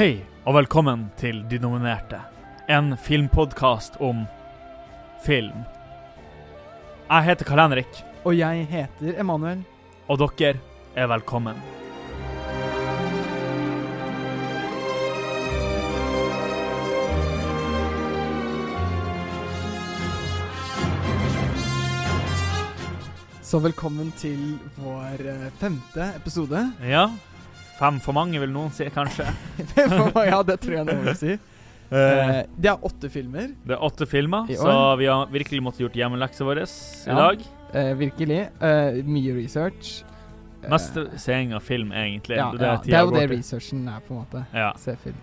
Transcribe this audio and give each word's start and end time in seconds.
Hei, 0.00 0.22
og 0.48 0.54
velkommen 0.56 1.02
til 1.20 1.42
De 1.50 1.58
nominerte. 1.60 2.16
En 2.72 2.94
filmpodkast 2.96 3.98
om 4.00 4.22
film. 5.20 5.58
Jeg 7.10 7.26
heter 7.26 7.44
Karl 7.44 7.60
Henrik, 7.60 8.00
Og 8.24 8.38
jeg 8.38 8.64
heter 8.70 9.20
Emanuel. 9.20 9.60
og 10.08 10.18
dere 10.18 10.56
er 10.96 11.06
velkommen. 11.06 11.60
Så 23.42 23.58
velkommen 23.58 24.12
til 24.16 24.58
vår 24.78 25.26
eh, 25.28 25.50
femte 25.60 26.14
episode. 26.16 26.72
Ja, 26.80 27.10
fem 27.80 28.00
for 28.04 28.16
mange, 28.16 28.40
vil 28.42 28.52
noen 28.52 28.72
si, 28.76 28.86
kanskje. 28.92 29.26
ja, 30.30 30.42
det 30.46 30.60
tror 30.62 30.76
jeg 30.80 30.86
noen 30.90 31.08
vil 31.08 31.18
si. 31.18 31.38
Eh, 31.90 32.44
det 32.54 32.68
er 32.70 32.84
åtte 32.86 33.08
filmer, 33.10 33.48
det 33.66 33.74
er 33.74 33.80
åtte 33.82 34.06
filmer, 34.06 34.46
så 34.54 34.74
vi 34.94 35.08
har 35.10 35.24
virkelig 35.26 35.58
måttet 35.66 35.82
gjort 35.82 35.96
hjemmeleksa 35.98 36.46
vår 36.46 36.60
i 36.62 36.66
Ja. 37.08 37.16
dag. 37.18 37.42
Uh, 37.74 37.88
virkelig. 37.98 38.44
Uh, 38.62 39.00
mye 39.10 39.34
research. 39.34 40.04
Mest 40.70 40.94
seing 41.18 41.50
av 41.52 41.64
film, 41.66 41.90
egentlig. 41.90 42.36
ja, 42.38 42.46
det, 42.54 42.62
ja, 42.62 42.76
det 42.84 42.94
er 42.94 43.02
jo 43.08 43.10
det 43.16 43.24
researchen 43.32 43.88
er, 43.88 43.98
på 44.06 44.14
en 44.14 44.20
måte. 44.20 44.44
Ja, 44.54 44.70
Se 44.78 44.94
film. 45.02 45.18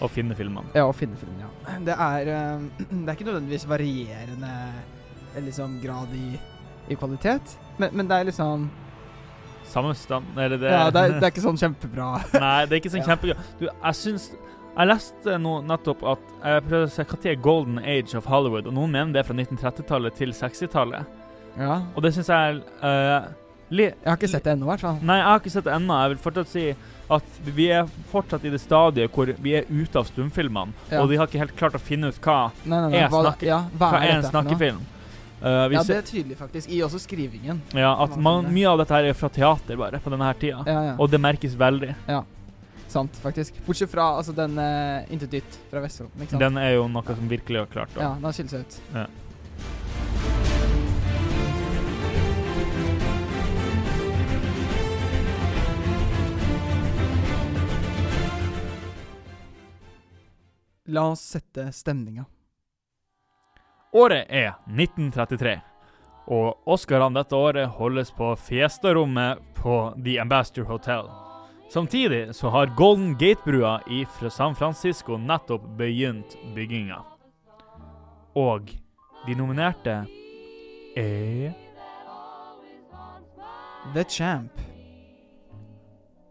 og 0.00 0.10
finne 0.10 0.34
filmene. 0.34 0.72
Ja, 0.74 0.86
og 0.88 0.96
finne 0.96 1.16
film, 1.20 1.36
ja. 1.44 1.76
Det 1.84 1.94
er, 1.94 2.24
det 3.04 3.04
er 3.04 3.12
ikke 3.12 3.28
nødvendigvis 3.28 3.68
varierende 3.68 4.54
liksom, 5.44 5.76
grad 5.84 6.08
i, 6.16 6.40
i 6.88 6.96
kvalitet, 6.96 7.58
men, 7.76 7.92
men 7.92 8.08
det 8.08 8.16
er 8.16 8.30
liksom 8.32 8.70
Samme 9.72 9.94
stand, 9.96 10.26
eller 10.36 10.60
det 10.60 10.70
Ja, 10.70 10.86
det 10.92 11.02
er, 11.02 11.14
det 11.18 11.26
er 11.26 11.32
ikke 11.32 11.44
sånn 11.46 11.58
kjempebra. 11.60 12.08
Nei, 12.44 12.56
det 12.68 12.76
er 12.76 12.80
ikke 12.82 12.92
sånn 12.92 13.02
Ja. 13.04 13.10
kjempegøy. 13.14 13.36
Du, 13.60 13.66
jeg 13.70 13.98
syns 14.02 14.30
Jeg 14.72 14.88
leste 14.88 15.34
nå 15.40 15.58
nettopp 15.68 16.02
at 16.14 16.30
Jeg 16.44 16.62
prøvde 16.68 16.86
å 16.88 16.92
se 16.94 17.04
er 17.32 17.36
golden 17.44 17.78
age 17.84 18.14
of 18.16 18.24
Hollywood, 18.28 18.66
og 18.70 18.74
noen 18.76 18.90
mener 18.94 19.12
det 19.12 19.20
er 19.24 19.28
fra 19.28 19.36
1930-tallet 19.36 20.14
til 20.16 20.32
60-tallet. 20.32 21.04
Ja. 21.60 21.82
Og 21.96 22.02
det 22.04 22.14
syns 22.16 22.30
jeg 22.32 22.62
er 22.82 23.28
li 23.72 23.84
Jeg 23.84 24.04
har 24.08 24.16
ikke 24.16 24.28
sett 24.32 24.44
det 24.44 24.52
ennå, 24.56 24.64
i 24.68 24.72
hvert 24.72 24.80
fall. 24.84 24.98
Nei, 25.04 25.18
jeg 25.20 25.28
har 25.28 25.40
ikke 25.42 25.52
sett 25.56 25.64
det 25.68 25.74
ennå. 25.76 25.98
Jeg 26.02 26.12
vil 26.14 26.22
fortsatt 26.24 26.48
si 26.52 26.64
at 27.12 27.36
vi 27.56 27.66
er 27.76 27.88
fortsatt 28.12 28.44
i 28.48 28.52
det 28.52 28.60
stadiet 28.62 29.12
hvor 29.12 29.28
vi 29.44 29.52
er 29.58 29.66
ute 29.68 29.98
av 30.00 30.06
stumfilmene, 30.08 30.72
Ja. 30.90 31.02
og 31.02 31.10
de 31.10 31.16
har 31.20 31.28
ikke 31.28 31.42
helt 31.42 31.56
klart 31.58 31.76
å 31.76 31.80
finne 31.80 32.08
ut 32.08 32.20
hva, 32.24 32.50
Nei, 32.64 32.78
nei, 32.80 32.88
nei. 32.90 32.98
Er 33.02 33.08
Hva, 33.12 33.22
snakke- 33.26 33.48
ja, 33.48 33.58
hva, 33.76 33.90
hva 33.92 34.00
er 34.00 34.14
en 34.16 34.22
snakkefilm. 34.30 34.80
Vi 35.42 35.74
Ja, 35.74 35.82
det 35.82 35.96
er 35.96 36.04
tydelig, 36.06 36.36
faktisk. 36.38 36.70
I 36.70 36.82
også 36.86 37.00
skrivingen. 37.02 37.62
ja, 37.74 37.90
at 38.04 38.14
man, 38.14 38.46
mye 38.54 38.68
av 38.70 38.78
dette 38.78 38.94
her 38.94 39.08
er 39.10 39.16
fra 39.18 39.30
teater, 39.32 39.74
bare, 39.80 39.98
på 39.98 40.12
denne 40.12 40.28
her 40.28 40.38
tida. 40.38 40.62
Ja, 40.66 40.84
ja. 40.92 40.94
Og 41.02 41.10
det 41.10 41.18
merkes 41.18 41.56
veldig. 41.58 41.90
Ja, 42.06 42.22
Sant, 42.92 43.16
faktisk. 43.16 43.54
Bortsett 43.66 43.90
fra 43.90 44.04
altså, 44.18 44.32
den 44.36 44.58
uh, 44.58 45.12
Intet 45.12 45.30
dytt 45.32 45.58
fra 45.70 45.80
Vesterålen. 45.80 46.28
Den 46.38 46.58
er 46.60 46.74
jo 46.74 46.84
noe 46.92 47.16
som 47.16 47.28
virkelig 47.30 47.62
har 47.62 47.70
klart 47.72 47.96
å 47.96 48.02
Ja, 48.04 48.10
den 48.20 48.34
skilt 48.36 48.52
seg 48.52 48.66
ut. 48.66 48.80
Ja. 48.92 49.06
La 60.92 61.06
oss 61.14 61.24
sette 61.32 61.70
stemninga. 61.72 62.26
Året 63.92 64.26
er 64.32 64.54
1933, 64.72 65.58
og 66.32 66.62
Oscarene 66.64 67.18
dette 67.18 67.36
året 67.36 67.74
holdes 67.76 68.08
på 68.16 68.30
Fiesta-rommet 68.40 69.42
på 69.58 69.74
The 69.98 70.14
Ambassador 70.22 70.64
Hotel. 70.64 71.10
Samtidig 71.68 72.34
så 72.34 72.48
har 72.48 72.72
Golden 72.76 73.12
Gate-brua 73.18 73.80
i 73.90 74.06
San 74.30 74.54
Francisco 74.54 75.16
nettopp 75.16 75.62
begynt 75.76 76.36
bygginga. 76.54 77.02
Og 78.34 78.72
de 79.26 79.34
nominerte 79.36 80.06
er 80.96 81.52
The 83.92 84.04
Champ. 84.08 84.52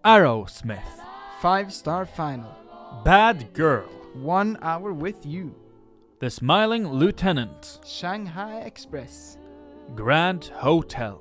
Arrowsmith, 0.03 0.97
Five 1.41 1.69
Star 1.69 2.05
Final. 2.05 2.55
Bad 3.05 3.53
Girl, 3.53 3.85
One 4.15 4.57
Hour 4.63 4.93
With 4.93 5.27
You. 5.27 5.60
The 6.21 6.29
Smiling 6.29 6.87
Lieutenant, 6.87 7.79
Shanghai 7.83 8.61
Express. 8.61 9.39
Grand 9.95 10.51
Hotel. 10.53 11.17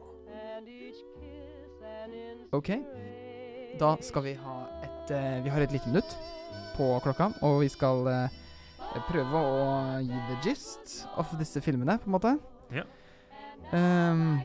OK. 2.52 2.68
Da 3.80 3.96
skal 4.00 4.22
vi 4.24 4.34
ha 4.34 4.56
et 4.84 5.10
eh, 5.10 5.44
Vi 5.44 5.48
har 5.48 5.60
et 5.60 5.72
lite 5.72 5.88
minutt 5.88 6.18
på 6.76 7.00
klokka, 7.00 7.30
og 7.40 7.62
vi 7.62 7.68
skal 7.72 8.10
eh, 8.12 8.28
prøve 9.08 9.40
å 9.40 9.64
gi 10.04 10.20
the 10.28 10.36
gist 10.44 11.08
of 11.16 11.32
disse 11.40 11.64
filmene, 11.64 11.96
på 11.96 12.04
en 12.04 12.16
måte. 12.18 12.34
Ja. 12.68 12.84
Um, 13.72 14.36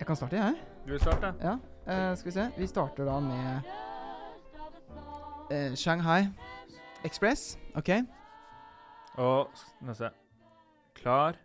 jeg 0.00 0.06
kan 0.10 0.18
starte, 0.18 0.42
jeg. 0.42 0.58
Du 0.82 0.96
vil 0.96 1.00
starte? 1.06 1.30
Ja, 1.46 1.54
eh, 1.86 2.10
skal 2.18 2.32
vi 2.32 2.36
se. 2.40 2.50
Vi 2.58 2.66
starter 2.74 3.06
da 3.06 3.22
med 3.22 3.72
eh, 5.54 5.78
Shanghai 5.78 6.26
Express. 7.06 7.52
OK? 7.78 8.02
Og 9.16 9.48
se 9.96 10.10
Klar, 10.96 11.36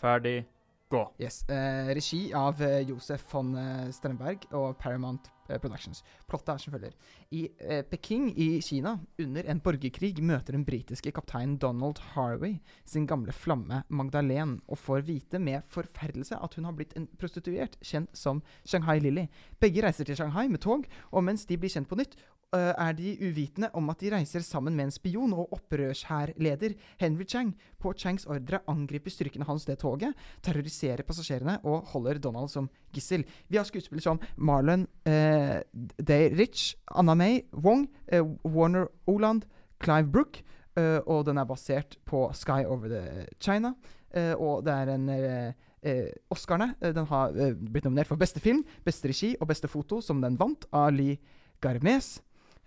ferdig, 0.00 0.46
gå. 0.90 1.00
Yes. 1.20 1.42
Eh, 1.48 1.90
regi 1.94 2.32
av 2.34 2.62
eh, 2.62 2.80
Josef 2.88 3.24
von 3.32 3.52
eh, 3.58 3.90
Sternberg 3.92 4.46
og 4.56 4.76
Paramount 4.80 5.28
eh, 5.48 5.58
Productions. 5.60 6.00
Plottet 6.28 6.54
er 6.54 6.62
som 6.62 6.74
følger. 6.74 6.94
I 7.30 7.42
eh, 7.60 7.82
Peking 7.86 8.30
i 8.38 8.48
Kina, 8.64 8.96
under 9.20 9.50
en 9.50 9.60
borgerkrig, 9.60 10.14
møter 10.24 10.56
den 10.56 10.64
britiske 10.66 11.12
kapteinen 11.14 11.58
Donald 11.60 12.00
Harvey 12.14 12.58
sin 12.88 13.06
gamle 13.06 13.34
flamme 13.36 13.82
Magdalene, 13.88 14.60
og 14.66 14.80
får 14.80 15.04
vite 15.08 15.38
med 15.42 15.66
forferdelse 15.68 16.40
at 16.40 16.56
hun 16.56 16.68
har 16.68 16.76
blitt 16.78 16.96
en 16.96 17.08
prostituert, 17.20 17.78
kjent 17.82 18.14
som 18.16 18.42
Shanghai 18.64 18.98
Lily. 19.02 19.28
Begge 19.60 19.84
reiser 19.84 20.08
til 20.08 20.18
Shanghai 20.18 20.48
med 20.48 20.62
tog, 20.64 20.88
og 21.12 21.24
mens 21.24 21.46
de 21.46 21.58
blir 21.58 21.72
kjent 21.72 21.90
på 21.90 22.00
nytt, 22.00 22.16
er 22.56 22.94
de 22.96 23.10
uvitende 23.20 23.68
om 23.76 23.90
at 23.92 24.00
de 24.00 24.10
reiser 24.14 24.40
sammen 24.40 24.76
med 24.76 24.88
en 24.88 24.92
spion 24.94 25.32
og 25.36 25.52
opprørshærleder, 25.52 26.74
Henry 27.00 27.26
Chang. 27.28 27.54
På 27.78 27.92
Changs 27.92 28.24
ordre 28.26 28.60
angriper 28.66 29.12
styrkene 29.12 29.44
hans 29.44 29.66
det 29.68 29.78
toget, 29.82 30.14
terroriserer 30.42 31.04
passasjerene 31.04 31.58
og 31.64 31.84
holder 31.92 32.18
Donald 32.18 32.48
som 32.48 32.70
gissel. 32.94 33.26
Vi 33.48 33.58
har 33.58 33.68
skuespillere 33.68 34.02
som 34.06 34.20
Marlon 34.36 34.86
eh, 35.04 35.60
Day 36.00 36.32
Rich, 36.38 36.76
Anna 36.96 37.14
May 37.14 37.42
Wong, 37.52 37.88
eh, 38.08 38.24
Warner 38.44 38.88
Oland, 39.06 39.44
Clive 39.82 40.08
Brook, 40.10 40.40
eh, 40.76 41.00
og 41.06 41.26
den 41.28 41.38
er 41.38 41.44
basert 41.48 41.98
på 42.08 42.30
Sky 42.32 42.64
Over 42.64 42.88
the 42.88 43.26
China. 43.40 43.74
eh, 44.10 44.32
og 44.34 44.64
det 44.64 44.72
er 44.72 44.94
en 44.94 45.08
eh, 45.08 45.52
eh, 45.82 46.08
Oscarene. 46.30 46.74
eh, 46.80 46.94
den 46.94 47.06
har 47.06 47.28
eh, 47.36 47.52
blitt 47.52 47.84
nominert 47.84 48.08
for 48.08 48.16
beste 48.16 48.40
film, 48.40 48.64
beste 48.84 49.08
regi 49.08 49.36
og 49.38 49.48
beste 49.48 49.68
foto, 49.68 50.00
som 50.00 50.22
den 50.22 50.38
vant, 50.40 50.64
av 50.72 50.90
Lee 50.92 51.18
Garmes. 51.60 52.22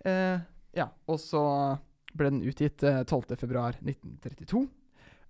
Eh, 0.08 0.38
ja, 0.76 0.88
og 1.06 1.20
så 1.20 1.42
ble 2.16 2.32
den 2.32 2.42
utgitt 2.48 2.82
eh, 2.86 3.02
12.2.1932. 3.08 4.64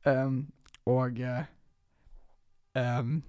Um, 0.03 0.39
og 0.91 1.21
eh, 1.23 1.45
um, 2.75 3.21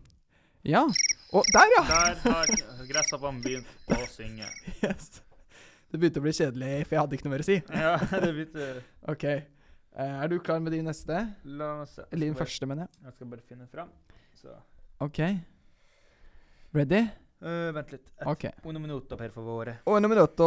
Ja. 0.66 0.86
Og 1.34 1.46
der, 1.54 1.70
ja! 1.78 1.84
Der 1.90 2.20
har 2.24 2.54
gresshoppene 2.90 3.44
begynt 3.44 3.94
å 3.94 4.02
synge. 4.10 4.50
Yes. 4.84 5.22
Det 5.94 6.00
begynte 6.02 6.22
å 6.22 6.26
bli 6.26 6.32
kjedelig, 6.34 6.70
for 6.88 6.96
jeg 6.96 7.02
hadde 7.04 7.18
ikke 7.18 7.26
noe 7.28 7.34
mer 7.36 7.44
å 7.44 7.46
si. 7.46 7.58
Ja, 7.84 7.96
det 8.02 8.30
begynte 8.34 8.70
OK. 9.14 9.26
Eh, 9.30 10.14
er 10.24 10.32
du 10.32 10.40
klar 10.42 10.62
med 10.64 10.74
din 10.74 10.88
neste? 10.90 11.20
La 11.46 11.74
meg 11.82 11.92
se. 11.92 12.06
Eller 12.10 12.32
din 12.32 12.38
første, 12.38 12.70
mener 12.70 12.88
jeg. 12.88 13.04
Jeg 13.06 13.18
skal 13.18 13.34
bare 13.36 13.46
finne 13.52 13.68
fram. 13.70 13.92
Så. 14.40 14.56
OK. 15.06 15.20
Ready? 16.74 17.04
Eh, 17.44 17.72
vent 17.76 17.92
litt. 17.92 18.06
Et 18.22 18.28
okay. 18.28 18.52
uno 18.64 18.80
minuto, 18.80 19.18
per 19.20 19.32
favore. 19.34 19.78
Og 19.86 20.00
noen 20.00 20.14
minutter 20.14 20.46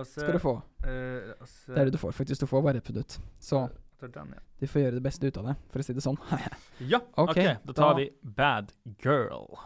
oss 0.00 0.14
skal 0.14 0.32
du 0.32 0.40
få. 0.40 0.54
Uh, 0.86 1.34
oss, 1.44 1.58
Det 1.66 1.76
er 1.76 1.90
det 1.90 1.96
du 1.96 2.00
får, 2.00 2.14
faktisk. 2.16 2.40
Du 2.40 2.48
får 2.48 2.62
bare 2.64 2.80
et 2.80 2.88
minutt. 2.88 3.18
Så 3.38 3.66
ja. 3.66 4.24
du 4.60 4.66
får 4.66 4.82
gjøre 4.82 4.96
det 4.96 5.04
beste 5.04 5.28
ut 5.28 5.40
av 5.42 5.50
det, 5.50 5.56
for 5.72 5.82
å 5.82 5.86
si 5.86 5.96
det 5.96 6.04
sånn. 6.04 6.20
Ja, 6.92 7.02
Ok, 7.16 7.36
OK. 7.36 7.42
Da 7.68 7.76
tar 7.76 7.92
da- 7.92 7.98
vi 8.00 8.10
Bad 8.22 8.72
Girl. 9.04 9.58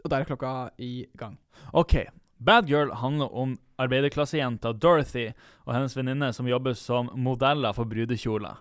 og 0.00 0.08
der 0.08 0.22
er 0.22 0.24
klokka 0.24 0.70
i 0.80 1.06
gang. 1.20 1.36
OK. 1.76 2.08
Bad 2.40 2.70
Girl 2.70 2.94
handler 2.96 3.34
om 3.36 3.58
arbeiderklassejenta 3.76 4.72
Dorothy 4.72 5.26
og 5.66 5.74
hennes 5.74 5.96
venninne 5.96 6.32
som 6.32 6.48
jobber 6.48 6.72
som 6.72 7.10
modeller 7.12 7.76
for 7.76 7.84
brudekjoler. 7.84 8.56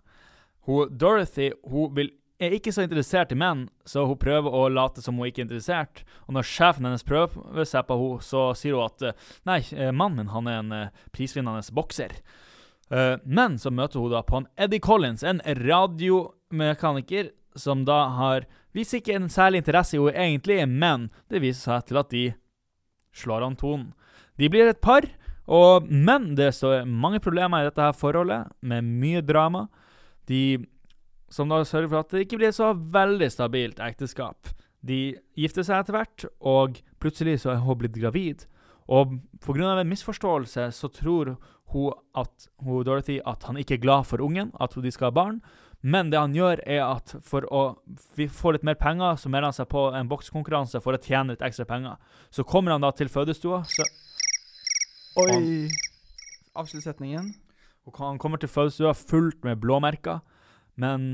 Hun, 0.67 0.97
Dorothy 0.97 1.53
hun 1.63 1.95
vil, 1.95 2.11
er 2.39 2.55
ikke 2.55 2.71
så 2.71 2.85
interessert 2.85 3.33
i 3.33 3.37
menn, 3.37 3.65
så 3.87 4.05
hun 4.07 4.19
prøver 4.19 4.53
å 4.55 4.67
late 4.71 5.03
som 5.03 5.17
hun 5.19 5.27
ikke 5.27 5.43
er 5.43 5.47
interessert. 5.47 6.03
Og 6.27 6.37
når 6.37 6.47
sjefen 6.47 6.87
hennes 6.87 7.05
prøver 7.07 7.67
seg 7.67 7.87
på 7.87 7.97
henne, 7.99 8.25
så 8.25 8.43
sier 8.57 8.77
hun 8.77 8.87
at 8.87 9.05
eh, 9.09 9.25
nei, 9.49 9.59
eh, 9.75 9.91
mannen 9.91 10.23
min 10.23 10.31
han 10.33 10.47
er 10.47 10.61
en 10.61 10.75
eh, 10.75 11.01
prisvinnende 11.15 11.75
bokser. 11.75 12.15
Men 12.89 13.59
så 13.61 13.69
møter 13.69 14.01
hun 14.01 14.09
da 14.09 14.23
på 14.25 14.39
en 14.39 14.47
Eddie 14.57 14.81
Collins, 14.81 15.21
en 15.21 15.43
radiomekaniker, 15.45 17.27
som 17.53 17.83
da 17.85 17.99
har 18.17 18.47
Viser 18.73 18.99
ikke 18.99 19.15
en 19.17 19.27
særlig 19.33 19.63
interesse 19.63 19.97
i 19.97 19.99
henne 19.99 20.23
egentlig, 20.23 20.57
men 20.69 21.07
det 21.29 21.39
viser 21.41 21.61
seg 21.71 21.87
til 21.89 21.99
at 22.01 22.09
de 22.13 22.23
slår 23.17 23.45
an 23.45 23.57
tonen. 23.57 23.87
De 24.37 24.49
blir 24.49 24.69
et 24.69 24.81
par, 24.81 25.05
Og, 25.49 25.87
men 25.89 26.35
det 26.37 26.51
står 26.53 26.83
mange 26.85 27.17
problemer 27.23 27.63
i 27.63 27.69
dette 27.69 27.81
her 27.81 27.95
forholdet, 27.97 28.51
med 28.61 28.85
mye 28.85 29.23
drama. 29.25 29.65
De 30.29 30.59
som 31.29 31.51
da 31.51 31.61
sørger 31.63 31.91
for 31.91 32.01
at 32.01 32.13
det 32.13 32.25
ikke 32.25 32.39
blir 32.41 32.53
så 32.55 32.71
veldig 32.73 33.29
stabilt 33.31 33.81
ekteskap. 33.83 34.51
De 34.85 35.17
gifter 35.37 35.65
seg 35.67 35.81
etter 35.81 35.97
hvert, 35.97 36.25
og 36.39 36.79
plutselig 37.03 37.41
så 37.43 37.53
er 37.53 37.63
hun 37.63 37.79
blitt 37.79 37.97
gravid. 37.99 38.45
Og 38.89 39.19
pga. 39.43 39.79
en 39.79 39.89
misforståelse 39.89 40.71
så 40.73 40.87
tror 40.89 41.35
hun, 41.73 41.93
at, 42.17 42.49
hun 42.63 42.83
Dorothy 42.83 43.19
at 43.25 43.43
han 43.43 43.57
ikke 43.57 43.77
er 43.77 43.83
glad 43.83 44.07
for 44.09 44.21
ungen, 44.21 44.51
at 44.59 44.73
de 44.73 44.91
skal 44.91 45.11
ha 45.11 45.11
barn. 45.11 45.41
Men 45.81 46.09
det 46.11 46.19
han 46.19 46.33
gjør, 46.35 46.59
er 46.67 46.81
at 46.83 47.13
for 47.23 47.45
å 47.53 47.61
få 48.35 48.51
litt 48.51 48.65
mer 48.67 48.75
penger, 48.75 49.15
så 49.15 49.29
melder 49.29 49.47
han 49.47 49.55
seg 49.55 49.69
på 49.71 49.85
en 49.95 50.09
boksekonkurranse 50.09 50.81
for 50.83 50.95
å 50.95 50.99
tjene 50.99 51.35
litt 51.35 51.45
ekstra 51.45 51.65
penger. 51.69 51.95
Så 52.31 52.43
kommer 52.43 52.75
han 52.75 52.83
da 52.83 52.91
til 52.91 53.11
fødestua. 53.11 53.61
så 53.63 53.85
Oi. 55.19 55.69
Avslutt 56.55 56.83
setningen. 56.83 57.31
Han 57.97 58.19
kommer 58.19 58.37
til 58.37 58.51
fødestua 58.51 58.91
fullt 58.93 59.43
med 59.43 59.61
blåmerker. 59.61 60.19
Men 60.79 61.09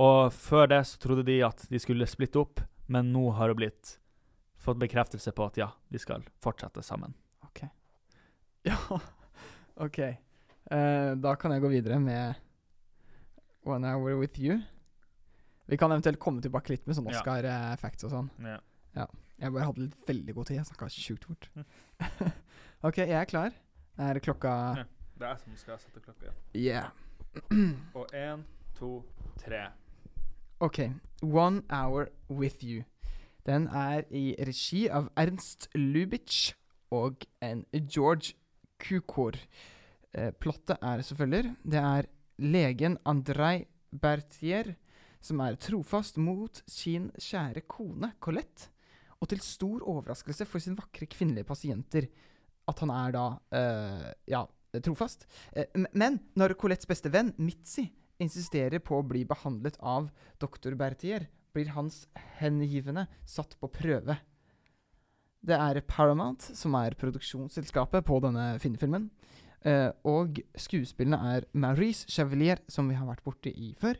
Og 0.00 0.30
før 0.32 0.68
det 0.70 0.84
så 0.88 1.00
trodde 1.02 1.26
de 1.26 1.40
at 1.44 1.66
de 1.68 1.78
skulle 1.82 2.06
splitte 2.08 2.40
opp, 2.40 2.62
men 2.88 3.10
nå 3.12 3.26
har 3.36 3.50
det 3.50 3.58
blitt 3.58 3.90
fått 4.60 4.78
bekreftelse 4.80 5.32
på 5.36 5.44
at 5.50 5.58
ja, 5.60 5.66
de 5.92 6.00
skal 6.00 6.24
fortsette 6.42 6.82
sammen. 6.86 7.14
OK. 7.48 7.64
Ja, 8.68 8.76
OK. 9.80 9.98
Uh, 10.70 11.16
da 11.16 11.32
kan 11.40 11.52
jeg 11.54 11.62
gå 11.64 11.70
videre 11.72 11.96
med 12.00 12.36
One 13.64 13.88
Hour 13.88 14.18
With 14.20 14.40
You. 14.40 14.58
Vi 15.70 15.78
kan 15.80 15.92
eventuelt 15.92 16.20
komme 16.20 16.42
tilbake 16.44 16.72
litt 16.74 16.86
med 16.86 16.96
sånn 16.98 17.08
Ja. 17.08 17.20
Oscar-facts 17.20 18.04
og 18.08 18.12
sånn. 18.12 18.30
Ja. 18.44 19.06
Jeg 19.40 19.54
bare 19.54 19.64
hadde 19.70 19.86
litt 19.86 20.08
veldig 20.08 20.34
god 20.36 20.48
tid. 20.50 20.58
Jeg 20.60 20.68
snakka 20.68 20.88
sjukt 20.92 21.24
fort. 21.28 21.48
Mm. 21.56 21.66
OK, 22.88 22.98
jeg 23.00 23.16
er 23.16 23.28
klar. 23.30 23.54
Er 24.00 24.20
klokka 24.24 24.54
Ja. 24.82 24.84
Det 25.20 25.26
er 25.28 25.34
jeg 25.34 25.40
som 25.44 25.56
skal 25.60 25.78
sette 25.80 26.00
klokka. 26.04 26.32
Yeah. 26.56 26.90
Og 27.98 28.12
én, 28.16 28.44
to, 28.80 29.02
tre. 29.40 29.68
OK. 30.60 30.90
One 31.22 31.62
Hour 31.68 32.08
With 32.28 32.64
You. 32.64 32.84
Den 33.46 33.68
er 33.68 34.04
i 34.10 34.34
regi 34.38 34.86
av 34.88 35.10
Ernst 35.20 35.68
Lubitsch 35.76 36.54
og 36.92 37.24
en 37.44 37.64
George 37.72 38.34
Kukor. 38.80 39.36
Eh, 40.12 40.32
plottet 40.32 40.80
er 40.80 41.02
som 41.04 41.20
følger. 41.20 41.52
Det 41.62 41.80
er 41.80 42.08
legen 42.40 42.98
Andrej 43.04 43.66
Berthier 43.92 44.74
som 45.20 45.40
er 45.44 45.58
trofast 45.60 46.16
mot 46.20 46.62
sin 46.68 47.10
kjære 47.20 47.66
kone 47.68 48.14
Colette, 48.22 48.70
og 49.20 49.28
til 49.28 49.42
stor 49.44 49.84
overraskelse 49.84 50.46
for 50.48 50.64
sin 50.64 50.78
vakre 50.78 51.08
kvinnelige 51.10 51.44
pasienter 51.44 52.08
at 52.70 52.80
han 52.80 52.92
er 52.94 53.12
da 53.12 53.24
eh, 53.56 54.06
ja, 54.32 54.44
trofast. 54.80 55.26
Eh, 55.52 55.68
men 55.92 56.20
når 56.38 56.56
Colettes 56.60 56.88
beste 56.88 57.12
venn, 57.12 57.34
Mitzi, 57.36 57.90
insisterer 58.20 58.82
på 58.84 59.00
å 59.00 59.06
bli 59.06 59.24
behandlet 59.28 59.78
av 59.80 60.10
doktor 60.42 60.76
Berthier, 60.78 61.28
blir 61.52 61.72
hans 61.74 62.04
hengivne 62.38 63.06
satt 63.26 63.56
på 63.60 63.70
prøve. 63.74 64.20
Det 65.40 65.56
er 65.56 65.80
Paramount 65.88 66.44
som 66.44 66.76
er 66.78 66.96
produksjonsselskapet 67.00 68.04
på 68.06 68.20
denne 68.22 68.52
filmen. 68.62 69.08
Uh, 69.60 69.92
og 70.08 70.40
skuespillene 70.56 71.18
er 71.34 71.46
Maurice 71.52 72.08
Chevalier, 72.08 72.62
som 72.68 72.88
vi 72.88 72.96
har 72.96 73.08
vært 73.08 73.24
borti 73.24 73.52
i 73.52 73.74
før, 73.76 73.98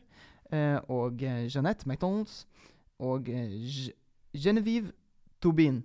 uh, 0.53 0.79
og 0.89 1.21
eh, 1.21 1.45
Jeanette 1.45 1.85
McDonalds 1.85 2.47
og 3.01 3.29
eh, 3.29 3.53
Genevieve 4.33 4.93
Tobin. 5.41 5.83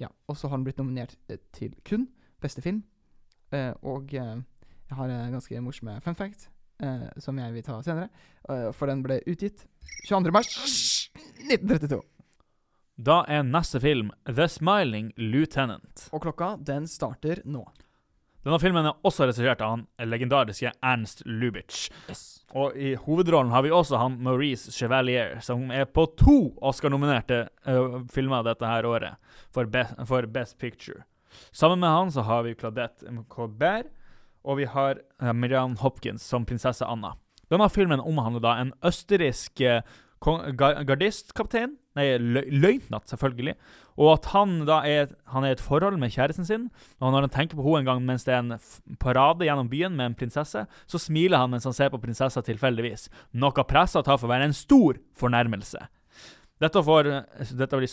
Ja, 0.00 0.08
og 0.26 0.36
så 0.36 0.48
har 0.48 0.56
den 0.56 0.64
blitt 0.64 0.80
nominert 0.80 1.12
til 1.54 1.74
kun 1.86 2.08
beste 2.42 2.62
film. 2.64 2.80
Og 3.84 4.10
jeg 4.10 4.96
har 4.96 5.12
en 5.12 5.36
ganske 5.36 5.60
morsom 5.60 5.92
fun 6.02 6.16
fact 6.18 6.48
eh, 6.82 7.08
som 7.20 7.38
jeg 7.38 7.52
vil 7.54 7.66
ta 7.66 7.80
senere. 7.82 8.08
eh, 8.48 8.70
for 8.72 8.90
den 8.90 9.02
ble 9.02 9.20
utgitt 9.26 9.66
22. 10.08 10.32
mars 10.32 10.54
1932. 11.48 12.00
Da 13.00 13.22
er 13.28 13.46
neste 13.46 13.80
film 13.80 14.10
The 14.28 14.48
Smiling 14.48 15.12
Lieutenant. 15.16 16.08
Og 16.12 16.26
klokka, 16.26 16.56
den 16.60 16.88
starter 16.90 17.40
nå. 17.48 17.64
Denne 18.40 18.56
filmen 18.60 18.86
er 18.88 18.96
også 19.04 19.26
regissert 19.28 19.60
av 19.60 19.74
han 19.74 19.82
legendariske 20.08 20.70
Ernst 20.80 21.20
Lubitsch. 21.28 21.90
Og 22.56 22.76
i 22.76 22.94
hovedrollen 22.96 23.52
har 23.52 23.64
vi 23.66 23.72
også 23.72 24.00
han 24.00 24.16
Maurice 24.24 24.72
Chevalier, 24.72 25.36
som 25.44 25.68
er 25.72 25.84
på 25.84 26.06
to 26.16 26.38
Oscar-nominerte 26.64 27.42
uh, 27.68 28.00
filmer 28.12 28.44
dette 28.46 28.68
her 28.68 28.88
året 28.88 29.36
for, 29.52 29.68
be 29.68 29.84
for 30.08 30.24
Best 30.32 30.56
Picture. 30.58 31.04
Sammen 31.52 31.82
med 31.84 31.92
han 31.92 32.12
så 32.12 32.24
har 32.26 32.46
vi 32.48 32.56
Claudette 32.56 33.12
Colbert, 33.28 33.92
og 34.44 34.60
vi 34.60 34.68
har 34.68 35.00
uh, 35.22 35.32
Miriam 35.32 35.76
Hopkins 35.80 36.24
som 36.26 36.46
prinsesse 36.48 36.86
Anna. 36.86 37.14
Denne 37.50 37.66
filmen 37.72 38.02
omhandler 38.02 38.42
da 38.44 38.54
en 38.60 38.72
østerriksk 38.86 39.60
eh, 39.66 39.82
gardistkaptein, 40.22 41.72
nei, 41.98 42.04
lø 42.20 42.42
løytnant 42.62 43.10
selvfølgelig, 43.10 43.56
og 43.98 44.12
at 44.12 44.28
han 44.34 44.52
da 44.68 44.76
er, 44.86 45.10
han 45.32 45.46
er 45.46 45.56
et 45.56 45.64
forhold 45.64 45.98
med 45.98 46.12
kjæresten 46.14 46.46
sin, 46.46 46.68
og 47.00 47.10
når 47.10 47.26
han 47.26 47.34
tenker 47.34 47.58
på 47.58 47.64
henne 47.64 47.82
en 47.82 47.88
gang 47.88 48.04
mens 48.06 48.26
det 48.28 48.36
er 48.36 48.44
en 48.44 48.98
parade 49.02 49.48
gjennom 49.48 49.70
byen 49.72 49.96
med 49.98 50.12
en 50.12 50.18
prinsesse, 50.20 50.62
så 50.62 51.02
smiler 51.02 51.42
han 51.42 51.50
mens 51.50 51.66
han 51.66 51.74
ser 51.74 51.90
på 51.90 52.02
prinsessa 52.02 52.44
tilfeldigvis, 52.46 53.08
noe 53.34 53.66
pressa 53.66 54.04
tar 54.06 54.20
for 54.20 54.28
å 54.28 54.34
være 54.34 54.50
en 54.52 54.56
stor 54.56 55.00
fornærmelse. 55.18 55.82
Dette, 56.60 56.84
får, 56.84 57.10
dette 57.56 57.80
vil 57.80 57.90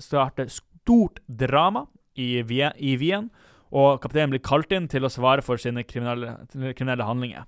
starte, 0.00 0.48
stort 0.54 1.20
drama 1.26 1.84
i 2.14 2.40
Wien, 2.46 3.28
og 3.70 4.00
kapteinen 4.02 4.34
blir 4.34 4.42
kalt 4.42 4.72
inn 4.74 4.88
til 4.90 5.06
å 5.06 5.12
svare 5.12 5.44
for 5.46 5.60
sine 5.60 5.84
kriminelle, 5.86 6.36
kriminelle 6.74 7.06
handlinger. 7.06 7.46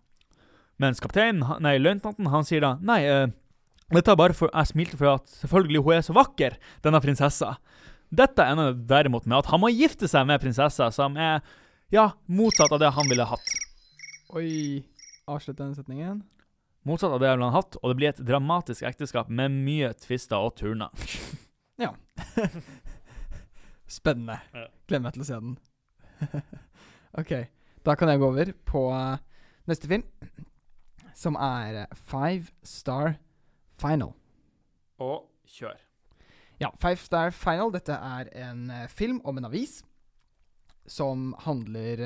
Mens 0.82 1.02
kapteinen, 1.02 1.44
nei, 1.62 1.76
løytnanten, 1.78 2.30
han 2.32 2.46
sier 2.48 2.62
da 2.64 2.72
Nei, 2.82 3.02
uh, 3.06 3.26
dette 3.92 4.08
er 4.08 4.18
bare 4.18 4.34
for 4.34 4.50
Jeg 4.50 4.70
smilte 4.70 4.98
for 4.98 5.12
at 5.12 5.28
selvfølgelig 5.42 5.82
hun 5.84 5.96
er 5.98 6.06
så 6.06 6.14
vakker, 6.16 6.56
denne 6.84 7.00
prinsessa. 7.04 7.56
Dette 8.12 8.44
ender 8.44 8.76
derimot 8.88 9.26
med 9.26 9.42
at 9.42 9.50
han 9.52 9.60
må 9.62 9.70
gifte 9.72 10.08
seg 10.08 10.26
med 10.28 10.40
prinsessa, 10.42 10.90
som 10.94 11.16
er 11.20 11.42
ja, 11.92 12.10
motsatt 12.24 12.72
av 12.72 12.80
det 12.80 12.92
han 12.96 13.08
ville 13.10 13.26
hatt. 13.28 13.52
Oi. 14.32 14.84
Avslutt 15.28 15.60
den 15.60 15.74
setningen. 15.76 16.22
Motsatt 16.88 17.12
av 17.14 17.20
det 17.22 17.28
han 17.30 17.38
ville 17.38 17.52
hatt, 17.54 17.76
og 17.78 17.92
det 17.92 17.98
blir 18.00 18.10
et 18.10 18.22
dramatisk 18.26 18.86
ekteskap 18.88 19.28
med 19.30 19.52
mye 19.54 19.92
tvister 20.02 20.40
og 20.40 20.56
turner. 20.58 20.90
ja. 21.82 21.92
Spennende. 24.00 24.40
Gleder 24.88 25.04
meg 25.04 25.14
til 25.14 25.24
å 25.24 25.28
se 25.28 25.36
den. 25.36 25.54
OK. 27.20 27.32
Da 27.82 27.94
kan 27.98 28.08
jeg 28.08 28.20
gå 28.22 28.26
over 28.30 28.52
på 28.66 28.82
eh, 28.94 29.22
neste 29.66 29.88
film, 29.90 30.04
som 31.18 31.34
er 31.34 31.82
eh, 31.82 31.94
Five 31.94 32.52
Star 32.62 33.16
Final. 33.80 34.12
Og 35.02 35.24
kjør. 35.48 35.80
Ja, 36.60 36.70
Five 36.78 37.02
Star 37.02 37.34
Final. 37.34 37.72
Dette 37.74 37.96
er 37.96 38.30
en 38.48 38.70
eh, 38.70 38.86
film 38.88 39.20
om 39.24 39.38
en 39.38 39.50
avis 39.50 39.82
som 40.86 41.30
handler 41.44 42.00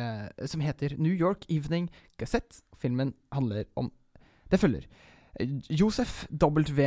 Som 0.45 0.61
heter 0.61 0.99
New 1.01 1.13
York 1.13 1.47
Evening 1.49 1.89
Gazette. 2.21 2.61
Filmen 2.77 3.15
handler 3.33 3.65
om 3.75 3.91
Det 4.51 4.61
følger. 4.61 4.85
Josef 5.71 6.27
W. 6.31 6.83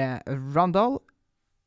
Randall 0.55 0.99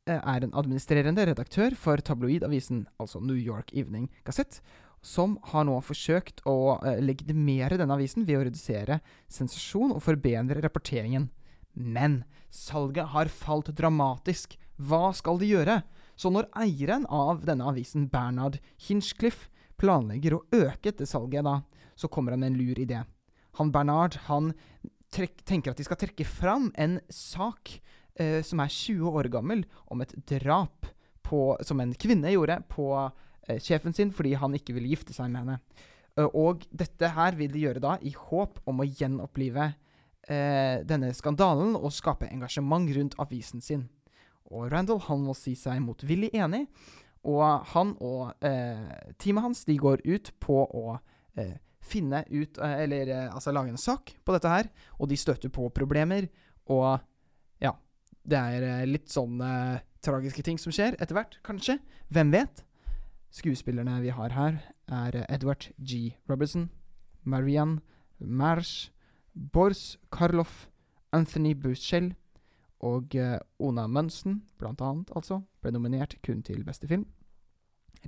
er 0.06 0.44
en 0.44 0.54
administrerende 0.54 1.26
redaktør 1.26 1.74
for 1.74 1.96
tabloidavisen, 1.96 2.86
altså 3.00 3.20
New 3.20 3.36
York 3.36 3.70
Evening 3.72 4.10
Gazette, 4.24 4.62
som 5.02 5.34
har 5.50 5.66
nå 5.66 5.76
forsøkt 5.82 6.44
å 6.48 6.78
eh, 6.78 7.00
legitimere 7.02 7.78
denne 7.80 7.96
avisen 7.98 8.26
ved 8.26 8.38
å 8.38 8.44
redusere 8.46 9.00
sensasjon 9.30 9.96
og 9.96 10.02
forbedre 10.04 10.62
rapporteringen. 10.62 11.28
Men 11.74 12.22
salget 12.52 13.10
har 13.14 13.32
falt 13.32 13.72
dramatisk. 13.74 14.54
Hva 14.78 15.10
skal 15.16 15.40
de 15.42 15.50
gjøre? 15.50 15.80
Så 16.14 16.30
når 16.30 16.48
eieren 16.62 17.06
av 17.10 17.42
denne 17.48 17.66
avisen, 17.66 18.06
Bernard 18.12 18.60
Hinchcliffe, 18.86 19.48
planlegger 19.80 20.36
å 20.36 20.44
øke 20.54 20.92
dette 20.92 21.08
salget, 21.10 21.42
da, 21.42 21.62
så 21.98 22.06
kommer 22.12 22.36
han 22.36 22.44
med 22.44 22.52
en 22.52 22.60
lur 22.60 22.78
idé. 22.78 23.00
Han 23.58 23.72
Bernard 23.74 24.20
han 24.28 24.52
tenker 25.12 25.72
at 25.72 25.80
de 25.80 25.84
skal 25.84 25.98
trekke 26.00 26.24
fram 26.28 26.70
en 26.80 27.00
sak 27.12 27.74
eh, 28.20 28.40
som 28.46 28.62
er 28.62 28.70
20 28.70 29.18
år 29.18 29.28
gammel, 29.32 29.66
om 29.90 30.04
et 30.04 30.14
drap 30.30 30.86
på, 31.26 31.56
som 31.66 31.82
en 31.82 31.92
kvinne 31.98 32.32
gjorde 32.32 32.60
på 32.70 32.86
sjefen 33.62 33.94
sin 33.96 34.12
fordi 34.14 34.36
han 34.38 34.54
ikke 34.54 34.74
ville 34.76 34.92
gifte 34.92 35.14
seg 35.16 35.30
med 35.32 35.44
henne. 35.44 35.88
Eh, 36.18 36.28
og 36.28 36.66
dette 36.70 37.12
her 37.14 37.36
vil 37.38 37.52
de 37.52 37.64
gjøre 37.66 37.82
da 37.82 37.96
i 38.04 38.12
håp 38.16 38.60
om 38.68 38.82
å 38.82 38.88
gjenopplive 38.88 39.72
eh, 40.28 40.82
denne 40.88 41.12
skandalen 41.16 41.76
og 41.78 41.92
skape 41.94 42.30
engasjement 42.30 42.90
rundt 42.96 43.18
avisen 43.22 43.64
sin. 43.64 43.88
Og 44.52 44.68
Randall 44.72 45.00
han 45.06 45.22
må 45.24 45.34
si 45.38 45.54
seg 45.56 45.80
motvillig 45.84 46.32
enig, 46.36 46.66
og 47.28 47.68
han 47.72 47.94
og 48.02 48.32
eh, 48.44 49.12
teamet 49.22 49.46
hans 49.46 49.62
de 49.68 49.76
går 49.78 50.02
ut 50.04 50.32
på 50.42 50.64
å 50.66 50.96
eh, 51.38 51.54
finne 51.82 52.24
ut 52.30 52.58
eh, 52.58 52.74
Eller 52.82 53.12
eh, 53.14 53.28
altså 53.30 53.54
lage 53.54 53.70
en 53.70 53.80
sak 53.80 54.16
på 54.26 54.34
dette 54.34 54.50
her, 54.50 54.68
og 54.98 55.08
de 55.10 55.18
støter 55.18 55.52
på 55.54 55.68
problemer, 55.74 56.26
og 56.70 56.98
ja 57.62 57.72
Det 58.10 58.38
er 58.38 58.66
eh, 58.66 58.84
litt 58.90 59.08
sånn 59.10 59.38
eh, 59.42 59.80
tragiske 60.02 60.42
ting 60.42 60.58
som 60.58 60.74
skjer 60.74 60.98
etter 60.98 61.14
hvert, 61.14 61.38
kanskje. 61.46 61.78
Hvem 62.10 62.34
vet? 62.34 62.64
Skuespillerne 63.32 64.02
vi 64.02 64.10
har 64.12 64.28
her, 64.36 64.58
er 64.88 65.16
eh, 65.16 65.34
Edward 65.34 65.70
G. 65.80 66.12
Robertson, 66.30 66.70
Marianne 67.24 67.80
Marsh, 68.18 68.90
Bors 69.52 69.98
Karloff, 70.12 70.68
Anthony 71.12 71.54
Buschel 71.54 72.14
og 72.80 73.14
eh, 73.14 73.38
Ona 73.58 73.86
Munson, 73.86 74.42
blant 74.58 74.80
annet, 74.80 75.10
altså, 75.16 75.40
ble 75.62 75.72
nominert 75.72 76.18
kun 76.26 76.42
til 76.42 76.64
beste 76.64 76.88
film. 76.88 77.06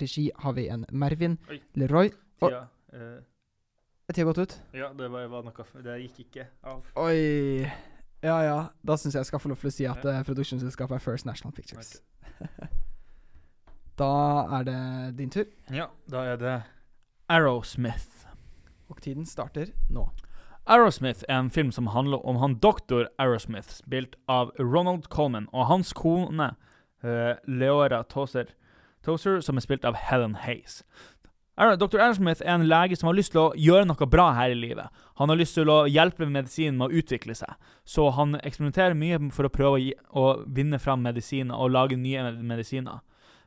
Regi 0.00 0.30
har 0.38 0.52
vi 0.52 0.68
en 0.68 0.84
Mervin 0.92 1.38
Oi. 1.48 1.60
Leroy. 1.74 2.10
og 2.40 2.50
Tida, 2.50 2.62
eh, 2.92 4.14
tida 4.14 4.28
gått 4.28 4.38
ut? 4.38 4.62
ja, 4.74 4.92
det 4.98 5.10
var, 5.10 5.28
var 5.32 5.44
noe 5.46 5.82
Det 5.82 6.00
gikk 6.02 6.24
ikke 6.26 6.48
av. 6.62 6.84
Oi. 6.96 7.64
Ja 8.24 8.40
ja, 8.42 8.58
da 8.82 8.96
syns 8.96 9.14
jeg 9.14 9.20
jeg 9.20 9.32
skal 9.32 9.40
få 9.40 9.48
lov 9.52 9.60
til 9.60 9.68
å 9.68 9.72
si 9.72 9.86
at 9.88 10.04
ja. 10.04 10.22
produksjonsselskapet 10.24 10.96
er 10.96 11.04
First 11.04 11.24
National 11.24 11.52
Pictures. 11.56 12.02
da 13.98 14.10
er 14.58 14.64
det 14.66 14.78
din 15.18 15.30
tur, 15.30 15.44
Ja, 15.70 15.86
da 16.10 16.24
er 16.32 16.36
det 16.36 16.62
Arrowsmith. 17.28 18.26
og 18.90 19.00
tiden 19.00 19.26
starter 19.26 19.66
nå. 19.90 20.08
Arrowsmith 20.66 21.24
er 21.28 21.38
en 21.38 21.50
film 21.50 21.70
som 21.72 21.86
handler 21.86 22.26
om 22.26 22.36
han 22.36 22.54
doktor 22.54 23.08
Arrowsmith, 23.18 23.68
spilt 23.68 24.16
av 24.28 24.50
Ronald 24.58 25.08
Coleman, 25.08 25.48
og 25.52 25.66
hans 25.66 25.92
kone 25.92 26.54
uh, 27.04 27.34
Leora 27.46 28.02
Tozer, 28.02 28.54
Toser, 29.04 29.40
som 29.40 29.56
er 29.56 29.60
spilt 29.60 29.84
av 29.84 29.94
Helen 29.94 30.34
Hayes. 30.34 30.82
Dr. 31.56 32.00
Arrowsmith 32.00 32.42
er 32.42 32.54
en 32.56 32.66
lege 32.66 32.96
som 32.96 33.06
har 33.06 33.14
lyst 33.14 33.30
til 33.30 33.44
å 33.44 33.54
gjøre 33.54 33.86
noe 33.86 34.06
bra 34.10 34.32
her 34.34 34.50
i 34.50 34.58
livet. 34.58 34.88
Han 35.20 35.30
har 35.30 35.38
lyst 35.38 35.54
til 35.54 35.68
å 35.70 35.84
hjelpe 35.86 36.26
medisinen 36.26 36.80
med 36.80 36.88
å 36.90 36.98
utvikle 36.98 37.36
seg, 37.38 37.52
så 37.84 38.08
han 38.16 38.34
eksperimenterer 38.40 38.96
mye 38.98 39.20
for 39.30 39.46
å 39.46 39.52
prøve 39.52 39.76
å, 39.76 39.82
gi, 39.82 39.92
å 40.10 40.24
vinne 40.50 40.80
fram 40.82 41.04
medisiner 41.04 41.54
og 41.54 41.70
lage 41.76 41.96
nye 42.00 42.24
medisiner. 42.40 43.04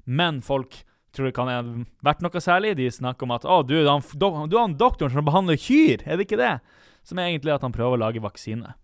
Men 0.08 0.42
folk 0.46 0.80
tror 1.16 1.30
det 1.30 1.36
kan 1.36 1.52
ha 1.52 1.62
vært 2.06 2.24
noe 2.24 2.42
særlig. 2.44 2.76
De 2.80 2.90
snakker 2.94 3.28
om 3.28 3.36
at 3.36 3.46
å, 3.46 3.62
du, 3.68 3.76
du, 3.84 4.28
du 4.48 4.58
er 4.58 4.64
han 4.64 4.78
doktoren 4.80 5.14
som 5.14 5.28
behandler 5.28 5.60
kyr, 5.60 6.04
er 6.06 6.18
det 6.18 6.28
ikke 6.28 6.42
det? 6.42 6.58
Som 7.08 7.20
er 7.20 7.32
egentlig 7.32 7.56
at 7.56 7.66
han 7.66 7.76
prøver 7.76 7.98
å 7.98 8.04
lage 8.08 8.24
vaksine. 8.24 8.76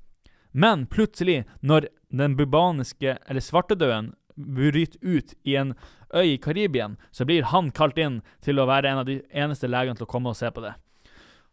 Men 0.53 0.85
plutselig, 0.91 1.43
når 1.65 1.89
den 2.13 2.37
bubaniske, 2.37 3.17
eller 3.25 3.43
svartedauden, 3.43 4.13
bryter 4.33 4.97
ut 5.01 5.33
i 5.45 5.55
en 5.61 5.73
øy 6.13 6.35
i 6.35 6.39
Karibien, 6.41 6.95
så 7.11 7.25
blir 7.25 7.49
han 7.49 7.69
kalt 7.73 7.99
inn 8.01 8.21
til 8.41 8.61
å 8.61 8.67
være 8.69 8.89
en 8.89 9.01
av 9.03 9.09
de 9.09 9.19
eneste 9.29 9.69
legene 9.69 9.97
til 9.97 10.07
å 10.07 10.09
komme 10.09 10.33
og 10.33 10.37
se 10.37 10.49
på 10.53 10.63
det. 10.63 10.73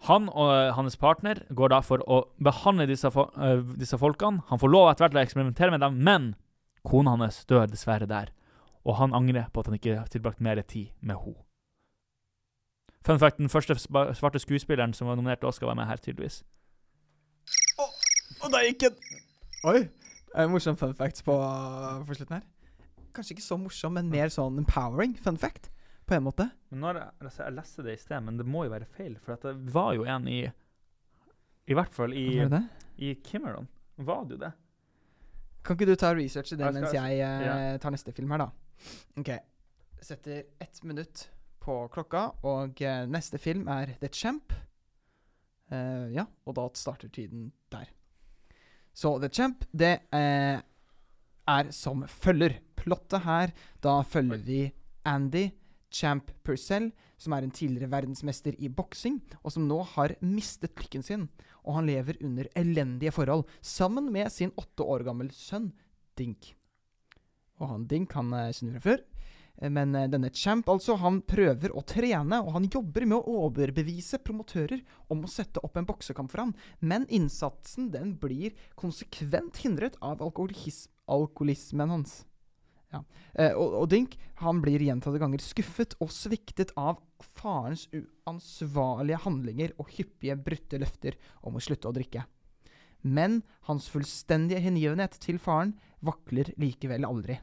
Han 0.09 0.31
og 0.33 0.50
eh, 0.55 0.73
hans 0.77 0.97
partner 0.97 1.43
går 1.53 1.75
da 1.75 1.81
for 1.85 2.00
å 2.09 2.23
behandle 2.41 2.87
disse, 2.89 3.11
eh, 3.12 3.61
disse 3.77 3.99
folkene. 4.00 4.41
Han 4.49 4.61
får 4.61 4.73
lov 4.73 4.89
etter 4.89 5.05
hvert 5.05 5.17
til 5.17 5.21
å 5.21 5.25
eksperimentere 5.27 5.75
med 5.75 5.85
dem, 5.85 5.99
men 6.00 6.31
kona 6.89 7.19
hans 7.19 7.43
dør 7.49 7.69
dessverre 7.69 8.09
der. 8.09 8.33
Og 8.84 8.96
han 8.96 9.12
angrer 9.14 9.49
på 9.52 9.60
at 9.60 9.66
han 9.66 9.76
ikke 9.76 9.96
har 9.99 10.06
tilbrakt 10.08 10.40
mer 10.40 10.60
tid 10.62 10.88
med 11.00 11.16
henne. 11.20 11.42
Fun 13.06 13.18
fact, 13.18 13.38
den 13.40 13.49
første 13.49 13.75
svarte 13.80 14.38
skuespilleren 14.42 14.92
som 14.92 15.08
var 15.08 15.16
nominert 15.16 15.40
til 15.40 15.49
Oscar, 15.49 15.66
var 15.70 15.75
med 15.78 15.87
her, 15.88 15.96
tydeligvis. 15.96 16.42
Og 18.40 18.49
da 18.52 18.60
gikk 18.64 18.80
den! 18.87 18.96
Oi. 19.68 19.80
Morsom 20.49 20.76
fun 20.80 20.94
fact 20.96 21.22
på, 21.26 21.34
på 22.06 22.16
slutten 22.16 22.38
her. 22.38 22.46
Kanskje 23.16 23.34
ikke 23.37 23.44
så 23.44 23.56
morsom, 23.60 23.96
men 23.99 24.08
mer 24.12 24.30
sånn 24.32 24.60
empowering 24.62 25.16
fun 25.18 25.37
fact, 25.40 25.68
på 26.06 26.14
en 26.16 26.25
måte. 26.28 26.46
Men 26.70 26.84
når 26.84 27.00
jeg, 27.00 27.10
altså, 27.25 27.42
jeg 27.42 27.56
leste 27.56 27.84
det 27.87 27.96
i 27.96 28.00
sted, 28.04 28.20
men 28.25 28.38
det 28.38 28.46
må 28.46 28.64
jo 28.68 28.72
være 28.72 28.87
feil, 28.96 29.16
for 29.25 29.34
at 29.34 29.44
det 29.49 29.56
var 29.75 29.92
jo 29.99 30.04
en 30.08 30.28
i 30.30 30.40
I 31.70 31.76
hvert 31.76 31.94
fall 31.94 32.14
i, 32.16 32.26
i 32.99 33.14
Kimmeron. 33.26 33.68
Var 34.00 34.25
det 34.28 34.37
jo 34.38 34.40
det? 34.44 34.52
Kan 35.64 35.76
ikke 35.76 35.90
du 35.90 35.96
ta 36.00 36.12
research 36.16 36.52
i 36.52 36.56
det 36.56 36.64
Jeg 36.64 36.72
skal- 36.72 36.82
mens 36.82 36.94
jeg 36.96 37.20
eh, 37.20 37.46
ja. 37.46 37.76
tar 37.78 37.92
neste 37.92 38.12
film 38.16 38.30
her, 38.32 38.46
da? 38.46 38.49
OK. 39.20 39.30
Setter 40.00 40.44
ett 40.58 40.82
minutt 40.82 41.28
på 41.60 41.76
klokka, 41.92 42.30
og 42.49 42.80
eh, 42.82 43.04
neste 43.10 43.38
film 43.40 43.68
er 43.68 43.94
The 44.00 44.08
Champ. 44.08 44.54
Eh, 45.70 46.08
ja, 46.16 46.25
og 46.46 46.56
da 46.56 46.66
starter 46.75 47.12
tiden 47.12 47.50
der. 47.72 47.90
Så 48.96 49.18
The 49.20 49.28
Champ, 49.28 49.64
det 49.72 49.92
eh, 50.16 50.58
er 50.58 51.72
som 51.76 52.06
følger. 52.08 52.58
Plottet 52.80 53.26
her, 53.26 53.50
da 53.84 53.99
følger 54.08 54.40
vi 54.40 54.60
Andy 55.04 55.50
Champ 55.92 56.30
Purcell, 56.46 56.87
som 57.20 57.34
er 57.37 57.44
en 57.44 57.52
tidligere 57.52 57.90
verdensmester 57.92 58.56
i 58.56 58.70
boksing, 58.72 59.18
og 59.42 59.52
som 59.52 59.66
nå 59.68 59.82
har 59.92 60.14
mistet 60.25 60.78
lykken 60.80 61.04
sin. 61.04 61.26
Og 61.60 61.76
han 61.76 61.90
lever 61.90 62.16
under 62.25 62.49
elendige 62.56 63.12
forhold, 63.12 63.44
sammen 63.60 64.08
med 64.14 64.32
sin 64.32 64.54
åtte 64.56 64.87
år 64.87 65.04
gammel 65.10 65.28
sønn 65.37 65.75
Dink. 66.16 66.54
Og 67.61 67.69
han 67.75 67.88
Dink 67.88 68.14
han 68.17 68.33
eh, 68.37 68.52
kjenner 68.57 68.85
før. 68.85 69.02
Eh, 69.61 69.71
Men 69.73 69.95
eh, 69.95 70.09
denne 70.11 70.33
Champ 70.35 70.69
altså, 70.73 70.97
han 71.00 71.21
prøver 71.29 71.75
å 71.76 71.85
trene, 71.87 72.40
og 72.40 72.55
han 72.57 72.71
jobber 72.73 73.07
med 73.09 73.19
å 73.21 73.45
overbevise 73.47 74.23
promotører 74.25 74.81
om 75.12 75.25
å 75.25 75.31
sette 75.31 75.62
opp 75.67 75.76
en 75.76 75.88
boksekamp 75.88 76.33
for 76.33 76.47
han. 76.47 76.57
Men 76.81 77.07
innsatsen 77.12 77.90
den 77.93 78.17
blir 78.21 78.57
konsekvent 78.81 79.61
hindret 79.64 80.00
av 80.00 80.25
alkoholismen 80.25 81.97
hans. 81.97 82.23
Ja. 82.90 83.05
Og, 83.55 83.75
og 83.85 83.85
Dink 83.93 84.17
han 84.40 84.59
blir 84.64 84.83
gjentatte 84.83 85.21
ganger 85.23 85.38
skuffet 85.45 85.93
og 86.02 86.09
sviktet 86.11 86.73
av 86.75 86.99
farens 87.38 87.85
uansvarlige 87.95 89.21
handlinger 89.23 89.76
og 89.79 89.93
hyppige 89.95 90.35
brutte 90.35 90.81
løfter 90.83 91.14
om 91.47 91.55
å 91.55 91.62
slutte 91.62 91.87
å 91.87 91.95
drikke. 91.95 92.25
Men 93.07 93.45
hans 93.69 93.87
fullstendige 93.93 94.64
hengivenhet 94.64 95.14
til 95.23 95.38
faren 95.38 95.76
vakler 96.02 96.50
likevel 96.59 97.07
aldri. 97.07 97.38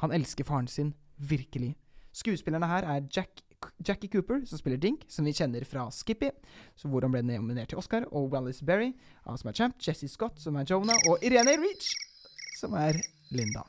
Han 0.00 0.12
elsker 0.12 0.44
faren 0.44 0.68
sin 0.70 0.94
virkelig. 1.18 1.74
Skuespillerne 2.12 2.68
her 2.68 2.86
er 2.88 3.06
Jack, 3.12 3.42
Jackie 3.86 4.10
Cooper, 4.10 4.42
som 4.46 4.60
spiller 4.60 4.80
Dink, 4.80 5.04
som 5.08 5.24
vi 5.24 5.34
kjenner 5.36 5.64
fra 5.68 5.86
Skippy, 5.94 6.30
hvor 6.84 7.04
han 7.04 7.14
ble 7.14 7.22
nominert 7.24 7.72
til 7.72 7.80
Oscar, 7.80 8.06
og 8.12 8.32
Wallis 8.32 8.62
Berry, 8.66 8.92
som 9.24 9.48
er 9.48 9.56
Champ, 9.56 9.76
Jesse 9.80 10.08
Scott, 10.10 10.40
som 10.42 10.56
er 10.56 10.66
Jonah, 10.68 10.98
og 11.08 11.22
Irene 11.24 11.56
Reach, 11.60 11.92
som 12.58 12.74
er 12.78 12.98
Linda. 13.32 13.64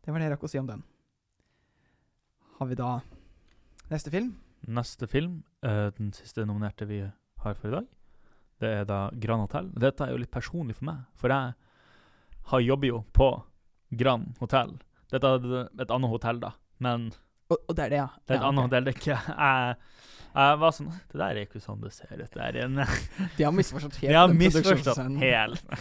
Det 0.00 0.12
var 0.12 0.22
det 0.22 0.30
jeg 0.30 0.34
rakk 0.34 0.46
å 0.48 0.50
si 0.50 0.60
om 0.60 0.68
den. 0.70 0.82
Har 2.58 2.68
vi 2.68 2.78
da 2.78 2.92
neste 3.92 4.12
film? 4.12 4.34
Neste 4.68 5.06
film, 5.08 5.42
eh, 5.62 5.88
den 5.96 6.12
siste 6.12 6.44
nominerte 6.44 6.88
vi 6.88 7.00
har 7.04 7.54
for 7.54 7.68
i 7.68 7.76
dag, 7.78 7.86
det 8.60 8.68
er 8.80 8.84
da 8.84 9.08
Grand 9.16 9.46
Hotel. 9.46 9.70
Dette 9.72 10.04
er 10.04 10.12
jo 10.12 10.20
litt 10.20 10.32
personlig 10.32 10.76
for 10.76 10.90
meg, 10.90 11.06
for 11.16 11.32
jeg 11.32 11.54
har 12.50 12.60
jobber 12.60 12.90
jo 12.90 13.04
på 13.16 13.30
Grand 13.90 14.36
Hotel. 14.40 14.76
Dette 15.10 15.26
er 15.26 15.82
et 15.82 15.90
annet 15.90 16.12
hotell, 16.12 16.38
da, 16.42 16.52
men 16.78 17.10
Og, 17.50 17.56
og 17.66 17.74
det 17.74 17.88
er 17.88 17.90
det, 17.90 17.98
ja. 17.98 18.06
det 18.22 18.34
er 18.34 18.38
et 18.38 18.44
ja, 18.44 18.48
annet 18.52 18.62
okay. 18.62 18.68
hotell. 18.68 18.84
Det 18.84 18.92
er 18.92 19.00
ikke 19.00 19.16
Jeg, 19.16 19.74
jeg 20.30 20.60
var 20.62 20.76
sånn 20.76 20.90
Det 20.94 21.18
der 21.18 21.30
er 21.30 21.42
ikke 21.42 21.62
sånn 21.64 21.82
det 21.82 21.92
ser 21.96 22.14
ut. 22.14 22.30
Det 22.36 22.46
er 22.46 22.60
en 22.66 22.80
De 23.36 23.46
har 23.48 23.54
misforstått 23.56 24.00
helt. 24.02 24.12
De 24.12 24.18
har 24.20 24.38
misforstått 24.44 25.04
helt. 25.24 25.76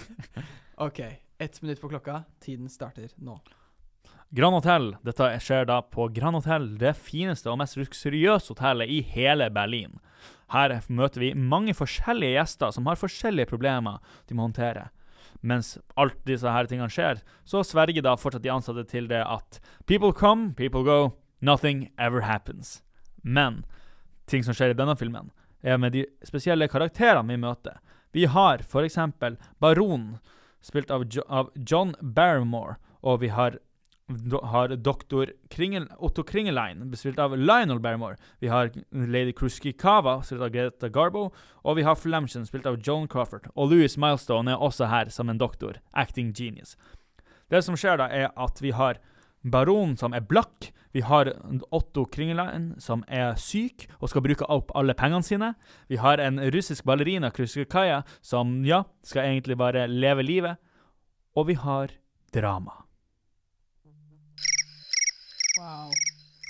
Ok, 0.80 1.01
ett 1.44 1.58
minutt 1.62 1.82
på 1.82 1.89
klokka. 1.92 2.22
Tiden 2.39 2.70
starter 2.72 3.10
nå. 3.20 3.34
Grand 4.32 4.56
Hotel. 4.56 4.94
Dette 5.04 5.28
skjer 5.44 5.66
da 5.68 5.82
på 5.84 6.06
Grand 6.16 6.38
Hotel, 6.38 6.70
det 6.80 6.94
fineste 6.96 7.50
og 7.51 7.58
mest 7.60 7.75
luksuriøse 7.75 8.54
hotellet 8.54 8.88
i 8.88 9.01
hele 9.12 9.50
Berlin. 9.51 9.98
Her 10.54 10.78
møter 10.88 11.25
vi 11.25 11.34
mange 11.36 11.75
forskjellige 11.75 12.38
gjester 12.38 12.72
som 12.72 12.88
har 12.88 13.01
forskjellige 13.01 13.50
problemer 13.51 14.00
de 14.30 14.38
må 14.38 14.48
håndtere. 14.48 14.88
Mens 15.41 15.77
alt 15.96 16.17
disse 16.27 16.51
her 16.51 16.67
tingene 16.67 16.91
skjer, 16.91 17.22
så 17.48 17.63
sverger 17.63 18.03
da 18.03 18.17
fortsatt 18.19 18.43
de 18.43 18.51
ansatte 18.51 18.84
til 18.89 19.08
det 19.08 19.22
at 19.24 19.60
people 19.88 20.12
come, 20.13 20.53
people 20.53 20.84
go, 20.84 21.15
nothing 21.41 21.88
ever 21.98 22.25
happens. 22.27 22.81
Men 23.24 23.63
ting 24.27 24.43
som 24.43 24.55
skjer 24.55 24.74
i 24.74 24.79
denne 24.79 24.98
filmen, 25.00 25.31
er 25.63 25.79
med 25.79 25.96
de 25.96 26.05
spesielle 26.27 26.67
karakterene 26.72 27.31
vi 27.31 27.39
møter. 27.39 27.79
Vi 28.12 28.25
har 28.25 28.63
eksempel 28.84 29.38
Baron, 29.60 30.17
spilt 30.62 30.91
av, 30.91 31.05
jo 31.08 31.24
av 31.27 31.51
John 31.55 31.96
Barrymore, 32.01 32.77
og 33.01 33.22
vi 33.24 33.31
har 33.31 33.60
har 34.44 34.75
doktor 34.75 35.34
Kringel, 35.50 35.88
Otto 35.98 36.24
Kringelein, 36.24 36.82
spilt 36.98 37.20
av 37.20 37.38
Lionel 37.38 37.80
Barrymore. 37.80 38.18
Vi 38.39 38.48
har 38.48 38.72
lady 38.92 39.34
Kruskikava, 39.34 40.22
spilt 40.24 40.42
av 40.42 40.50
Greta 40.54 40.89
Garbo. 40.89 41.30
Og 41.63 41.78
vi 41.78 41.86
har 41.86 41.96
Flemchen, 41.96 42.46
spilt 42.46 42.66
av 42.66 42.80
Joan 42.82 43.08
Crawford. 43.08 43.51
Og 43.56 43.70
Louis 43.74 43.98
Milestone 43.98 44.56
er 44.56 44.66
også 44.66 44.89
her 44.89 45.13
som 45.13 45.30
en 45.30 45.38
doktor. 45.38 45.78
Acting 45.94 46.34
genius. 46.34 46.75
Det 47.50 47.62
som 47.66 47.78
skjer 47.78 48.01
da, 48.01 48.10
er 48.10 48.34
at 48.38 48.62
vi 48.62 48.74
har 48.74 49.00
Baron 49.44 49.96
som 49.98 50.13
er 50.13 50.25
blakk. 50.25 50.72
Vi 50.92 51.04
har 51.06 51.30
Otto 51.70 52.08
Kringelein 52.10 52.74
som 52.82 53.04
er 53.08 53.38
syk 53.38 53.86
og 54.00 54.10
skal 54.10 54.25
bruke 54.25 54.48
opp 54.50 54.74
alle 54.78 54.98
pengene 54.98 55.25
sine. 55.25 55.54
Vi 55.88 56.01
har 56.01 56.20
en 56.20 56.42
russisk 56.50 56.84
ballerina, 56.89 57.30
Kruskikaya, 57.32 58.01
som 58.22 58.63
ja, 58.66 58.84
skal 59.06 59.30
egentlig 59.30 59.58
bare 59.58 59.88
leve 59.88 60.25
livet. 60.25 60.58
Og 61.38 61.51
vi 61.54 61.60
har 61.62 61.94
drama. 62.34 62.88
Wow. 65.60 65.92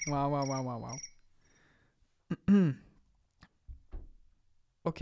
Wow, 0.08 0.30
wow, 0.32 0.46
wow, 0.46 0.62
wow, 0.64 0.80
wow. 0.86 0.98
OK. 4.90 5.02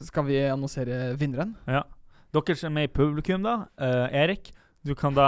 Skal 0.00 0.24
vi 0.24 0.40
annonsere 0.48 1.14
vinneren? 1.16 1.54
Ja. 1.68 1.84
Dere 2.34 2.56
som 2.56 2.72
er 2.72 2.74
med 2.74 2.90
i 2.90 2.92
publikum, 2.92 3.44
da. 3.44 3.66
Uh, 3.80 4.08
Erik, 4.16 4.50
du 4.84 4.94
kan 4.98 5.14
da 5.16 5.26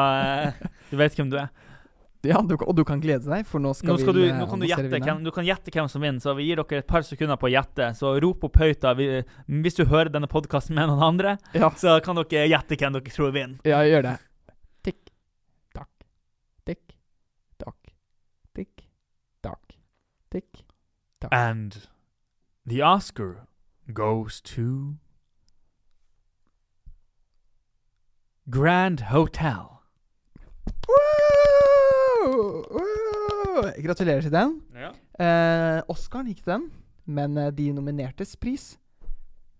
eh, 0.48 0.52
Du 0.90 0.96
vet 1.00 1.16
hvem 1.16 1.30
du 1.32 1.38
er. 1.40 1.48
Ja, 2.26 2.40
du, 2.42 2.56
og 2.58 2.74
du 2.74 2.82
kan 2.84 2.98
glede 3.00 3.30
deg, 3.30 3.44
for 3.46 3.62
nå 3.62 3.70
skal 3.78 3.94
Nå, 3.94 3.98
skal 4.02 4.16
vi 4.16 4.24
du, 4.26 4.32
nå 4.34 4.48
kan 4.50 4.58
du 4.58 4.66
annonsere 4.66 4.88
gjette 4.90 5.04
hvem, 5.06 5.20
du 5.22 5.30
kan 5.32 5.46
gjette 5.46 5.70
hvem 5.72 5.88
som 5.88 6.02
vinner, 6.02 6.20
så 6.20 6.34
vi 6.34 6.48
gir 6.48 6.58
dere 6.58 6.82
et 6.82 6.88
par 6.90 7.04
sekunder 7.06 7.38
på 7.38 7.46
å 7.46 7.52
gjette. 7.52 7.92
Så 7.96 8.10
rop 8.24 8.42
opp 8.48 8.58
høyt 8.58 8.82
da, 8.82 8.90
vi, 8.98 9.06
hvis 9.62 9.78
du 9.78 9.84
hører 9.86 10.10
denne 10.12 10.28
podkasten 10.30 10.74
med 10.76 10.90
noen 10.90 11.04
andre, 11.12 11.36
Ja, 11.54 11.70
så 11.78 12.00
kan 12.04 12.18
dere 12.18 12.48
gjette 12.50 12.80
hvem 12.80 12.98
dere 12.98 13.14
tror 13.14 13.30
vinner. 13.36 13.62
ja, 13.68 13.84
gjør 13.86 14.08
det. 14.10 14.16
Tikk, 14.88 15.14
takk, 15.78 15.94
tikk, 16.66 16.84
takk, 17.62 17.94
tikk, 18.58 18.74
takk, 20.32 20.64
Takk. 21.20 21.32
And 21.32 21.88
the 22.66 22.82
Oscar 22.82 23.46
goes 23.92 24.40
to 24.54 24.96
Grand 28.50 29.00
Hotel. 29.12 29.82
Woo! 30.88 32.64
Woo! 32.70 33.62
Gratulerer 33.82 34.20
til 34.24 34.32
den. 34.32 34.54
Ja. 34.74 34.90
Eh, 35.18 35.82
Oscaren 35.90 36.28
gikk 36.30 36.42
til 36.44 36.52
den, 36.54 36.68
men 37.10 37.36
eh, 37.38 37.50
de 37.52 37.70
nominertes 37.74 38.36
pris 38.40 38.76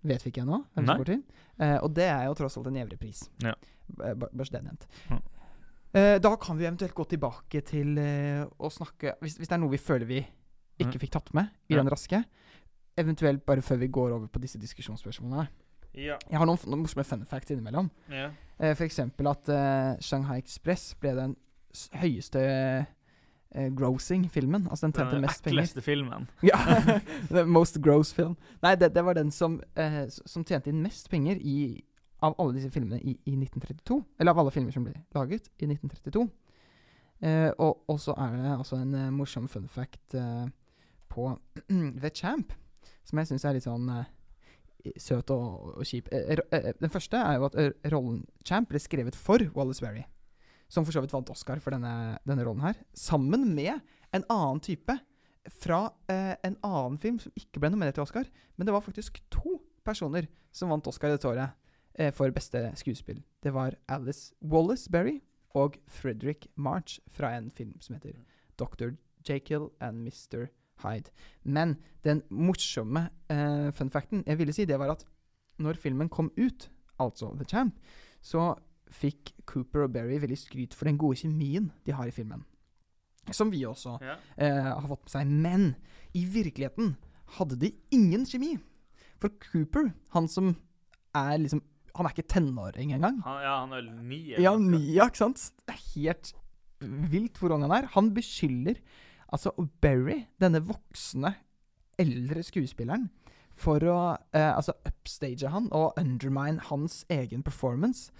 vet 0.06 0.22
vi 0.24 0.30
ikke 0.30 0.44
ennå 0.44 0.60
hvem 0.76 0.86
som 0.86 1.00
går 1.02 1.08
til. 1.10 1.22
Eh, 1.58 1.76
og 1.82 1.90
det 1.96 2.06
er 2.06 2.28
jo 2.28 2.36
tross 2.38 2.56
alt 2.60 2.68
en 2.70 2.78
gjevre 2.78 2.96
pris. 3.00 3.24
Ja. 3.42 3.52
B- 3.88 4.14
Bare 4.30 4.46
så 4.46 4.54
det 4.54 4.60
er 4.60 4.66
nevnt. 4.68 4.86
Mm. 5.10 5.22
Eh, 5.98 6.16
da 6.22 6.30
kan 6.40 6.58
vi 6.60 6.68
eventuelt 6.68 6.94
gå 6.94 7.04
tilbake 7.10 7.60
til 7.66 7.98
eh, 7.98 8.44
å 8.60 8.70
snakke 8.72 9.16
hvis, 9.24 9.36
hvis 9.40 9.48
det 9.50 9.56
er 9.56 9.62
noe 9.64 9.72
vi 9.74 9.80
føler 9.82 10.06
vi 10.08 10.20
ikke 10.78 10.94
Mhm. 10.94 11.00
fikk 11.00 11.10
tatt 11.10 11.32
med 11.34 11.48
i 11.68 11.74
den 11.74 11.88
raske. 11.90 12.24
Eventuelt 12.98 13.44
bare 13.46 13.62
før 13.62 13.76
vi 13.78 13.88
går 13.88 14.12
over 14.12 14.26
på 14.26 14.40
disse 14.40 14.58
diskusjonsspørsmålene. 14.58 15.48
Ja. 15.94 16.16
Jeg 16.30 16.38
har 16.38 16.46
noen, 16.46 16.58
noen 16.66 16.82
morsomme 16.82 17.04
fun 17.04 17.24
facts 17.24 17.50
innimellom. 17.50 17.90
ja. 18.10 18.30
Uh, 18.60 18.74
for 18.74 18.84
eksempel 18.84 19.28
at 19.30 19.48
uh, 19.48 19.96
Shanghai 20.00 20.38
Express 20.38 20.94
ble 21.00 21.12
den 21.14 21.36
høyeste 21.94 22.86
uh, 23.54 23.68
grossing-filmen. 23.70 24.66
Altså 24.68 24.86
den 24.88 24.92
tjente 24.92 25.10
Den 25.14 25.20
mest 25.22 25.44
penger. 25.44 25.60
ekleste 25.62 25.82
filmen. 25.82 26.28
Ja, 26.42 26.58
The 27.30 27.44
most 27.46 27.80
gross 27.82 28.12
film. 28.12 28.36
Nei, 28.62 28.74
det, 28.74 28.92
det 28.94 29.04
var 29.04 29.14
den 29.14 29.30
som, 29.30 29.60
uh, 29.78 30.06
som 30.26 30.44
tjente 30.44 30.68
inn 30.72 30.82
mest 30.82 31.08
penger 31.10 31.38
i, 31.40 31.84
av 32.20 32.34
alle 32.38 32.54
disse 32.58 32.70
filmene 32.74 32.98
i, 33.00 33.14
i 33.26 33.36
1932. 33.36 34.00
Eller 34.18 34.30
av 34.34 34.38
alle 34.42 34.50
filmer 34.50 34.72
som 34.74 34.84
ble 34.84 34.94
laget 35.14 35.48
i 35.62 35.66
1932. 35.70 36.28
Eh, 37.20 37.50
og 37.58 37.96
så 37.98 38.14
er 38.14 38.34
det 38.36 38.50
altså 38.58 38.76
en 38.78 38.92
eh, 38.94 39.08
morsom 39.10 39.48
fun 39.50 39.64
fact 39.68 40.14
eh, 40.14 40.46
på 41.10 41.30
The 42.02 42.10
Champ, 42.14 42.52
som 43.08 43.20
jeg 43.20 43.30
syns 43.30 43.46
er 43.48 43.56
litt 43.56 43.66
sånn 43.66 43.88
uh, 43.90 44.06
søt 45.00 45.32
og, 45.34 45.74
og 45.78 45.88
kjip. 45.88 46.10
Uh, 46.12 46.72
den 46.80 46.92
første 46.92 47.20
er 47.20 47.38
jo 47.38 47.48
at 47.48 47.58
rollen 47.92 48.22
Champ 48.46 48.70
ble 48.70 48.80
skrevet 48.82 49.18
for 49.18 49.42
Wallace 49.56 49.84
Berry. 49.84 50.04
Som 50.68 50.84
for 50.84 50.92
så 50.92 51.00
vidt 51.00 51.14
vant 51.14 51.30
Oscar 51.32 51.62
for 51.64 51.72
denne, 51.72 52.18
denne 52.28 52.44
rollen 52.44 52.66
her. 52.66 52.76
Sammen 52.92 53.46
med 53.56 53.78
en 54.12 54.26
annen 54.28 54.60
type 54.64 54.98
fra 55.48 55.86
en 56.12 56.58
annen 56.60 56.98
film 57.00 57.16
som 57.22 57.32
ikke 57.40 57.62
ble 57.62 57.70
nominert 57.72 57.96
til 57.96 58.04
Oscar. 58.04 58.28
Men 58.60 58.68
det 58.68 58.74
var 58.74 58.84
faktisk 58.84 59.16
to 59.32 59.54
personer 59.86 60.28
som 60.52 60.68
vant 60.68 60.90
Oscar 60.90 61.14
dette 61.14 61.24
året 61.24 62.12
for 62.12 62.28
beste 62.36 62.60
skuespill. 62.76 63.22
Det 63.40 63.54
var 63.56 63.78
Alice 63.88 64.36
Wallace 64.44 64.92
Berry 64.92 65.22
og 65.56 65.78
Frederick 65.86 66.46
March 66.54 67.00
fra 67.10 67.36
en 67.36 67.50
film 67.50 67.80
som 67.80 67.96
heter 67.96 68.12
Dr. 68.58 68.96
Jekyll 69.28 69.68
and 69.80 70.06
Mr. 70.06 70.48
Hyde. 70.84 71.10
Men 71.44 71.76
den 72.04 72.22
morsomme 72.30 73.08
uh, 73.32 73.70
fun 73.74 73.90
facten 73.90 74.24
jeg 74.26 74.38
ville 74.38 74.52
si, 74.54 74.64
det 74.68 74.78
var 74.80 74.94
at 74.94 75.04
når 75.58 75.78
filmen 75.82 76.08
kom 76.08 76.30
ut, 76.38 76.68
altså 77.02 77.32
The 77.38 77.44
Champ, 77.50 77.74
så 78.22 78.52
fikk 78.94 79.32
Cooper 79.46 79.84
og 79.86 79.92
Berry 79.92 80.18
veldig 80.22 80.38
skryt 80.38 80.74
for 80.76 80.88
den 80.88 80.96
gode 81.00 81.18
kjemien 81.20 81.70
de 81.86 81.92
har 81.92 82.06
i 82.08 82.14
filmen. 82.14 82.44
Som 83.34 83.50
vi 83.52 83.64
også 83.68 83.98
Ja. 84.00 84.14
uh, 84.40 84.80
har 84.80 84.88
fått 84.88 85.02
med 85.04 85.10
seg. 85.12 85.26
Men 85.26 85.66
i 86.16 86.22
virkeligheten 86.24 86.94
hadde 87.36 87.58
de 87.60 87.72
ingen 87.92 88.24
kjemi. 88.24 88.54
For 89.20 89.28
Cooper, 89.50 89.90
han 90.14 90.28
som 90.30 90.54
er 91.14 91.38
liksom 91.42 91.60
Han 91.98 92.06
er 92.06 92.12
ikke 92.14 92.28
tenåring 92.30 92.92
engang. 92.94 93.16
Han, 93.24 93.38
ja, 93.42 93.54
han 93.64 93.72
er 93.74 93.82
ni. 94.06 94.18
Ja, 94.38 94.52
ni, 94.56 94.78
ja, 94.94 95.08
ikke 95.10 95.18
sant? 95.24 95.40
Det 95.66 95.74
er 95.74 95.80
helt 95.96 96.28
vilt 97.10 97.40
hvor 97.40 97.50
ung 97.56 97.64
han 97.66 97.72
er. 97.74 97.88
Han 97.96 98.12
beskylder 98.14 98.76
altså 99.32 99.52
Berry, 99.82 100.24
denne 100.40 100.60
voksne, 100.64 101.34
eldre 101.98 102.42
skuespilleren, 102.46 103.08
for 103.58 103.82
å 103.90 103.96
eh, 104.32 104.52
altså 104.54 104.72
upstage 104.86 105.48
han 105.50 105.66
og 105.74 105.96
undermine 105.98 106.60
hans 106.68 107.00
egen 107.10 107.42
performance. 107.42 108.12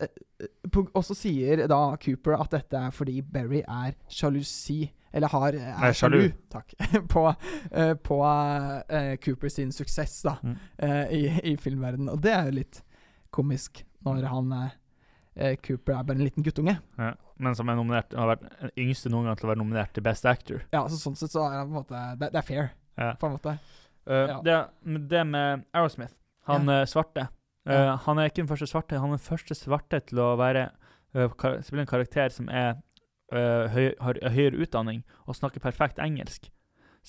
Eh, 0.00 0.08
eh, 0.40 0.48
Og 0.94 1.04
så 1.04 1.14
sier 1.14 1.66
da 1.70 1.78
Cooper 2.02 2.34
at 2.40 2.50
dette 2.50 2.76
er 2.76 2.90
fordi 2.90 3.20
Berry 3.22 3.60
er 3.68 3.94
sjalusi, 4.10 4.88
eller 5.12 5.28
har, 5.28 5.54
er 5.54 5.78
Nei, 5.80 5.92
sjalu. 5.94 6.18
takk, 6.50 6.74
på, 7.12 7.24
eh, 7.70 7.94
på 7.94 8.18
eh, 8.88 9.16
Coopers 9.22 9.54
sin 9.60 9.72
suksess 9.72 10.22
da, 10.26 10.36
Mm. 10.42 10.56
eh, 10.78 11.14
i, 11.14 11.52
i 11.52 11.56
filmverdenen. 11.56 12.08
Og 12.10 12.20
det 12.22 12.32
er 12.34 12.44
jo 12.50 12.58
litt 12.58 12.82
komisk 13.30 13.84
når 14.06 14.26
han 14.32 14.52
eh, 15.40 15.46
eh, 15.50 15.56
Cooper 15.64 15.96
er 15.96 16.04
bare 16.04 16.18
en 16.20 16.24
liten 16.24 16.44
guttunge. 16.44 16.76
Ja. 16.98 17.14
Men 17.40 17.54
som 17.56 17.68
er 17.72 17.78
nominert, 17.78 18.12
har 18.14 18.28
vært 18.34 18.42
den 18.60 18.70
yngste 18.84 19.08
noen 19.12 19.24
gang 19.30 19.36
til 19.40 19.48
å 19.48 19.52
være 19.54 19.62
nominert 19.62 19.94
til 19.96 20.04
Best 20.04 20.26
Actor. 20.28 20.62
Ja, 20.74 20.82
så 20.92 20.98
sånn 21.00 21.16
sett 21.16 21.32
så 21.32 21.46
er 21.48 21.56
det 21.58 21.62
på 21.64 21.72
en 21.72 21.78
måte 21.80 22.00
Det, 22.20 22.28
det 22.34 22.38
er 22.42 22.46
fair, 22.46 22.70
Ja. 23.00 23.14
på 23.16 23.26
en 23.30 23.36
måte. 23.38 23.56
Uh, 24.08 24.26
Ja. 24.28 24.40
det, 24.44 25.08
det 25.08 25.24
med 25.26 25.64
Aerosmith, 25.74 26.14
han 26.48 26.68
er 26.68 26.84
svarte 26.86 27.28
uh, 27.28 27.72
Ja. 27.72 27.96
Han 28.06 28.18
er 28.18 28.28
ikke 28.28 28.42
den 28.42 28.48
første 28.48 28.66
svarte, 28.66 28.98
han 28.98 29.10
er 29.12 29.16
den 29.18 29.24
første 29.24 29.54
svarte 29.54 30.00
til 30.04 30.18
å 30.18 30.36
være 30.36 30.70
uh, 31.16 31.28
spille 31.62 31.84
en 31.84 31.86
karakter 31.90 32.28
som 32.30 32.48
er 32.48 32.76
uh, 33.32 33.68
høy, 33.72 33.94
har 34.00 34.18
høyere 34.30 34.60
utdanning 34.64 35.04
og 35.26 35.36
snakker 35.36 35.60
perfekt 35.60 35.98
engelsk. 35.98 36.50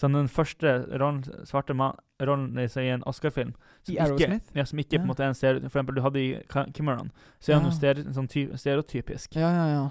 Så 0.02 0.10
den 0.10 0.30
første 0.34 0.72
rollen, 0.98 1.22
svarte 1.46 1.76
man, 1.78 2.00
rollen 2.18 2.58
i 2.58 2.88
en 2.90 3.04
Oscar-film 3.06 3.52
som 3.86 3.94
ja, 3.94 4.66
som 4.66 4.80
ikke 4.82 4.98
på 4.98 5.04
en 5.04 5.10
måte 5.12 5.22
er 5.22 5.30
en 5.30 5.38
stereotyp 5.38 5.68
For 5.70 5.78
eksempel, 5.78 6.00
du 6.00 6.02
hadde 6.02 6.22
i 6.24 6.30
Cameron, 6.50 7.12
så 7.38 7.52
er 7.52 7.60
han 7.60 7.68
Ja. 7.70 7.70
jo 7.70 8.16
sånn 8.16 8.30
stereotypisk. 8.58 9.38
Ja, 9.38 9.52
ja, 9.54 9.68
ja. 9.70 9.84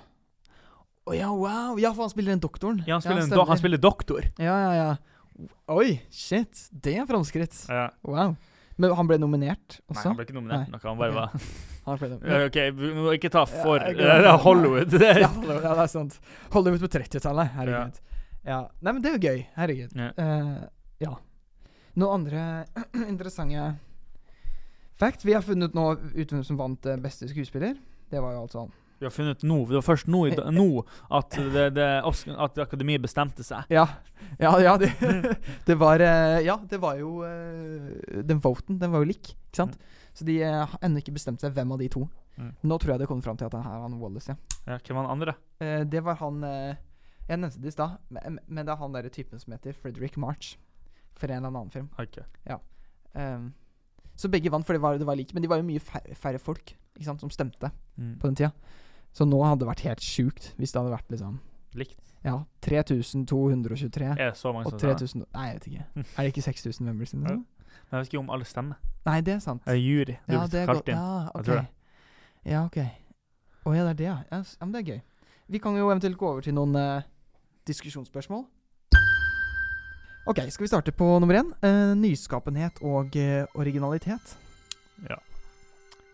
Å 1.07 1.14
ja, 1.14 1.31
wow! 1.31 1.79
Ja, 1.79 1.92
for 1.94 2.09
han 2.09 2.11
spiller 2.11 2.35
den 2.35 2.42
doktoren. 2.42 2.83
Ja, 2.88 2.99
han 2.99 3.05
spiller, 3.07 3.23
en 3.23 3.31
do, 3.31 3.44
han 3.46 3.59
spiller 3.59 3.79
doktor. 3.79 4.27
Ja, 4.38 4.57
ja, 4.66 4.73
ja. 4.75 5.46
Oi, 5.70 6.01
shit. 6.11 6.66
Det 6.70 6.99
er 6.99 7.07
framskritt. 7.07 7.55
Ja. 7.70 7.92
Wow. 8.03 8.35
Men 8.81 8.94
han 8.99 9.09
ble 9.09 9.18
nominert 9.23 9.79
også? 9.87 9.94
Nei, 9.94 10.05
han 10.09 10.18
ble 10.18 10.27
ikke 10.27 10.38
nominert 10.40 10.66
Nei. 10.66 10.75
noe. 10.75 10.83
Han 10.88 10.99
bare 10.99 11.14
okay. 11.14 11.20
var 11.23 11.31
Han 11.87 11.99
ble 12.03 12.44
OK, 12.51 12.61
må 12.99 13.14
ikke 13.16 13.31
ta 13.33 13.46
for 13.49 13.79
Ja, 13.94 14.20
jeg 14.27 14.37
Hollywood. 14.42 14.90
Det 14.99 15.07
er, 15.07 15.23
ja, 15.25 15.31
Hollywood, 15.38 15.64
ja, 15.64 15.75
det 15.79 15.87
er 15.87 15.92
sant. 15.94 16.18
Hollywood 16.51 16.83
på 16.83 16.94
30-tallet. 16.99 17.55
Herregud. 17.61 18.07
Ja. 18.46 18.64
Nei, 18.81 18.92
men 18.92 19.03
det 19.05 19.11
er 19.11 19.16
jo 19.16 19.31
gøy. 19.31 19.46
Herregud. 19.57 19.96
Ja. 19.96 20.11
Uh, 20.16 20.68
ja. 21.00 21.14
Noen 22.00 22.20
andre 22.20 22.42
interessante 23.12 23.72
fact? 25.00 25.24
Vi 25.24 25.35
har 25.35 25.44
funnet 25.44 25.74
nå 25.76 25.87
ut 25.96 26.35
hvem 26.35 26.44
som 26.46 26.59
vant 26.61 26.87
eh, 26.87 27.00
beste 27.00 27.29
skuespiller. 27.31 27.74
Det 28.11 28.20
var 28.20 28.37
jo 28.37 28.44
altså 28.44 28.66
Vi 29.00 29.07
har 29.07 29.14
funnet 29.14 29.44
nå, 29.48 29.59
det 29.70 29.79
var 29.79 29.87
først 29.87 30.11
nå, 30.12 30.26
nå 30.53 30.66
at, 31.09 31.37
det, 31.55 31.66
det, 31.79 31.88
Oscar, 32.09 32.37
at 32.44 32.59
Akademiet 32.61 33.03
bestemte 33.03 33.44
seg. 33.46 33.64
Ja, 33.72 33.87
ja, 34.42 34.53
ja 34.61 34.74
det, 34.81 34.90
det 35.68 35.76
var 35.81 36.05
eh, 36.05 36.40
Ja, 36.44 36.59
det 36.68 36.81
var 36.83 37.00
jo 37.00 37.24
Den 37.24 38.42
voten, 38.44 38.81
den 38.83 38.92
var 38.92 39.05
jo 39.05 39.11
lik, 39.12 39.33
ikke 39.50 39.62
sant? 39.62 39.81
Så 40.12 40.26
de 40.26 40.40
har 40.42 40.76
ennå 40.85 41.00
ikke 41.00 41.14
bestemt 41.16 41.40
seg 41.40 41.55
hvem 41.55 41.72
av 41.72 41.81
de 41.81 41.87
to. 41.92 42.03
Mm. 42.35 42.53
Nå 42.66 42.76
tror 42.83 42.92
jeg 42.92 43.03
det 43.03 43.09
kommer 43.09 43.24
fram 43.24 43.38
til 43.38 43.46
at 43.46 43.55
det 43.55 43.61
er 43.62 43.83
han 43.85 43.98
Wallace, 44.03 44.35
ja. 44.35 44.57
Ja, 44.66 44.79
hvem 44.83 44.98
var 44.98 45.07
han 45.07 45.12
andre? 45.14 45.37
Det 45.88 46.03
var 46.05 46.18
han 46.20 46.42
Jeg 47.31 47.38
nevnte 47.38 47.61
det 47.62 47.71
i 47.71 47.75
stad, 47.77 47.99
men, 48.11 48.40
men 48.51 48.66
det 48.66 48.73
er 48.75 48.81
han 48.81 48.93
derre 48.97 49.11
typen 49.14 49.38
som 49.38 49.53
heter 49.55 49.73
Frederick 49.79 50.16
March. 50.19 50.57
For 51.21 51.31
en 51.31 51.45
eller 51.45 51.53
annen 51.53 51.71
film. 51.71 51.88
Ok. 52.01 52.19
Um, 53.14 53.53
så 54.19 54.29
begge 54.33 54.51
vant, 54.53 54.66
for 54.66 54.75
det 54.77 54.83
var, 54.83 54.99
det 54.99 55.07
var 55.07 55.16
like, 55.19 55.33
men 55.37 55.43
de 55.45 55.49
var 55.51 55.61
jo 55.61 55.66
mye 55.69 55.81
færre, 55.83 56.14
færre 56.19 56.40
folk 56.43 56.75
sant, 57.01 57.21
som 57.23 57.31
stemte 57.33 57.71
Mm. 58.01 58.14
på 58.19 58.27
den 58.31 58.37
tida. 58.37 58.51
Så 59.12 59.27
nå 59.29 59.38
hadde 59.45 59.61
det 59.61 59.69
vært 59.69 59.83
helt 59.85 60.01
sjukt 60.01 60.55
hvis 60.57 60.73
det 60.73 60.81
hadde 60.81 60.93
vært 60.95 61.11
liksom 61.12 61.38
Likt. 61.75 61.99
Ja, 62.25 62.45
3223 62.62 64.07
Er 64.19 64.31
det 64.31 64.37
så 64.38 64.53
mange 64.55 64.66
og 64.71 64.79
3000 64.81 65.25
Nei, 65.35 65.47
jeg 65.51 65.55
vet 65.59 65.66
ikke. 65.71 65.85
Er 66.19 66.23
det 66.27 66.33
ikke 66.33 66.43
6000 66.47 66.87
members? 66.87 67.12
Eller 67.14 67.29
Ja. 67.31 67.35
noe? 67.37 67.45
Men 67.90 67.99
Jeg 67.99 67.99
vet 68.05 68.09
ikke 68.12 68.19
om 68.23 68.31
alle 68.31 68.45
stemmer. 68.45 68.77
Nei, 69.07 69.21
det 69.21 69.35
er 69.35 69.38
sant. 69.40 69.62
Det 69.64 69.75
er 69.75 69.79
jury. 69.81 70.16
Du 70.27 70.33
Ja, 70.35 70.40
blir 70.40 70.51
det 70.51 70.66
kalt 70.66 70.88
inn. 70.88 70.97
Ja, 70.97 71.31
ok. 71.35 71.66
Ja, 72.45 72.64
ok. 72.66 72.77
Å 73.66 73.75
ja, 73.77 73.83
det 73.85 73.90
er 73.90 73.95
det, 74.01 74.05
ja. 74.07 74.16
ja. 74.31 74.38
ja. 74.43 74.66
Men 74.66 74.73
det 74.73 74.81
er 74.81 74.93
gøy. 74.95 75.01
Vi 75.51 75.59
kan 75.59 75.77
jo 75.77 75.88
eventuelt 75.90 76.16
gå 76.19 76.29
over 76.29 76.43
til 76.43 76.55
noen 76.55 76.77
eh, 76.77 77.03
diskusjonsspørsmål. 77.70 78.44
Ok, 80.28 80.38
skal 80.52 80.64
vi 80.66 80.68
starte 80.70 80.92
på 80.94 81.06
nummer 81.22 81.38
én? 81.40 81.48
Eh, 81.64 81.94
nyskapenhet 81.98 82.83
og 82.87 83.16
eh, 83.18 83.46
originalitet. 83.59 84.35
Ja. 85.09 85.16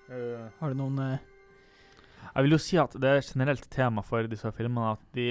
Eh, 0.08 0.44
Har 0.60 0.70
du 0.72 0.78
noen 0.78 1.00
eh, 1.02 1.18
jeg 2.36 2.44
vil 2.44 2.52
jo 2.52 2.60
si 2.60 2.76
at 2.76 2.92
det 3.00 3.08
er 3.08 3.18
et 3.22 3.28
generelt 3.32 3.64
tema 3.72 4.02
for 4.04 4.26
disse 4.28 4.50
filmene 4.52 4.90
at 4.92 5.02
de 5.16 5.30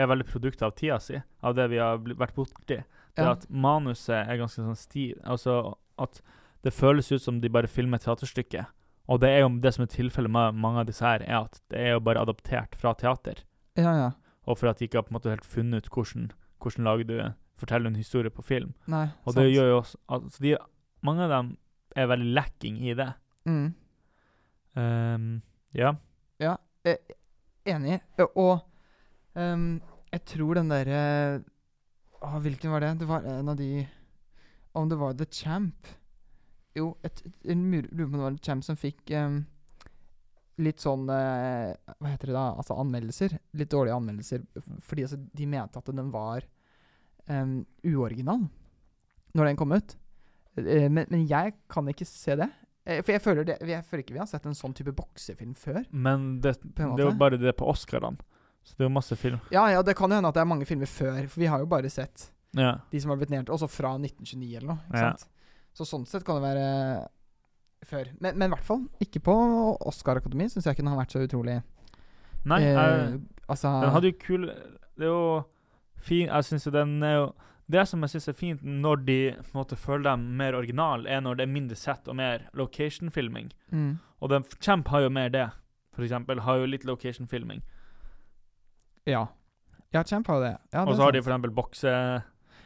er 0.00 0.06
veldig 0.08 0.24
produktet 0.30 0.62
av 0.64 0.72
tida 0.78 0.96
si, 1.02 1.18
av 1.44 1.52
det 1.58 1.66
vi 1.68 1.76
har 1.82 1.98
bl- 2.00 2.16
vært 2.16 2.32
borti. 2.38 2.78
Det 3.12 3.20
ja. 3.26 3.34
at 3.34 3.44
manuset 3.52 4.14
er 4.22 4.38
ganske 4.40 4.62
sånn 4.64 4.78
stiv, 4.80 5.18
Altså 5.28 5.74
at 6.00 6.22
det 6.64 6.72
føles 6.72 7.10
ut 7.12 7.20
som 7.20 7.40
de 7.42 7.50
bare 7.52 7.68
filmer 7.68 8.00
et 8.00 8.06
teaterstykke. 8.06 8.64
Og 9.12 9.20
det 9.20 9.28
er 9.34 9.42
jo 9.44 9.50
det 9.60 9.74
som 9.76 9.84
er 9.84 9.90
tilfellet 9.92 10.32
med 10.32 10.56
mange 10.62 10.80
av 10.80 10.88
disse 10.88 11.04
her, 11.04 11.20
er 11.26 11.42
at 11.44 11.60
det 11.68 11.82
er 11.82 11.92
jo 11.98 12.00
bare 12.06 12.22
adaptert 12.24 12.78
fra 12.80 12.94
teater. 12.96 13.44
ja, 13.76 13.92
ja. 14.06 14.10
Og 14.46 14.58
for 14.58 14.68
at 14.70 14.78
de 14.78 14.84
ikke 14.88 14.98
har 14.98 15.02
på 15.06 15.12
en 15.12 15.18
måte 15.20 15.30
helt 15.30 15.44
funnet 15.46 15.84
ut 15.86 15.90
hvordan, 15.94 16.30
hvordan 16.62 16.84
lager 16.84 17.04
du 17.04 17.16
forteller 17.62 17.90
en 17.92 17.96
historie 17.96 18.30
på 18.30 18.42
film. 18.42 18.72
Nei, 18.90 19.06
Og 19.24 19.34
det 19.36 19.44
sant. 19.44 19.54
gjør 19.54 19.68
jo 19.70 19.76
også 19.78 19.98
at 20.16 20.32
så 20.32 20.42
de, 20.42 20.56
Mange 21.02 21.22
av 21.24 21.30
dem 21.30 21.56
er 21.96 22.06
veldig 22.06 22.34
lacking 22.34 22.78
i 22.82 22.94
det. 22.94 23.12
mm. 23.44 23.74
Um, 24.74 25.42
ja. 25.74 25.92
Eh, 26.40 26.96
Enig. 27.66 28.00
Eh, 28.18 28.24
Og 28.36 28.60
um, 29.34 29.80
jeg 30.12 30.24
tror 30.24 30.54
den 30.54 30.70
derre 30.70 31.42
hvilken 32.40 32.70
var 32.72 32.80
det? 32.80 33.00
Det 33.00 33.08
var 33.08 33.20
en 33.26 33.48
av 33.48 33.56
de 33.58 33.86
Om 34.74 34.88
det 34.88 34.98
var 34.98 35.12
The 35.12 35.26
Champ 35.30 35.86
Jo, 36.76 36.96
jeg 37.04 37.56
lurer 37.56 37.88
på 37.90 38.04
om 38.04 38.12
det 38.12 38.20
var 38.22 38.30
The 38.30 38.44
Champ 38.46 38.64
som 38.64 38.76
fikk 38.76 39.10
ehm, 39.10 39.42
litt 40.60 40.82
sånn 40.82 41.06
eh, 41.08 41.72
Hva 41.96 42.10
heter 42.12 42.28
det 42.32 42.36
da? 42.36 42.46
Altså 42.60 42.76
anmeldelser. 42.80 43.38
Litt 43.56 43.70
dårlige 43.72 43.96
anmeldelser. 43.96 44.42
Fordi 44.84 45.06
altså, 45.06 45.20
de 45.40 45.46
mente 45.48 45.80
at 45.80 45.92
den 45.92 46.10
var 46.12 46.44
um, 47.28 47.62
uoriginal 47.88 48.44
når 49.32 49.48
den 49.48 49.56
kom 49.56 49.72
ut. 49.72 49.96
Eh, 50.60 50.90
men, 50.92 51.06
men 51.08 51.24
jeg 51.30 51.54
kan 51.72 51.88
ikke 51.88 52.08
se 52.08 52.36
det. 52.42 52.50
For 52.82 53.14
jeg 53.14 53.22
føler, 53.22 53.46
det, 53.46 53.56
jeg 53.62 53.84
føler 53.86 54.02
ikke 54.02 54.16
vi 54.16 54.20
har 54.20 54.26
sett 54.26 54.46
en 54.50 54.56
sånn 54.58 54.74
type 54.74 54.92
boksefilm 54.98 55.54
før. 55.54 55.84
Men 55.94 56.40
det, 56.42 56.56
det 56.64 56.82
er 56.82 57.04
jo 57.06 57.12
bare 57.16 57.38
det 57.38 57.54
på 57.56 57.68
Oscarene. 57.70 58.18
Så 58.66 58.74
det 58.76 58.84
er 58.84 58.88
jo 58.88 58.94
masse 58.94 59.16
film. 59.18 59.38
Ja, 59.54 59.64
ja, 59.70 59.82
det 59.86 59.94
kan 59.98 60.10
jo 60.10 60.18
hende 60.18 60.30
at 60.30 60.36
det 60.36 60.42
er 60.42 60.50
mange 60.50 60.66
filmer 60.68 60.90
før, 60.90 61.20
for 61.30 61.42
vi 61.42 61.48
har 61.50 61.62
jo 61.62 61.68
bare 61.70 61.90
sett 61.90 62.28
Ja. 62.58 62.76
de 62.90 63.00
som 63.00 63.10
har 63.10 63.18
blitt 63.18 63.30
nedtalt, 63.32 63.54
også 63.56 63.68
fra 63.70 63.94
1929 63.98 64.50
eller 64.58 64.68
noe. 64.74 64.82
Ja. 64.92 65.12
sant? 65.12 65.28
Så 65.72 65.86
sånn 65.88 66.04
sett 66.06 66.26
kan 66.26 66.38
det 66.38 66.44
være 66.44 66.66
før. 67.88 68.10
Men, 68.20 68.38
men 68.38 68.50
i 68.50 68.54
hvert 68.54 68.64
fall 68.66 68.82
ikke 69.00 69.20
på 69.26 69.34
Oscar-akademi, 69.88 70.48
syns 70.52 70.66
jeg 70.66 70.74
ikke 70.76 70.84
den 70.84 70.92
har 70.92 71.00
vært 71.02 71.14
så 71.14 71.22
utrolig 71.24 71.62
Nei, 72.44 72.58
eh, 72.62 72.74
jeg, 72.74 73.20
Altså 73.48 73.70
den 73.82 73.92
hadde 73.94 74.10
jo 74.10 74.16
kul 74.18 74.46
Det 74.48 75.04
er 75.06 75.10
jo 75.12 75.42
fin 76.02 76.26
Jeg 76.26 76.44
syns 76.48 76.66
jo 76.66 76.72
den 76.74 76.96
er 77.06 77.12
jo 77.20 77.26
Det 77.70 77.84
som 77.88 78.02
jeg 78.02 78.10
syns 78.16 78.26
er 78.32 78.36
fint 78.38 78.64
når 78.66 79.04
de 79.06 79.18
måtte 79.54 79.76
føle 79.78 80.02
dem 80.08 80.24
mer 80.40 80.56
original, 80.58 81.06
er 81.06 81.20
når 81.22 81.38
det 81.38 81.44
er 81.46 81.52
mindre 81.52 81.76
sett 81.78 82.08
og 82.10 82.16
mer 82.18 82.48
location-filming. 82.58 83.52
mm, 83.70 83.92
Og 84.20 84.30
den 84.30 84.44
Champ 84.60 84.88
har 84.88 85.00
jo 85.06 85.08
mer 85.14 85.28
det, 85.32 85.46
for 85.94 86.02
eksempel. 86.02 86.40
Har 86.44 86.58
jo 86.58 86.66
litt 86.66 86.84
location-filming. 86.84 87.62
Ja. 89.06 89.26
Ja, 89.94 90.02
Champ 90.04 90.26
har 90.28 90.36
jo 90.40 90.42
det. 90.44 90.56
Ja, 90.72 90.84
og 90.84 90.96
så 90.96 91.02
har 91.06 91.12
de 91.12 91.22
for 91.22 91.30
eksempel 91.32 91.50
bokse... 91.54 91.88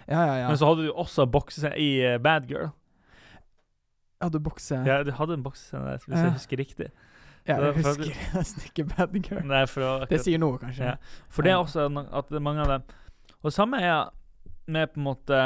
Ja, 0.09 0.21
ja, 0.27 0.35
ja. 0.41 0.49
Men 0.49 0.59
så 0.59 0.67
hadde 0.73 0.87
du 0.87 0.93
også 0.93 1.25
bokse 1.31 1.71
i 1.79 1.89
eh, 2.07 2.19
Bad 2.23 2.47
Girl. 2.51 2.69
Du 4.33 4.39
bokse. 4.41 4.79
Ja, 4.87 5.03
du 5.05 5.13
hadde 5.13 5.37
en 5.37 5.43
boksescene 5.45 5.85
der, 5.85 5.99
hvis 6.07 6.19
jeg 6.19 6.33
husker 6.33 6.59
riktig. 6.59 6.87
Ja, 7.47 7.59
jeg 7.61 7.69
er 7.69 7.73
husker 7.77 8.23
nesten 8.39 8.63
ikke 8.67 8.85
Bad 8.91 9.13
Girl. 9.23 9.45
Nei, 9.47 9.63
for 9.71 9.85
å, 9.87 9.91
Det 10.11 10.19
sier 10.25 10.41
noe, 10.43 10.59
kanskje. 10.59 10.93
Ja. 10.95 10.95
For 11.31 11.47
det 11.47 11.53
er 11.53 11.61
også 11.61 11.87
at 11.87 12.31
det 12.33 12.41
er 12.41 12.43
mange 12.43 12.65
av 12.65 12.73
dem 12.73 12.83
Og 13.45 13.53
samme 13.55 13.79
er 13.79 14.09
med 14.67 14.91
på 14.95 14.99
en 14.99 15.07
måte 15.07 15.39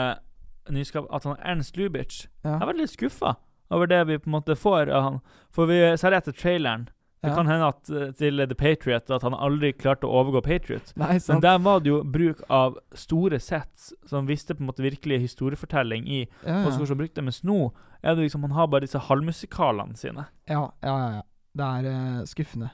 nyskap 0.73 1.11
At 1.13 1.27
han 1.29 1.37
Ernst 1.45 1.77
Lubitsch 1.77 2.23
Ja. 2.45 2.57
Jeg 2.57 2.71
var 2.71 2.79
litt 2.79 2.95
skuffa 2.95 3.35
over 3.71 3.87
det 3.87 4.01
vi 4.09 4.17
på 4.19 4.27
en 4.27 4.33
måte 4.35 4.57
får 4.59 4.89
av 4.91 5.03
han. 5.05 5.19
For 5.55 5.69
vi 5.71 5.77
særlig 5.95 6.17
etter 6.25 6.35
traileren. 6.35 6.89
Det 7.21 7.29
Ja. 7.29 7.35
kan 7.37 7.47
hende 7.47 7.67
at 7.69 7.91
eh, 7.91 8.13
til 8.17 8.41
The 8.47 8.55
Patriot 8.55 9.11
at 9.11 9.23
han 9.23 9.35
aldri 9.35 9.75
klarte 9.77 10.09
å 10.09 10.23
overgå 10.23 10.41
Patriot. 10.43 10.93
Nei, 10.97 11.19
Men 11.29 11.41
der 11.41 11.59
var 11.59 11.81
det 11.81 11.91
jo 11.91 12.03
bruk 12.03 12.41
av 12.49 12.79
store 12.97 13.39
sets 13.39 13.93
som 14.09 14.27
viste 14.27 14.55
på 14.55 14.65
en 14.65 14.71
måte 14.71 14.83
virkelig 14.83 15.21
historiefortelling 15.21 16.09
i 16.09 16.21
ja, 16.47 16.63
ja. 16.65 16.71
som 16.71 16.97
brukte 16.97 17.21
det 17.21 17.25
Mens 17.25 17.43
nå 17.45 17.73
er 18.03 18.15
det 18.15 18.25
liksom 18.25 18.43
Han 18.43 18.57
har 18.57 18.69
bare 18.69 18.87
disse 18.87 18.99
halvmusikalene 18.99 19.97
sine. 19.97 20.25
Ja, 20.49 20.71
ja, 20.81 20.99
ja. 20.99 21.11
ja. 21.19 21.23
Det 21.53 21.67
er 21.67 21.89
uh, 21.91 22.25
skuffende. 22.25 22.71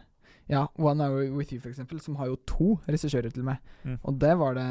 Ja, 0.46 0.68
One 0.78 1.02
Hour 1.02 1.30
With 1.34 1.52
You, 1.52 1.60
for 1.60 1.70
eksempel, 1.70 1.98
som 2.00 2.16
har 2.16 2.28
jo 2.28 2.36
to 2.46 2.76
regissører 2.86 3.32
til 3.34 3.42
meg. 3.42 3.58
Mm. 3.82 3.98
Og 4.04 4.18
det 4.20 4.34
var 4.38 4.54
det 4.54 4.66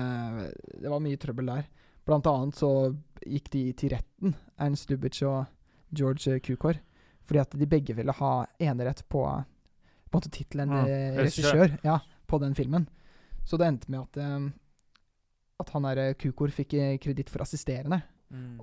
Det 0.81 0.89
var 0.89 1.03
mye 1.03 1.17
trøbbel 1.17 1.49
der. 1.51 1.65
Blant 2.05 2.27
annet 2.29 2.55
så 2.55 2.95
gikk 3.25 3.49
de 3.51 3.73
til 3.73 3.89
retten, 3.95 4.35
Ernst 4.61 4.91
Lubitsch 4.91 5.25
og 5.25 5.47
George 5.91 6.39
Cukor, 6.39 6.77
fordi 7.25 7.39
at 7.41 7.57
de 7.57 7.65
begge 7.65 7.95
ville 7.97 8.13
ha 8.13 8.45
enerett 8.61 9.01
på 9.09 9.25
på 10.15 10.17
en 10.17 10.21
måte 10.23 10.31
tittelen 10.33 10.71
eh, 10.81 11.17
regissør. 11.19 11.75
ja, 11.83 11.99
på 12.27 12.39
den 12.41 12.55
filmen. 12.57 12.87
Så 13.45 13.57
det 13.61 13.67
endte 13.67 13.91
med 13.93 13.99
at 14.07 14.17
um, 14.23 14.53
at 15.61 15.69
han 15.71 15.83
der 15.87 16.13
Kukor 16.19 16.49
fikk 16.51 16.73
eh, 16.75 16.97
kreditt 16.99 17.29
for 17.31 17.43
assisterende, 17.45 18.01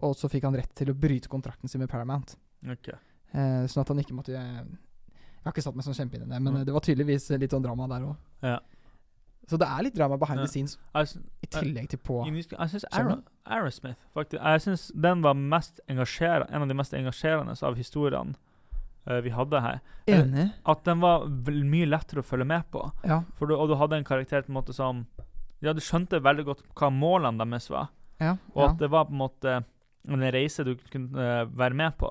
og 0.03 0.17
så 0.19 0.29
fikk 0.29 0.45
han 0.45 0.57
rett 0.59 0.73
til 0.77 0.91
å 0.91 0.95
bryte 0.99 1.29
kontrakten 1.33 1.69
sin 1.71 1.81
med 1.81 1.89
Paramount. 1.89 2.35
Okay. 2.67 2.97
Uh, 3.33 3.65
sånn 3.71 3.81
at 3.85 3.89
han 3.89 3.99
ikke 4.03 4.13
måtte 4.15 4.35
Jeg 4.35 5.47
har 5.47 5.53
ikke 5.55 5.63
satt 5.65 5.75
meg 5.79 5.87
sånn 5.87 5.97
kjempe 5.97 6.19
inn 6.19 6.27
i 6.27 6.29
det, 6.35 6.41
men 6.43 6.53
Mm. 6.53 6.61
eh, 6.61 6.65
det 6.69 6.73
var 6.75 6.81
tydeligvis 6.85 7.31
litt 7.41 7.51
sånn 7.51 7.63
drama 7.65 7.87
der 7.89 8.05
òg. 8.07 8.17
Ja. 8.43 8.59
Så 9.49 9.59
det 9.59 9.67
er 9.67 9.83
litt 9.83 9.95
drama 9.97 10.17
behind 10.17 10.39
Ja. 10.41 10.45
the 10.47 10.53
scenes, 10.53 10.79
Jeg, 10.95 11.23
i 11.43 11.47
tillegg 11.47 11.89
til 11.89 11.99
på 11.99 12.25
jeg 12.27 12.45
syns 12.71 12.85
Aerosmith 13.45 13.99
faktisk 14.15 14.41
Jeg 14.43 14.61
syns 14.61 14.93
den 14.95 15.21
var 15.23 15.35
mest 15.35 15.81
engasjerende 15.89 16.47
en 16.53 16.63
av 16.63 16.69
de 16.69 16.75
mest 16.75 16.93
engasjerende 16.95 17.57
av 17.63 17.75
historiene 17.75 18.35
eh, 18.35 18.52
vi 19.25 19.33
hadde 19.35 19.61
her. 19.61 19.81
Enig. 20.07 20.49
At 20.69 20.85
den 20.87 21.01
var 21.03 21.27
mye 21.27 21.89
lettere 21.89 22.23
å 22.23 22.27
følge 22.27 22.47
med 22.47 22.69
på. 22.71 22.85
Ja. 23.09 23.23
Du, 23.39 23.55
og 23.57 23.69
du 23.71 23.77
hadde 23.81 23.99
en 23.99 24.07
karakter 24.07 24.45
på 24.47 24.53
en 24.53 24.59
måte 24.61 24.75
som 24.77 25.07
Ja, 25.63 25.73
du 25.75 25.83
skjønte 25.83 26.19
veldig 26.23 26.45
godt 26.47 26.63
hva 26.79 26.89
målene 26.91 27.45
deres 27.45 27.69
var, 27.71 27.93
ja, 28.19 28.33
og 28.55 28.63
ja. 28.65 28.71
at 28.71 28.81
det 28.81 28.89
var 28.91 29.07
på 29.07 29.15
en 29.15 29.21
måte 29.21 29.53
en 30.11 30.25
reise 30.35 30.65
du 30.67 30.73
kunne 30.91 31.23
eh, 31.23 31.45
være 31.47 31.79
med 31.79 31.95
på. 32.01 32.11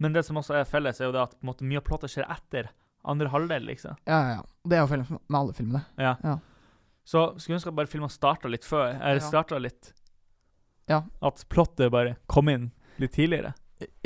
Men 0.00 0.14
det 0.14 0.22
som 0.24 0.38
også 0.40 0.56
er 0.56 0.68
felles, 0.68 1.00
er 1.00 1.10
jo 1.10 1.12
det 1.16 1.20
at 1.20 1.34
måte 1.44 1.66
mye 1.68 1.82
av 1.82 1.84
plottet 1.84 2.14
skjer 2.14 2.24
etter 2.32 2.70
andre 3.08 3.28
halvdel, 3.32 3.66
liksom. 3.68 3.98
Ja, 4.08 4.20
ja. 4.38 4.40
Det 4.64 4.78
er 4.78 4.84
jo 4.84 4.90
felles 4.90 5.10
med 5.12 5.36
alle 5.40 5.56
filmene. 5.56 5.84
Ja. 6.00 6.14
Ja. 6.24 6.38
Så 7.08 7.22
skulle 7.40 7.56
ønske 7.58 7.72
at 7.72 7.76
bare 7.78 7.88
filmen 7.88 8.12
starta 8.12 8.50
litt 8.52 8.66
før. 8.68 8.92
Eller 8.96 9.24
starta 9.24 9.60
litt 9.60 9.94
Ja. 10.88 11.02
At 11.24 11.44
plottet 11.52 11.92
bare 11.92 12.16
kom 12.26 12.48
inn 12.52 12.70
litt 13.00 13.12
tidligere. 13.16 13.54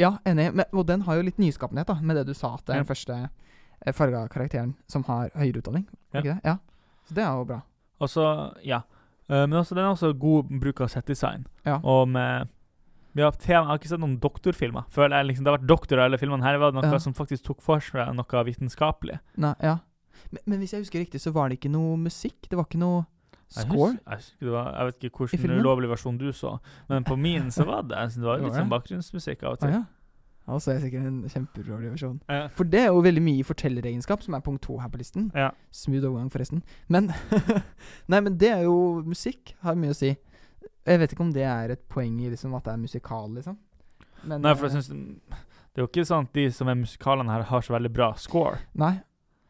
Ja, 0.00 0.16
enig. 0.28 0.50
Men, 0.54 0.64
og 0.72 0.86
den 0.86 1.04
har 1.06 1.16
jo 1.16 1.26
litt 1.26 1.38
nyskapenhet, 1.40 1.86
da, 1.88 1.94
med 2.02 2.16
det 2.16 2.26
du 2.28 2.34
sa, 2.36 2.54
at 2.58 2.66
det 2.66 2.74
er 2.74 2.82
den 2.82 2.88
første 2.88 3.18
eh, 3.28 3.92
farga 3.96 4.26
karakteren 4.32 4.74
som 4.90 5.04
har 5.08 5.30
høyere 5.34 5.62
utdanning. 5.62 5.86
Ja. 6.12 6.20
Ikke 6.20 6.28
det? 6.34 6.40
Ja. 6.44 6.56
Så 7.08 7.14
det 7.16 7.24
er 7.24 7.36
jo 7.38 7.46
bra. 7.48 7.60
Og 8.02 8.10
så, 8.10 8.26
ja. 8.66 8.82
Eh, 9.28 9.46
men 9.46 9.56
også, 9.62 9.74
den 9.78 9.84
er 9.86 9.94
også 9.94 10.12
god 10.18 10.50
bruk 10.60 10.82
av 10.84 10.90
settdesign. 10.92 11.46
Ja. 11.64 11.78
Og 11.82 12.08
med 12.08 12.48
ja, 13.14 13.30
tema, 13.30 13.62
Jeg 13.62 13.68
har 13.68 13.80
ikke 13.80 13.88
sett 13.92 14.00
noen 14.02 14.18
doktorfilmer. 14.20 14.86
Føler 14.92 15.16
jeg 15.18 15.26
liksom, 15.30 15.44
Det 15.44 15.52
har 15.52 15.58
vært 15.58 15.68
doktor 15.68 16.00
i 16.00 16.04
alle 16.06 16.18
filmene. 16.20 16.44
Her 16.44 16.58
var 16.60 16.72
det 16.72 16.80
noe 16.80 16.92
Ja. 16.92 16.98
som 16.98 17.14
faktisk 17.14 17.44
tok 17.44 17.60
for 17.62 17.80
seg 17.80 18.12
noe 18.16 18.44
vitenskapelig. 18.48 19.18
Nei, 19.36 19.54
ja. 19.60 19.78
Men, 20.30 20.40
men 20.46 20.58
hvis 20.62 20.72
jeg 20.72 20.84
husker 20.84 21.02
riktig, 21.02 21.20
så 21.20 21.32
var 21.32 21.48
det 21.48 21.58
ikke 21.58 21.72
noe 21.72 21.96
musikk? 22.00 22.48
Det 22.48 22.56
var 22.56 22.64
ikke 22.68 22.80
noe 22.80 23.04
score? 23.54 23.90
Jeg, 23.96 24.18
husker 24.18 24.46
jeg, 24.46 24.52
var, 24.54 24.68
jeg 24.76 24.90
vet 24.90 25.08
ikke 25.08 25.26
hvilken 25.26 25.56
ulovlig 25.60 25.90
versjon 25.92 26.20
du 26.20 26.28
så, 26.36 26.56
men 26.90 27.04
på 27.08 27.16
min 27.20 27.50
så 27.54 27.66
var 27.68 27.82
det, 27.88 28.04
det 28.16 28.24
var 28.26 28.40
litt 28.44 28.56
sånn 28.56 28.72
bakgrunnsmusikk 28.72 29.44
av 29.44 29.56
og 29.56 29.58
Ah, 29.58 29.66
til. 29.66 29.74
ja. 29.78 29.82
Ja, 30.42 30.56
så 30.58 30.72
er 30.72 30.80
sikkert 30.82 31.04
en 31.06 31.20
kjempeulovlig 31.30 31.92
versjon. 31.92 32.16
Ja. 32.26 32.48
For 32.56 32.66
det 32.66 32.80
er 32.80 32.88
jo 32.90 33.02
veldig 33.04 33.22
mye 33.22 33.44
fortelleregenskap, 33.46 34.24
som 34.24 34.34
er 34.34 34.42
punkt 34.42 34.64
to 34.66 34.74
her 34.82 34.90
på 34.90 34.98
listen. 34.98 35.28
Ja. 35.38 35.52
Smooth 35.70 36.08
overgang, 36.08 36.32
forresten. 36.34 36.64
Men 36.90 37.12
Nei, 38.10 38.18
men 38.18 38.34
det 38.40 38.50
er 38.50 38.64
jo 38.66 38.74
musikk. 39.06 39.54
Har 39.62 39.78
mye 39.78 39.94
å 39.94 39.98
si. 39.98 40.10
Jeg 40.82 40.98
vet 40.98 41.14
ikke 41.14 41.22
om 41.22 41.30
det 41.34 41.46
er 41.46 41.76
et 41.76 41.84
poeng 41.92 42.18
i 42.18 42.32
liksom 42.32 42.56
at 42.58 42.66
det 42.66 42.74
er 42.74 42.82
musikal, 42.82 43.30
liksom. 43.36 43.54
Men 44.26 44.42
Nei, 44.42 44.54
for 44.58 44.66
jeg 44.66 44.76
syns 44.76 44.90
synes 44.90 45.38
Det 45.72 45.80
er 45.80 45.84
jo 45.84 45.88
ikke 45.90 46.04
sånn 46.10 46.26
at 46.28 46.34
de 46.36 46.44
som 46.54 46.68
er 46.70 46.78
musikalene 46.78 47.32
her, 47.32 47.46
har 47.48 47.62
så 47.62 47.74
veldig 47.76 47.90
bra 47.94 48.10
score. 48.18 48.58
Nei. 48.74 48.96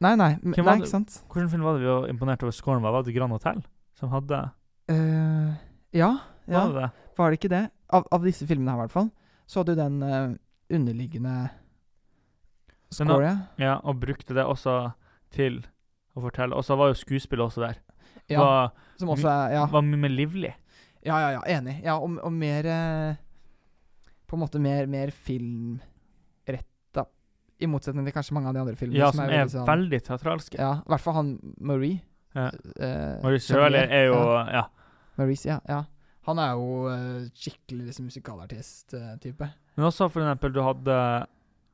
Nei, 0.03 0.13
nei. 0.19 0.33
nei 0.43 0.77
ikke 0.77 0.91
sant? 0.91 1.23
Hvilken 1.31 1.51
film 1.53 1.65
var 1.67 1.79
det 1.79 1.87
vi 1.87 1.89
var 1.89 2.09
imponert 2.11 2.45
over 2.45 2.53
scoren? 2.55 2.83
Var 2.85 3.05
det 3.07 3.15
Grand 3.17 3.33
Hotel 3.33 3.63
som 4.03 4.11
hadde 4.13 4.43
Uh, 4.91 5.55
ja. 5.95 6.09
ja. 6.51 6.61
Var 6.67 6.73
det 6.75 6.81
det? 6.83 6.89
Var 7.17 7.31
det 7.31 7.37
ikke 7.39 7.51
det? 7.53 7.61
Av, 7.95 8.03
av 8.13 8.25
disse 8.27 8.45
filmene 8.51 8.73
her, 8.75 8.81
i 8.81 8.83
hvert 8.83 8.93
fall. 8.97 9.07
Så 9.49 9.61
hadde 9.63 9.77
du 9.77 9.81
den 9.81 10.03
uh, 10.03 10.35
underliggende 10.75 11.35
score, 12.93 13.23
ja. 13.25 13.37
Ja, 13.63 13.77
og 13.89 14.01
brukte 14.03 14.35
det 14.37 14.45
også 14.45 14.75
til 15.33 15.61
å 16.19 16.25
fortelle. 16.27 16.59
Og 16.59 16.67
så 16.67 16.77
var 16.77 16.91
jo 16.91 16.99
skuespillet 16.99 17.47
også 17.47 17.63
der. 17.65 17.79
ja. 18.29 18.43
Var, 18.43 18.73
Som 19.01 19.15
også 19.15 19.31
er 19.31 19.55
Ja, 19.55 19.65
var 19.73 19.87
mye 19.87 20.03
mer 20.03 20.13
livlig. 20.13 20.53
ja, 21.07 21.17
ja, 21.23 21.31
ja 21.39 21.43
enig. 21.57 21.79
Ja, 21.87 21.97
og, 22.03 22.19
og 22.27 22.33
mer 22.35 22.69
uh, 22.69 23.15
På 24.29 24.37
en 24.37 24.43
måte 24.45 24.61
mer, 24.61 24.87
mer 24.91 25.11
filmretta. 25.15 27.07
I 27.63 27.67
motsetning 27.71 28.05
til 28.09 28.13
kanskje 28.19 28.35
mange 28.35 28.51
av 28.51 28.55
de 28.59 28.61
andre 28.67 28.77
filmene. 28.77 28.99
Ja, 28.99 29.13
som 29.15 29.25
er 29.25 29.37
veldig 29.39 29.55
sånn- 29.57 29.69
veldig 29.71 30.03
teatralske. 30.11 30.59
Ja, 30.59 30.81
i 30.83 30.91
hvert 30.91 31.05
fall 31.07 31.15
han 31.23 31.33
Marie. 31.61 32.03
Ja. 32.35 32.47
eh, 32.77 33.23
Maurice 33.23 33.47
Chevalier. 33.53 33.89
Er 33.91 34.07
jo 34.07 34.21
ja. 34.53 34.65
Maurice, 35.19 35.49
ja. 35.49 35.59
ja. 35.69 35.83
Han 36.27 36.39
er 36.39 36.53
jo 36.55 36.87
uh, 36.87 37.25
skikkelig 37.35 37.89
liksom, 37.91 38.07
musikalartist-type. 38.09 39.49
Men 39.77 39.87
også 39.89 40.07
for 40.13 40.23
eksempel 40.23 40.53
du 40.55 40.61
hadde 40.63 40.97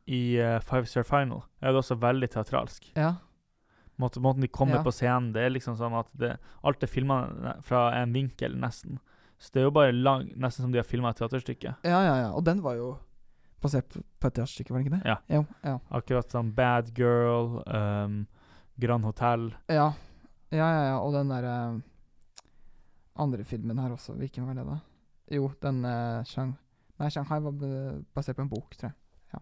i 0.08 0.20
uh, 0.40 0.58
Five 0.64 0.86
Star 0.88 1.04
Final, 1.04 1.42
er 1.60 1.74
det 1.74 1.82
også 1.82 1.98
veldig 2.00 2.30
teatralsk. 2.36 2.92
ja. 2.96 3.14
Måten, 3.98 4.22
måten 4.22 4.40
de 4.40 4.46
kommer 4.46 4.76
Ja. 4.76 4.82
på 4.86 4.92
scenen, 4.94 5.32
det 5.34 5.42
er 5.42 5.50
liksom 5.50 5.74
sånn 5.74 5.94
at 5.98 6.06
det, 6.14 6.36
alt 6.62 6.82
er 6.82 6.86
filma 6.86 7.16
fra 7.66 7.88
en 7.98 8.12
vinkel, 8.14 8.52
nesten. 8.54 9.00
Så 9.42 9.50
det 9.52 9.58
er 9.60 9.64
jo 9.66 9.72
bare 9.74 9.90
lang, 9.92 10.28
nesten 10.38 10.62
som 10.62 10.70
de 10.70 10.78
har 10.78 10.86
filma 10.86 11.10
et 11.10 11.16
teaterstykke. 11.18 11.72
ja, 11.82 12.02
ja, 12.06 12.12
ja. 12.20 12.28
Og 12.30 12.44
den 12.46 12.62
var 12.62 12.76
jo 12.78 12.92
basert 13.60 13.88
på, 13.90 13.98
på 14.20 14.28
et 14.30 14.34
teaterstykke, 14.38 14.70
var 14.70 14.78
det 14.78 14.86
ikke 14.86 15.00
det? 15.00 15.02
Ja. 15.10 15.16
Jo, 15.34 15.40
ja. 15.64 15.78
Akkurat 15.90 16.30
som 16.30 16.52
Bad 16.54 16.92
Girl, 16.96 17.58
um, 17.66 18.26
Grand 18.78 19.04
Hotel 19.04 19.48
Ja, 19.68 19.88
ja, 20.52 20.66
ja. 20.66 20.82
ja. 20.90 20.96
Og 21.00 21.12
den 21.16 21.32
derre 21.32 21.56
andre 23.18 23.44
filmen 23.44 23.78
her 23.78 23.92
også. 23.94 24.14
Hvilken 24.18 24.46
var 24.46 24.58
det, 24.58 24.66
da? 24.68 24.78
Jo, 25.34 25.50
den 25.62 25.84
uh, 25.84 26.24
Shang 26.24 26.56
Nei, 26.98 27.12
Shanghai 27.14 27.38
var 27.38 27.52
basert 28.16 28.34
på 28.34 28.42
en 28.42 28.50
bok, 28.50 28.72
tror 28.74 28.88
jeg. 28.88 28.96
Ja. 29.30 29.40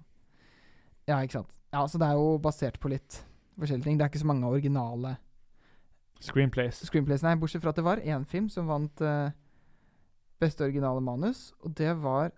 ja, 1.08 1.20
ikke 1.24 1.38
sant. 1.38 1.54
Ja, 1.72 1.86
Så 1.88 1.96
det 1.98 2.08
er 2.08 2.18
jo 2.18 2.34
basert 2.42 2.76
på 2.82 2.90
litt 2.92 3.22
forskjellige 3.56 3.86
ting. 3.86 3.96
Det 3.96 4.04
er 4.04 4.10
ikke 4.12 4.20
så 4.20 4.28
mange 4.28 4.50
originale 4.50 5.14
Screenplays. 6.20 6.80
screenplays, 6.88 7.22
nei, 7.24 7.34
bortsett 7.36 7.60
fra 7.64 7.74
at 7.74 7.76
det 7.76 7.84
var 7.84 8.00
én 8.00 8.24
film 8.28 8.48
som 8.52 8.68
vant 8.70 9.02
uh, 9.04 9.28
beste 10.40 10.64
originale 10.64 11.02
manus, 11.04 11.50
og 11.60 11.74
det 11.76 11.92
var 12.00 12.30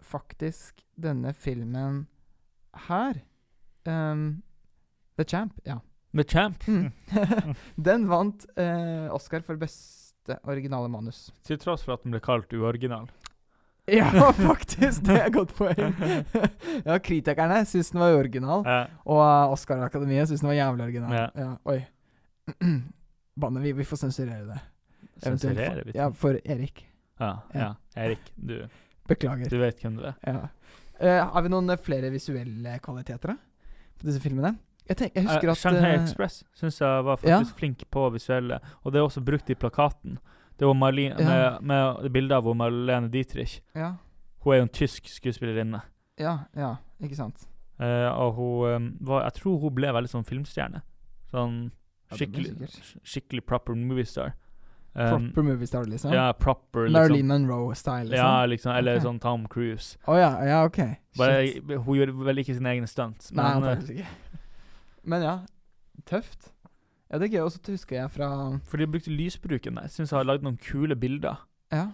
faktisk 0.00 0.80
denne 0.96 1.34
filmen 1.36 2.06
her. 2.88 3.20
Um, 3.84 4.42
The 5.16 5.24
Champ, 5.24 5.58
ja. 5.66 5.78
The 6.16 6.24
Champ. 6.26 6.64
Mm. 6.66 6.90
Den 7.88 8.06
vant 8.10 8.46
eh, 8.58 9.06
Oscar 9.14 9.40
for 9.46 9.56
beste 9.60 10.36
originale 10.48 10.88
manus. 10.90 11.28
Til 11.46 11.58
tross 11.62 11.84
for 11.86 11.94
at 11.96 12.02
den 12.06 12.12
ble 12.14 12.20
kalt 12.24 12.52
uoriginal. 12.56 13.08
Ja, 13.90 14.06
faktisk! 14.36 15.02
Det 15.02 15.16
er 15.16 15.24
et 15.26 15.34
godt 15.34 15.50
poeng. 15.56 15.96
ja, 16.86 16.98
kritikerne 17.02 17.56
syns 17.66 17.88
den 17.90 17.98
var 17.98 18.12
original, 18.14 18.60
ja. 18.62 18.84
og 19.02 19.18
uh, 19.18 19.54
Oscar-akademiet 19.56 20.28
syns 20.30 20.44
den 20.44 20.50
var 20.52 20.54
jævlig 20.54 20.84
original. 20.84 21.14
Ja. 21.16 21.24
Ja, 21.34 21.48
oi. 21.66 21.80
Banne, 23.40 23.62
vi, 23.64 23.72
vi 23.80 23.86
får 23.88 23.98
sensurere 24.04 24.44
det. 24.52 24.60
Sensurere? 25.24 25.82
for- 25.88 25.96
Ja, 25.98 26.06
for 26.22 26.38
Erik. 26.44 26.84
Ja, 27.18 27.32
Ja. 27.54 27.60
ja. 27.64 27.70
Erik, 28.04 28.30
du, 28.36 28.54
Beklager. 29.10 29.50
du 29.50 29.58
vet 29.58 29.82
hvem 29.82 29.96
du 29.98 30.06
er. 30.12 30.14
Ja. 30.28 30.46
Eh, 31.00 31.18
har 31.32 31.42
vi 31.42 31.50
noen 31.56 31.70
eh, 31.74 31.80
flere 31.82 32.12
visuelle 32.14 32.76
kvaliteter 32.84 33.32
da? 33.34 33.36
på 33.98 34.06
disse 34.06 34.22
filmene? 34.22 34.54
Jeg, 34.90 34.96
tenk, 34.98 35.14
jeg 35.14 35.26
husker 35.28 35.48
Eh, 35.48 35.52
at 35.52 35.60
Shanghai 35.60 35.90
eh, 35.94 36.02
Express 36.02 36.40
syns 36.58 36.80
jeg 36.82 37.04
var 37.06 37.20
ja. 37.22 37.38
faktisk 37.38 37.60
flink 37.60 37.84
på 37.94 38.08
visuelle, 38.14 38.58
og 38.82 38.92
det 38.92 38.98
er 39.00 39.06
også 39.06 39.22
brukt 39.24 39.50
i 39.50 39.54
plakaten. 39.54 40.18
Det 40.58 40.66
var 40.66 40.74
Marlene, 40.76 41.14
Ja. 41.22 41.58
med, 41.60 42.02
med 42.02 42.10
bilder 42.12 42.36
av 42.42 42.50
Marlene 42.56 43.08
Dietrich. 43.08 43.60
ja, 43.74 43.94
Hun 44.42 44.52
er 44.54 44.58
jo 44.58 44.62
en 44.66 44.74
tysk 44.74 45.08
skuespillerinne. 45.08 45.80
ja, 46.18 46.38
ja, 46.56 46.74
ikke 47.00 47.16
sant. 47.16 47.46
Eh, 47.80 48.08
og 48.10 48.34
hun 48.34 48.68
eh, 48.68 48.90
var 49.00 49.22
Jeg 49.22 49.32
tror 49.40 49.58
hun 49.62 49.74
ble 49.74 49.88
veldig 49.88 50.10
sånn 50.10 50.26
filmstjerne. 50.26 50.82
Sånn 51.30 51.70
Ja, 52.10 52.16
skikkelig, 52.16 52.68
skikkelig 53.06 53.46
proper 53.46 53.74
moviestar. 53.74 54.34
Um, 54.92 55.30
Proper 55.30 55.42
movie 55.42 55.66
star, 55.66 55.84
liksom? 55.84 56.12
Ja, 56.12 56.32
proper, 56.32 56.88
liksom. 56.88 56.92
Marilyn 56.92 57.26
Monroe-style, 57.26 58.08
liksom? 58.10 58.26
Ja, 58.26 58.46
liksom. 58.46 58.72
Eller 58.74 58.96
okay. 58.98 59.04
sånn 59.04 59.20
Tom 59.22 59.44
Cruise. 59.46 59.94
Å 60.10 60.16
ja, 60.18 60.30
ja, 60.48 60.64
ok. 60.66 60.80
Bare, 61.16 61.44
hun 61.76 61.94
gjør 61.94 62.10
vel 62.26 62.42
ikke 62.42 62.56
sine 62.58 62.72
egne 62.74 62.90
stunts, 62.90 63.30
Nei, 63.30 63.52
men 63.60 63.68
eh, 63.70 63.84
ikke. 63.94 64.08
Men 65.04 65.22
ja, 65.22 65.34
tøft. 66.06 66.50
Ja, 67.10 67.18
det 67.18 67.26
er 67.28 67.32
gøy. 67.38 67.44
Og 67.44 67.52
så 67.52 67.60
husker 67.72 67.96
jeg 67.96 68.10
fra 68.14 68.28
For 68.68 68.76
de 68.78 68.86
brukte 68.86 69.10
lysbruken 69.10 69.74
der. 69.80 69.88
Syns 69.90 70.12
jeg 70.12 70.18
har 70.18 70.24
lagd 70.28 70.42
noen 70.46 70.58
kule 70.62 70.96
bilder. 70.96 71.40
Ja. 71.72 71.88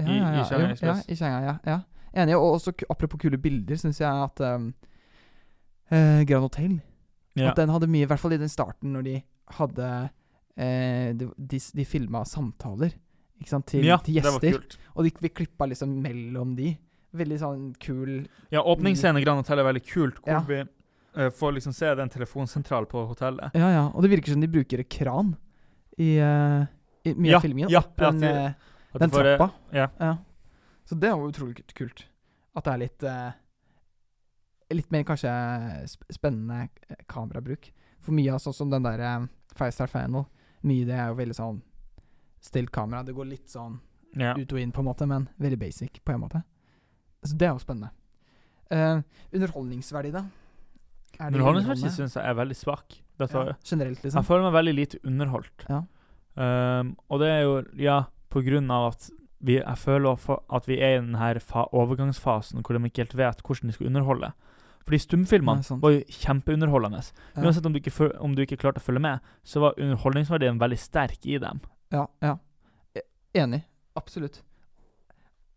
Ja, 0.00 0.06
I- 0.06 0.16
ja, 0.18 0.30
i 0.32 0.36
ja, 0.36 0.44
Shanghai 0.44 0.74
jo, 0.74 0.86
ja, 0.86 0.96
i 1.08 1.16
Shanghai, 1.16 1.42
ja, 1.44 1.56
ja. 1.66 1.78
Enig. 2.22 2.36
Og 2.36 2.52
også 2.58 2.72
apropos 2.90 3.20
kule 3.20 3.38
bilder, 3.38 3.76
syns 3.80 4.00
jeg 4.00 4.08
at 4.26 4.40
um, 4.54 4.70
uh, 5.92 6.22
Grand 6.28 6.42
Hotel 6.46 6.80
Ja. 7.36 7.50
At 7.50 7.56
den 7.56 7.68
hadde 7.68 7.86
mye, 7.92 8.02
i 8.06 8.08
hvert 8.08 8.20
fall 8.20 8.32
i 8.32 8.38
den 8.40 8.48
starten, 8.48 8.92
når 8.96 9.02
de 9.04 9.16
hadde 9.58 9.88
uh, 10.56 11.12
De, 11.20 11.28
de, 11.36 11.58
de 11.76 11.84
filma 11.84 12.22
samtaler 12.24 12.94
ikke 13.36 13.50
sant, 13.50 13.66
til, 13.68 13.84
ja, 13.84 13.98
til 14.00 14.14
det 14.16 14.24
var 14.24 14.40
kult. 14.40 14.78
Og 14.94 15.04
de, 15.04 15.10
vi 15.20 15.28
klippa 15.28 15.66
liksom 15.68 15.90
mellom 16.00 16.54
de. 16.56 16.70
Veldig 17.16 17.36
sånn 17.40 17.66
kul 17.80 18.22
Ja, 18.52 18.62
åpningsscenen 18.64 19.20
i 19.20 19.24
Grand 19.26 19.42
Hotel 19.42 19.60
er 19.60 19.66
veldig 19.68 19.82
kult, 19.84 20.20
hvor 20.24 20.32
Ja. 20.32 20.40
vi 20.48 20.62
eh, 21.16 21.30
får 21.30 21.52
liksom 21.56 21.72
se 21.72 21.94
den 21.94 22.08
telefonsentralen 22.12 22.88
på 22.90 23.06
hotellet. 23.06 23.54
Ja, 23.54 23.70
ja. 23.72 23.84
Og 23.94 24.02
det 24.02 24.10
virker 24.12 24.32
som 24.32 24.40
de 24.40 24.48
bruker 24.48 24.82
kran 24.82 25.34
i, 25.96 26.18
uh, 26.20 26.66
i 27.04 27.14
mye 27.14 27.30
Ja, 27.30 27.36
av 27.36 27.46
filmingen. 27.46 27.70
ja, 27.70 27.82
ja 27.82 28.10
den, 28.10 28.16
at 28.16 28.20
de- 28.20 28.36
eh, 28.36 29.00
den 29.00 29.10
trappa. 29.10 29.50
Ja. 29.72 30.16
Så 30.84 30.94
det 30.94 31.08
er 31.08 31.16
jo 31.16 31.30
utrolig 31.30 31.66
kult-. 31.74 32.06
At 32.56 32.64
det 32.64 32.72
er 32.72 32.78
litt 32.78 33.02
uh, 33.02 33.32
Litt 34.74 34.90
mer 34.90 35.04
kanskje 35.06 35.30
spennende 36.10 36.68
kamerabruk. 37.06 37.68
For 38.02 38.10
mye 38.12 38.32
av 38.34 38.40
sånn 38.42 38.54
som 38.54 38.70
den 38.70 38.82
der 38.82 38.98
eh, 38.98 39.26
Five 39.54 39.86
Final, 39.86 40.24
mye 40.66 40.86
det 40.88 40.96
er 40.96 41.12
jo 41.12 41.18
veldig 41.20 41.36
sånn 41.38 41.60
stilt 42.42 42.72
kamera. 42.74 43.04
Det 43.06 43.14
går 43.14 43.28
litt 43.30 43.48
sånn 43.48 43.76
ja. 44.18 44.32
ut 44.34 44.52
og 44.52 44.58
inn, 44.58 44.72
på 44.74 44.82
en 44.82 44.88
måte, 44.88 45.06
men 45.06 45.28
veldig 45.38 45.58
basic 45.60 46.00
på 46.02 46.16
en 46.16 46.20
måte. 46.24 46.42
Så 47.22 47.38
det 47.38 47.46
er 47.46 47.54
jo 47.54 47.62
spennende. 47.62 47.92
Uh, 48.66 49.02
underholdningsverdi, 49.30 50.10
da? 50.14 50.24
Er 51.20 51.30
det 51.30 51.38
Underholdningsmessig 51.38 51.90
syns 51.94 52.16
jeg 52.18 52.24
er 52.28 52.34
veldig 52.38 52.56
svak. 52.56 52.98
Dette, 53.18 53.42
ja, 53.48 53.54
Generelt, 53.64 54.00
Jeg 54.02 54.10
liksom? 54.10 54.24
føler 54.28 54.42
meg 54.46 54.56
veldig 54.58 54.74
lite 54.76 54.98
underholdt. 55.04 55.66
Ja. 55.70 55.82
Um, 56.36 56.96
og 57.08 57.20
det 57.22 57.28
er 57.32 57.40
jo, 57.46 57.54
ja, 57.80 58.00
på 58.32 58.42
grunn 58.44 58.70
av 58.70 58.90
at 58.92 59.06
vi, 59.46 59.56
jeg 59.60 59.78
føler 59.78 60.18
at 60.52 60.66
vi 60.68 60.76
er 60.80 60.96
i 60.98 61.00
den 61.00 61.16
her 61.16 61.38
fa 61.40 61.64
overgangsfasen 61.72 62.60
hvor 62.64 62.76
de 62.76 62.88
ikke 62.88 63.04
helt 63.04 63.16
vet 63.16 63.40
hvordan 63.44 63.70
de 63.70 63.76
skal 63.76 63.88
underholde. 63.90 64.32
Fordi 64.86 64.98
stumfilmene 65.02 65.78
var 65.82 65.94
jo 65.96 66.02
kjempeunderholdende. 66.14 67.00
Ja. 67.34 67.42
Uansett 67.42 67.66
om 67.66 67.72
du, 67.74 67.80
ikke, 67.80 68.10
om 68.22 68.36
du 68.36 68.42
ikke 68.44 68.58
klarte 68.60 68.78
å 68.78 68.84
følge 68.84 69.02
med, 69.02 69.24
så 69.42 69.64
var 69.64 69.80
underholdningsverdien 69.80 70.60
veldig 70.62 70.78
sterk 70.78 71.24
i 71.26 71.40
dem. 71.42 71.58
Ja, 71.94 72.04
ja. 72.22 72.36
E- 72.94 73.02
Enig. 73.40 73.64
Absolutt. 73.98 74.42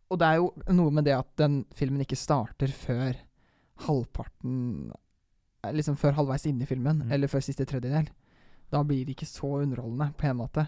Og 0.10 0.18
det 0.18 0.26
er 0.32 0.40
jo 0.40 0.48
noe 0.74 0.90
med 0.96 1.06
det 1.06 1.14
at 1.20 1.30
den 1.38 1.62
filmen 1.78 2.02
ikke 2.02 2.18
starter 2.18 2.72
før 2.74 3.20
halvparten 3.86 4.90
Liksom 5.64 5.98
før 6.00 6.14
halvveis 6.16 6.46
inne 6.48 6.64
i 6.64 6.66
filmen, 6.70 7.02
Mm. 7.04 7.12
eller 7.12 7.28
før 7.28 7.42
siste 7.44 7.66
tredjedel. 7.66 8.08
Da 8.72 8.84
blir 8.84 9.06
det 9.06 9.16
ikke 9.18 9.28
så 9.28 9.62
underholdende, 9.64 10.14
på 10.18 10.28
en 10.30 10.38
måte. 10.38 10.68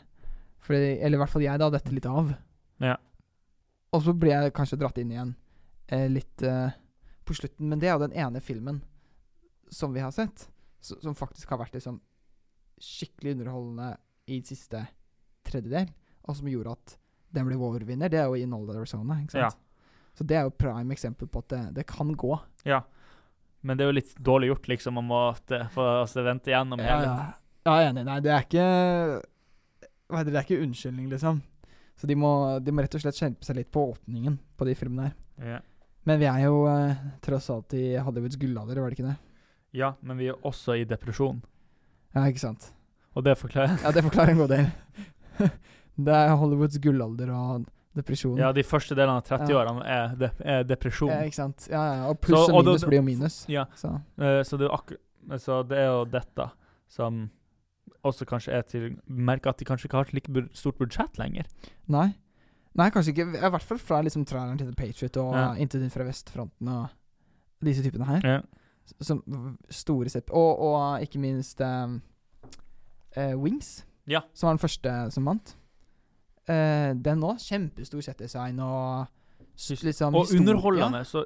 Fordi, 0.60 0.99
eller 1.01 1.17
i 1.17 1.21
hvert 1.21 1.30
fall 1.30 1.41
jeg, 1.45 1.60
da. 1.60 1.69
Detter 1.69 1.93
litt 1.93 2.06
av. 2.06 2.34
Ja. 2.80 2.97
Og 3.93 4.01
så 4.04 4.13
blir 4.13 4.32
jeg 4.36 4.54
kanskje 4.54 4.77
dratt 4.80 4.97
inn 4.97 5.12
igjen 5.12 5.36
eh, 5.88 6.08
litt 6.10 6.43
eh, 6.43 6.71
på 7.25 7.34
slutten. 7.34 7.69
Men 7.69 7.80
det 7.80 7.88
er 7.89 7.93
jo 7.97 8.08
den 8.08 8.17
ene 8.17 8.41
filmen 8.41 8.82
som 9.69 9.93
vi 9.93 9.99
har 10.04 10.12
sett, 10.12 10.49
så, 10.82 10.97
som 11.01 11.15
faktisk 11.15 11.49
har 11.49 11.58
vært 11.62 11.73
liksom 11.77 11.99
skikkelig 12.82 13.36
underholdende 13.38 13.97
i 14.27 14.41
siste 14.45 14.86
tredjedel, 15.47 15.89
og 16.27 16.36
som 16.36 16.47
gjorde 16.49 16.71
at 16.75 16.97
den 17.32 17.45
ble 17.47 17.56
vår-vinner. 17.60 18.10
Det 18.12 18.19
er 18.19 18.25
jo 18.27 18.36
In 18.39 18.54
All 18.54 18.69
Arizona, 18.75 19.19
ikke 19.23 19.38
sant? 19.38 19.58
Så 20.17 20.25
det 20.27 20.36
er 20.36 20.43
jo 20.43 20.49
prime 20.60 20.91
eksempel 20.91 21.27
på 21.32 21.39
at 21.45 21.47
det, 21.54 21.62
det 21.77 21.86
kan 21.88 22.12
gå. 22.19 22.34
Ja. 22.67 22.82
Men 23.62 23.78
det 23.78 23.86
er 23.86 23.91
jo 23.91 23.97
litt 24.00 24.13
dårlig 24.17 24.50
gjort, 24.50 24.67
liksom, 24.71 24.97
å 24.97 25.04
måtte 25.06 25.60
få 25.74 25.84
altså, 26.02 26.24
vente 26.26 26.50
gjennom 26.54 26.82
Ja, 26.82 26.88
hele 26.89 27.10
ja. 27.10 27.26
ja, 27.67 27.76
jeg 27.78 27.86
er 27.86 27.91
enig. 27.91 28.06
Nei, 28.08 28.19
det 28.26 28.32
er 28.34 28.45
ikke 28.47 28.63
Hva 30.10 30.21
heter 30.21 30.30
det, 30.32 30.34
det 30.34 30.39
er 30.41 30.47
ikke 30.47 30.63
unnskyldning, 30.65 31.10
liksom. 31.12 31.41
Så 32.02 32.10
de 32.10 32.15
må, 32.17 32.32
de 32.60 32.74
må 32.74 32.82
rett 32.82 32.95
og 32.97 33.04
slett 33.04 33.19
skjerpe 33.19 33.45
seg 33.45 33.60
litt 33.60 33.69
på 33.71 33.84
åpningen 33.91 34.39
på 34.58 34.65
de 34.65 34.74
filmene 34.80 35.12
her. 35.12 35.17
Ja. 35.54 35.60
Men 36.10 36.17
vi 36.17 36.26
er 36.26 36.39
jo 36.47 36.63
eh, 36.71 37.04
tross 37.21 37.52
alt 37.54 37.76
i 37.78 37.91
Hollywoods 38.02 38.39
gullalder, 38.41 38.80
var 38.82 38.89
det 38.89 38.97
ikke 38.97 39.12
det? 39.12 39.17
ja, 39.78 39.93
men 40.04 40.17
vi 40.19 40.26
er 40.28 40.41
også 40.43 40.74
i 40.76 40.82
depresjon. 40.84 41.38
Ja, 42.12 42.26
ikke 42.28 42.41
sant. 42.41 42.65
Og 43.15 43.24
det 43.24 43.38
forklarer 43.39 43.78
Ja, 43.86 43.91
det 43.95 44.02
forklarer 44.04 44.34
en 44.34 44.41
god 44.41 44.50
del. 44.52 44.65
det 46.10 46.15
er 46.17 46.34
Hollywoods 46.41 46.80
gullalder 46.84 47.30
og 47.36 47.69
depresjon. 47.95 48.38
Ja, 48.38 48.51
de 48.56 48.63
første 48.63 48.95
delene 48.95 49.17
av 49.19 49.25
30-årene 49.27 49.84
er, 49.86 50.15
de 50.15 50.30
er 50.45 50.63
depresjon. 50.63 51.10
Ja, 51.12 51.21
ikke 51.27 51.36
sant. 51.36 51.67
Ja, 51.69 51.82
ja. 51.95 52.10
Og 52.10 52.19
pluss 52.21 52.45
Så- 52.47 52.54
og 52.54 52.60
og 52.60 52.65
minus 52.65 52.84
blir 52.86 52.97
jo 53.01 53.01
minus. 53.04 53.45
Ja, 53.49 53.65
Så 53.75 54.01
Uh, 54.17 54.41
så 54.43 54.58
det 54.58 54.69
så 55.41 55.62
det 55.67 55.77
er 55.77 55.86
jo 55.91 56.06
dette 56.06 56.49
som 56.89 57.30
også 58.04 58.25
kanskje 58.25 58.54
er 58.54 58.62
til 58.63 58.95
Merker 59.08 59.49
at 59.49 59.58
de 59.60 59.65
kanskje 59.65 59.86
ikke 59.86 59.97
har 59.97 60.06
et 60.10 60.13
like 60.13 60.47
stort 60.54 60.77
budsjett 60.77 61.17
lenger. 61.19 61.43
nei. 61.88 62.15
Nei, 62.73 62.89
kanskje 62.89 63.12
ikke. 63.13 63.36
I 63.36 63.49
hvert 63.49 63.62
fall 63.62 63.77
fra 63.77 64.01
liksom 64.01 64.25
traileren 64.25 64.58
til 64.58 64.67
The 64.71 64.75
Patriot 64.75 65.17
og 65.17 65.34
Ja. 65.36 65.54
Inntil 65.56 65.89
fra 65.91 66.04
vestfronten 66.06 66.67
og 66.69 66.88
disse 67.62 67.84
typene 67.84 68.06
her. 68.06 68.21
Ja. 68.23 68.41
Som 69.01 69.58
store 69.69 70.10
sett 70.10 70.30
Og, 70.32 70.60
og 70.60 71.01
ikke 71.01 71.19
minst 71.19 71.60
um, 71.62 72.01
uh, 73.17 73.36
Wings, 73.38 73.84
Ja. 74.08 74.21
som 74.34 74.47
var 74.47 74.54
den 74.58 74.60
første 74.69 75.12
som 75.12 75.25
vant. 75.25 75.56
Eh, 76.49 76.93
den 76.97 77.21
òg. 77.23 77.38
Kjempestor 77.39 78.01
settdesign 78.01 78.60
og 78.60 79.08
liksom 79.58 80.15
Og 80.15 80.25
histor- 80.25 80.39
underholdende. 80.39 81.04
Så, 81.06 81.25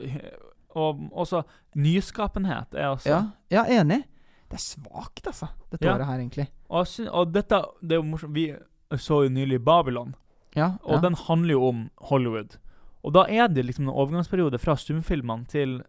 og 0.75 0.99
også 1.15 1.43
nyskapenhet 1.75 2.75
er 2.75 2.88
også 2.95 3.10
Ja, 3.10 3.23
ja, 3.51 3.82
enig. 3.82 4.04
Det 4.49 4.54
er 4.60 4.62
svakt, 4.62 5.25
altså, 5.28 5.47
dette 5.71 5.86
Ja. 5.86 5.95
året 5.95 6.06
her, 6.06 6.19
egentlig. 6.19 6.47
Og, 6.69 6.88
og 7.12 7.32
dette 7.34 7.62
Det 7.82 7.91
er 7.91 7.95
jo 7.95 8.01
morsomt. 8.04 8.34
Vi 8.34 8.54
så 8.97 9.23
jo 9.23 9.30
nylig 9.30 9.63
Babylon, 9.65 10.15
Ja, 10.56 10.73
og 10.84 11.01
den 11.01 11.13
handler 11.15 11.51
jo 11.51 11.67
om 11.67 11.89
Hollywood. 12.01 12.58
Og 13.04 13.13
da 13.13 13.25
er 13.28 13.47
det 13.47 13.65
liksom 13.65 13.88
en 13.88 13.93
overgangsperiode 13.93 14.58
fra 14.60 14.75
stumfilmene 14.75 15.45
til 15.47 15.82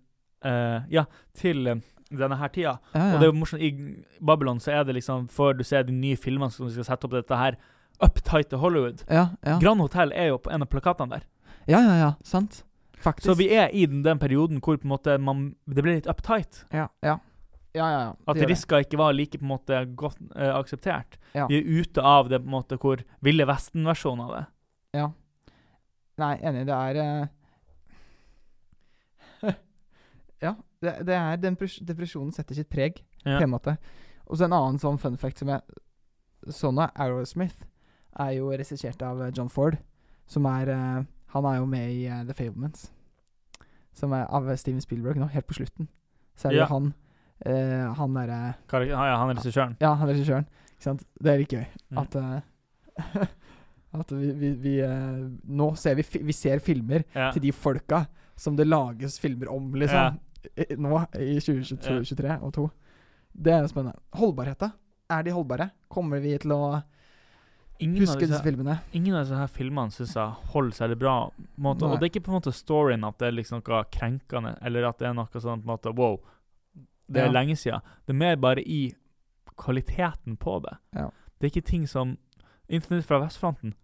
uh, 0.45 0.81
Ja, 0.91 1.05
til 1.35 1.69
uh, 1.69 1.77
denne 2.11 2.37
her 2.37 2.49
tida. 2.49 2.71
Og 2.95 3.21
det 3.21 3.23
er 3.23 3.33
jo 3.33 3.33
morsomt, 3.33 3.63
i 3.63 4.05
Babylon 4.25 4.59
så 4.61 4.73
er 4.73 4.83
det 4.85 4.95
liksom 4.95 5.29
Før 5.29 5.53
du 5.57 5.63
ser 5.65 5.83
de 5.83 5.93
nye 5.93 6.17
filmene 6.17 6.51
som 6.51 6.69
skal 6.71 6.85
sette 6.85 7.05
opp 7.05 7.13
dette 7.13 7.37
her 7.37 7.57
uptight 8.03 8.49
til 8.51 8.59
Hollywood 8.59 9.05
ja, 9.09 9.29
ja. 9.47 9.59
Grand 9.63 9.81
Hotel 9.81 10.13
er 10.13 10.33
jo 10.33 10.39
på 10.43 10.51
en 10.53 10.63
av 10.63 10.69
plakatene 10.73 11.17
der. 11.19 11.27
ja, 11.67 11.79
ja, 11.81 11.95
ja, 12.01 12.11
sant. 12.25 12.65
Faktisk. 13.01 13.27
Så 13.29 13.35
vi 13.39 13.51
er 13.55 13.69
i 13.77 13.85
den, 13.87 14.03
den 14.03 14.19
perioden 14.19 14.59
hvor 14.61 14.77
på 14.81 14.85
en 14.89 14.95
måte 14.95 15.19
man, 15.21 15.51
det 15.69 15.83
blir 15.85 15.95
litt 15.99 16.07
uptight. 16.11 16.65
Ja, 16.73 16.89
ja. 17.05 17.19
Ja, 17.77 17.87
ja, 17.93 17.99
ja. 18.01 18.13
At. 18.33 18.39
Riska 18.49 18.79
ikke 18.81 18.97
var 18.97 19.13
like 19.13 19.37
på 19.39 19.45
en 19.45 19.51
måte 19.53 19.83
godt 20.01 20.17
eh, 20.35 20.49
akseptert. 20.57 21.19
Vi 21.35 21.59
er 21.59 21.67
ute 21.83 22.01
av 22.01 22.31
det 22.33 22.39
på 22.41 22.49
en 22.49 22.55
måte 22.57 22.79
hvor 22.81 23.03
Ville 23.21 23.45
Vesten-versjonen 23.47 24.23
av 24.25 24.31
det. 24.33 24.45
Ja. 24.97 25.11
Nei, 26.23 26.31
enig. 26.41 26.63
Det 26.71 26.73
er 26.73 27.01
eh, 27.03 27.27
Ja. 30.47 30.55
Det, 30.81 30.95
det 31.09 31.15
er 31.17 31.37
den 31.41 31.57
Depresjonen 31.89 32.33
setter 32.33 32.55
sitt 32.57 32.69
preg, 32.73 33.03
Ja. 33.25 33.37
på 33.39 33.45
en 33.45 33.51
måte. 33.53 33.77
Og 34.27 34.39
så 34.39 34.45
en 34.49 34.53
annen 34.57 34.79
sånn 34.81 34.99
fun 34.99 35.17
fact 35.21 35.39
som 35.43 35.49
jeg 35.53 35.61
så 36.53 36.71
nå, 36.71 36.87
Aerosmith, 36.95 37.57
er 38.21 38.33
jo 38.39 38.51
regissert 38.51 39.03
av 39.03 39.23
eh, 39.23 39.33
John 39.37 39.49
Ford, 39.53 39.79
som 40.27 40.47
er 40.51 40.69
eh, 40.73 41.05
Han 41.35 41.45
er 41.45 41.57
jo 41.59 41.67
med 41.67 41.91
i 41.93 42.07
eh, 42.07 42.23
The 42.27 42.35
Fablements, 42.35 42.91
som 43.97 44.13
er 44.13 44.27
av 44.31 44.49
Steven 44.57 44.81
Spielberg 44.81 45.19
nå, 45.21 45.29
helt 45.33 45.47
på 45.49 45.59
slutten. 45.59 45.89
Så 46.37 46.49
er 46.49 46.57
det 46.57 46.65
Ja. 46.65 46.71
han 46.73 46.95
Uh, 47.45 47.93
Han 47.93 48.15
derre 48.17 48.37
er 48.73 48.85
Ja, 48.89 49.03
ja, 49.11 49.17
han 49.21 49.29
regissøren. 49.37 49.75
Ja, 49.79 49.91
han 49.93 50.09
regissøren. 50.09 50.47
Ikke 50.73 50.83
sant? 50.87 51.03
Det 51.21 51.29
er 51.29 51.37
litt 51.43 51.53
gøy. 51.53 51.67
Mm. 51.93 51.99
At, 52.01 52.17
uh, 52.17 53.27
at 54.01 54.13
vi, 54.17 54.31
vi, 54.41 54.53
vi 54.63 54.73
uh, 54.81 55.27
Nå 55.45 55.67
ser 55.77 55.99
vi, 55.99 56.07
vi 56.25 56.33
ser 56.33 56.63
filmer 56.65 57.05
Ja. 57.13 57.31
til 57.35 57.43
de 57.45 57.53
folka 57.53 58.07
som 58.41 58.57
det 58.57 58.65
lages 58.67 59.19
filmer 59.21 59.51
om, 59.53 59.69
liksom. 59.77 60.17
I, 60.57 60.77
nå 60.81 60.97
i 61.21 61.37
2023 61.45 62.39
og 62.41 62.55
2. 62.57 62.65
Det 63.33 63.53
er 63.53 63.69
spennende. 63.69 64.01
Holdbarhet, 64.17 64.61
da? 64.65 64.71
Er 65.13 65.23
de 65.29 65.33
holdbare? 65.37 65.71
Kommer 65.93 66.21
vi 66.25 66.39
til 66.41 66.53
å 66.57 66.81
Ingen 67.81 68.09
av 68.09 68.19
disse, 68.19 68.43
filmene? 68.43 68.79
ingen 68.95 69.15
av 69.15 69.25
disse 69.25 69.37
her 69.37 69.47
filmene 69.53 69.91
syns 69.93 70.15
jeg 70.17 70.51
holder 70.53 70.71
særlig 70.77 70.99
bra. 70.99 71.31
Måte. 71.59 71.85
Og 71.85 71.99
det 72.01 72.07
er 72.07 72.11
ikke 72.15 72.25
på 72.27 72.33
en 72.33 72.39
måte 72.41 72.53
storyen 72.57 73.05
at 73.05 73.19
det 73.19 73.29
er 73.29 73.33
liksom 73.37 73.63
noe 73.63 73.85
krenkende, 73.93 74.57
eller 74.63 74.89
at 74.89 74.99
det 74.99 75.09
er 75.09 75.15
noe 75.15 75.27
sånn 75.33 75.63
på 75.63 75.69
en 75.69 75.75
måte 75.77 75.93
Wow, 75.97 76.21
det 77.09 77.23
er 77.23 77.27
Ja. 77.27 77.33
lenge 77.33 77.57
siden. 77.57 77.81
Det 78.07 78.15
er 78.15 78.19
mer 78.19 78.37
bare 78.37 78.63
i 78.65 78.95
kvaliteten 79.57 80.37
på 80.37 80.61
det. 80.63 80.77
Ja. 80.97 81.11
Det 81.39 81.47
er 81.47 81.51
ikke 81.61 81.67
ting 81.67 81.87
som 81.87 82.17
Infinite 82.69 83.07
fra 83.07 83.21
vestfronten. 83.23 83.75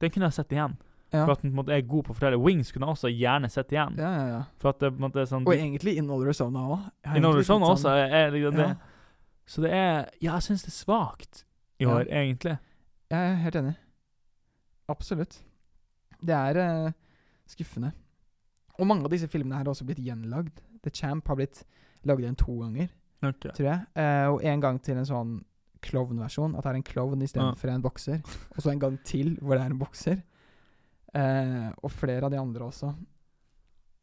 Den 0.00 0.10
kunne 0.10 0.26
jeg 0.26 0.32
sett 0.34 0.50
igjen. 0.52 0.76
Ja. 1.12 1.24
For 1.24 1.32
at 1.36 1.42
den 1.42 1.52
på 1.52 1.60
en 1.60 1.60
måte 1.64 1.72
er 1.76 1.82
god 1.86 2.04
på 2.04 2.10
å 2.10 2.16
fortelle. 2.16 2.38
Wings 2.42 2.72
kunne 2.72 2.88
jeg 2.88 2.96
også 2.96 3.10
gjerne 3.14 3.48
sett 3.48 3.70
igjen. 3.70 3.94
Ja, 3.96 4.10
ja, 4.10 4.24
ja. 4.26 4.40
For 4.58 4.70
at 4.70 4.80
det 4.80 4.90
på 4.90 4.98
en 4.98 5.04
måte 5.06 5.20
er 5.22 5.28
sånn 5.30 5.46
Og 5.46 5.54
egentlig 5.54 5.96
In 5.96 6.10
All 6.10 6.24
Arizona 6.24 6.58
òg. 6.74 6.90
Innover 7.14 7.46
sånn 7.46 7.62
også 7.62 7.92
er, 7.94 8.10
er 8.10 8.30
liksom 8.34 8.56
det. 8.58 8.76
Så 9.46 9.62
det 9.62 9.70
er 9.70 10.08
Ja, 10.20 10.32
jeg 10.34 10.42
syns 10.48 10.64
det 10.66 10.72
er 10.72 10.78
svakt 10.80 11.44
i 11.78 11.84
år, 11.86 12.06
egentlig. 12.10 12.58
Jeg 13.10 13.30
er 13.30 13.40
helt 13.44 13.56
enig. 13.60 13.74
Absolutt. 14.88 15.38
Det 16.24 16.34
er 16.34 16.58
uh, 16.86 16.92
skuffende. 17.50 17.92
Og 18.78 18.86
mange 18.88 19.06
av 19.06 19.12
disse 19.14 19.28
filmene 19.30 19.56
her 19.58 19.64
har 19.64 19.72
også 19.74 19.86
blitt 19.86 20.02
gjenlagd. 20.02 20.60
The 20.84 20.90
Champ 20.94 21.28
har 21.28 21.38
blitt 21.38 21.62
lagd 22.04 22.24
igjen 22.24 22.36
to 22.36 22.56
ganger, 22.60 22.88
okay. 23.22 23.52
tror 23.56 23.68
jeg. 23.68 23.80
Uh, 23.96 24.28
og 24.34 24.44
en 24.44 24.60
gang 24.64 24.80
til 24.84 24.98
en 25.00 25.08
sånn 25.08 25.34
klovnversjon. 25.84 26.56
At 26.56 26.64
det 26.66 26.72
er 26.72 26.80
en 26.80 26.86
klovn 26.90 27.24
istedenfor 27.24 27.70
Ja. 27.70 27.74
en 27.74 27.84
bokser. 27.84 28.22
Og 28.56 28.62
så 28.62 28.72
en 28.72 28.80
gang 28.82 28.98
til 29.04 29.36
hvor 29.40 29.56
det 29.56 29.64
er 29.64 29.72
en 29.72 29.78
bokser. 29.80 30.22
Uh, 31.14 31.70
og 31.84 31.92
flere 31.94 32.24
av 32.26 32.32
de 32.32 32.40
andre 32.40 32.64
også 32.66 32.90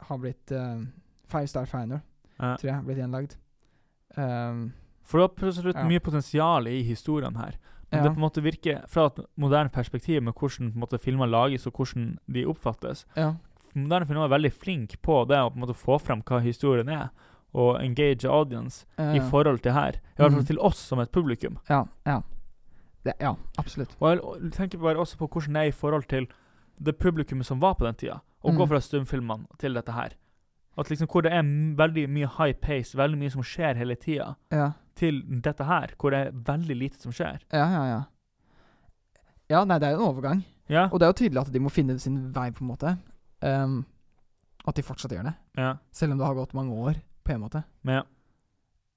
har 0.07 0.17
blitt 0.21 0.51
uh, 0.55 0.79
Five 1.27 1.47
Star 1.51 1.65
final 1.65 1.99
Ja. 2.39 2.55
tror 2.55 2.69
jeg, 2.69 2.75
har 2.75 2.85
blitt 2.87 3.01
gjenlagd. 3.01 3.35
Um, 4.17 4.71
For 5.03 5.19
det 5.19 5.25
er 5.27 5.47
absolutt 5.47 5.75
Ja. 5.75 5.87
mye 5.87 5.99
potensial 5.99 6.67
i 6.67 6.81
historien 6.83 7.35
her. 7.35 7.57
Ja. 7.97 8.03
det 8.03 8.11
på 8.13 8.19
en 8.19 8.23
måte 8.29 8.41
virker 8.43 8.87
fra 8.87 9.05
et 9.07 9.19
moderne 9.37 9.69
perspektiv 9.69 10.21
med 10.23 10.33
hvordan 10.33 10.71
på 10.71 10.75
en 10.75 10.81
måte, 10.81 10.99
filmer 10.99 11.27
lages 11.27 11.67
og 11.67 11.73
hvordan 11.73 12.17
de 12.31 12.45
oppfattes. 12.45 13.05
ja. 13.17 13.33
Moderne 13.75 14.05
filmer 14.05 14.25
er 14.25 14.37
veldig 14.37 14.51
flinke 14.51 14.97
på 15.01 15.25
det 15.27 15.37
å 15.37 15.49
på 15.49 15.55
en 15.55 15.61
måte 15.61 15.75
få 15.79 15.97
frem 16.01 16.21
hva 16.23 16.41
historien 16.43 16.89
er, 16.89 17.09
og 17.53 17.79
engage 17.81 18.25
audience 18.25 18.85
ja, 18.97 19.13
i 19.13 19.19
forhold 19.19 19.59
til 19.63 19.71
her. 19.71 19.91
I 19.95 20.17
hvert 20.17 20.31
fall 20.31 20.41
Mhm. 20.41 20.45
til 20.47 20.59
oss 20.59 20.77
som 20.77 20.99
et 20.99 21.11
publikum. 21.11 21.57
Ja. 21.69 21.85
Ja. 22.05 22.21
Det, 23.05 23.13
ja, 23.19 23.33
absolutt. 23.57 23.95
Og 24.01 24.41
jeg 24.41 24.51
tenker 24.51 24.77
bare 24.77 24.97
også 24.97 25.17
på 25.17 25.27
hvordan 25.27 25.53
det 25.53 25.61
er 25.61 25.67
i 25.67 25.71
forhold 25.71 26.03
til 26.07 26.27
det 26.83 26.97
publikummet 26.99 27.45
som 27.45 27.59
var 27.61 27.73
på 27.75 27.85
den 27.85 27.95
tida. 27.95 28.21
Å 28.43 28.51
gå 28.55 28.59
Mhm. 28.59 28.67
fra 28.67 28.79
stumfilmene 28.79 29.45
til 29.57 29.73
dette 29.73 29.91
her. 29.91 30.09
At 30.77 30.87
liksom 30.89 31.07
Hvor 31.07 31.21
det 31.23 31.31
er 31.31 31.41
veldig 31.43 32.09
mye 32.09 32.27
high 32.27 32.53
pace, 32.53 32.93
veldig 32.95 33.17
mye 33.17 33.31
som 33.31 33.41
skjer 33.41 33.75
hele 33.77 33.95
tida, 33.95 34.35
Ja. 34.51 34.71
Til 34.95 35.21
dette 35.41 35.63
her, 35.65 35.93
hvor 35.99 36.11
det 36.11 36.19
er 36.27 36.31
veldig 36.51 36.75
lite 36.77 36.99
som 37.01 37.11
skjer. 37.15 37.39
Ja, 37.53 37.65
ja, 37.71 37.83
ja. 37.89 38.01
Ja, 39.51 39.63
nei, 39.67 39.77
det 39.79 39.87
er 39.89 39.95
jo 39.97 40.01
en 40.03 40.09
overgang. 40.15 40.43
Ja. 40.71 40.85
Og 40.91 40.99
det 40.99 41.05
er 41.07 41.11
jo 41.11 41.19
tydelig 41.19 41.41
at 41.41 41.51
de 41.51 41.59
må 41.59 41.69
finne 41.73 41.97
sin 41.99 42.31
vei, 42.33 42.49
på 42.55 42.63
en 42.63 42.69
måte. 42.71 42.93
Um, 43.43 43.79
at 44.67 44.75
de 44.77 44.83
fortsatt 44.85 45.11
gjør 45.11 45.25
det. 45.31 45.33
ja. 45.57 45.73
Selv 45.91 46.13
om 46.13 46.19
det 46.21 46.27
har 46.27 46.35
gått 46.37 46.53
mange 46.53 46.71
år, 46.77 46.99
på 47.25 47.33
en 47.33 47.41
måte. 47.43 47.63
Men 47.83 48.01
ja. 48.01 48.03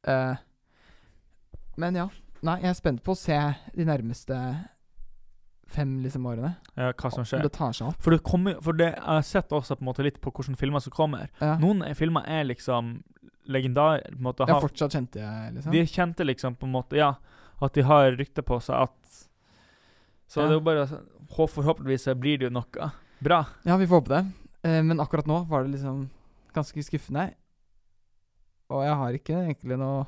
Uh, 0.07 0.37
men 1.81 1.97
ja. 1.99 2.09
Nei, 2.45 2.59
jeg 2.61 2.69
er 2.75 2.77
spent 2.79 3.03
på 3.03 3.15
å 3.15 3.19
se 3.19 3.39
de 3.75 3.85
nærmeste 3.89 4.37
fem 5.75 5.97
liksom 6.05 6.27
årene. 6.29 6.53
ja, 6.77 6.93
hva 6.93 7.11
som 7.11 7.23
Om 7.25 7.27
skjer. 7.27 7.43
det 7.43 7.53
tar 7.57 7.73
seg 7.75 7.89
opp. 7.89 8.03
For 8.05 8.13
det 8.15 8.21
kommer 8.23 8.61
For 8.63 8.77
det, 8.77 8.91
jeg 8.95 9.03
har 9.03 9.23
sett 9.27 9.49
også 9.57 9.79
på 9.79 9.83
en 9.83 9.89
måte 9.89 10.05
litt 10.05 10.21
på 10.21 10.31
hvilke 10.31 10.57
filmer 10.61 10.81
som 10.85 10.93
kommer. 10.93 11.31
Ja. 11.41 11.57
Noen 11.59 11.83
er- 11.83 11.95
filmer 11.99 12.23
er 12.29 12.45
liksom 12.45 13.03
legendar... 13.47 14.03
Måte, 14.19 14.47
ja, 14.49 14.55
har, 14.55 14.65
fortsatt 14.65 14.95
kjente 14.97 15.21
jeg, 15.21 15.55
liksom. 15.57 15.73
de 15.73 15.85
kjente 15.87 16.25
liksom 16.27 16.57
på 16.57 16.67
en 16.69 16.73
måte 16.75 16.97
Ja, 16.99 17.15
at 17.63 17.75
de 17.77 17.85
har 17.87 18.13
rykte 18.19 18.43
på 18.43 18.59
seg 18.63 18.87
at 18.89 19.21
Så 20.29 20.41
Ja. 20.41 20.49
det 20.49 20.55
er 20.55 20.59
jo 20.59 20.65
bare 20.65 20.87
Forhåpentligvis 21.35 22.07
blir 22.21 22.39
det 22.39 22.47
jo 22.49 22.51
noe 22.55 22.91
bra. 23.25 23.45
Ja, 23.65 23.77
vi 23.81 23.87
får 23.89 24.01
håpe 24.03 24.13
det. 24.13 24.25
Eh, 24.69 24.83
men 24.85 25.01
akkurat 25.01 25.27
nå 25.27 25.43
var 25.49 25.65
det 25.65 25.73
liksom 25.75 26.09
ganske 26.55 26.83
skuffende. 26.85 27.33
Og 28.71 28.85
jeg 28.85 28.95
har 29.01 29.17
ikke 29.19 29.39
egentlig 29.45 29.79
noe 29.81 30.05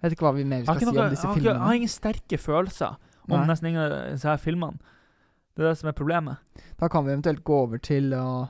Jeg 0.00 0.08
vet 0.08 0.16
ikke 0.16 0.26
hva 0.26 0.34
vi 0.34 0.44
mer 0.48 0.64
skal 0.64 0.80
si 0.80 0.86
noe, 0.88 1.04
om 1.04 1.10
disse 1.12 1.26
jeg 1.28 1.34
filmene. 1.36 1.52
jeg 1.58 1.66
har 1.66 1.78
ingen 1.78 1.92
sterke 1.92 2.38
følelser 2.38 2.96
om 3.28 3.36
Nei. 3.36 3.44
nesten 3.46 3.68
ingen 3.70 3.82
av 3.84 3.92
disse 4.10 4.26
her 4.26 4.40
filmene. 4.42 4.78
Det 5.54 5.62
er 5.62 5.68
det 5.68 5.78
som 5.78 5.90
er 5.92 5.94
problemet. 5.94 6.62
Da 6.80 6.88
kan 6.90 7.04
vi 7.06 7.12
eventuelt 7.12 7.44
gå 7.44 7.58
over 7.68 7.78
til 7.78 8.10
å 8.16 8.48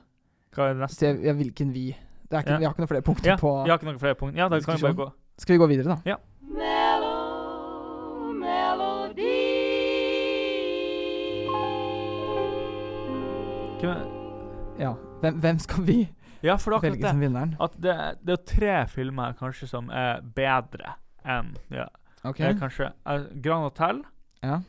Hva 0.55 0.71
er 0.71 0.75
det 0.79 0.83
neste? 0.85 0.97
se 1.03 1.11
ja, 1.27 1.35
hvilken 1.37 1.73
vi 1.75 1.91
ikke, 2.41 2.51
Ja. 2.51 2.59
Vi 2.59 2.65
har 2.65 2.73
ikke 2.73 2.81
noen 2.81 2.89
flere 2.89 3.03
punkter 3.03 3.27
Ja, 3.31 3.37
på 3.37 3.65
vi 3.65 3.71
har 3.71 3.79
ikke 3.79 3.87
noen 3.91 3.99
flere 3.99 4.15
punkter. 4.15 4.39
Ja, 4.39 4.49
da 4.49 4.61
kan 4.61 4.77
vi 4.77 4.83
bare 4.83 4.95
gå. 4.95 5.13
Skal 5.39 5.53
vi 5.55 5.59
gå 5.59 5.67
videre, 5.67 5.89
da? 5.89 5.97
Ja. 6.05 6.17
Melo, 6.41 8.33
melodi. 8.33 9.39
Ja. 14.79 14.95
Hvem, 15.21 15.39
hvem 15.41 15.59
skal 15.59 15.85
vi 15.87 16.09
Ja, 16.43 16.57
velge 16.57 17.03
det. 17.03 17.11
som 17.11 17.21
vinneren? 17.21 17.57
At 17.61 17.73
det, 17.83 17.95
det 18.27 18.33
er 18.33 18.45
tre 18.47 18.87
filmer 18.89 19.33
kanskje 19.39 19.69
som 19.69 19.91
er 19.91 20.21
bedre 20.35 20.97
enn 21.25 21.53
ja. 21.71 21.87
okay. 22.25 22.55
Kanskje 22.59 22.89
uh, 23.07 23.29
Grand 23.43 23.63
Hotel, 23.63 24.03
Ja. 24.43 24.61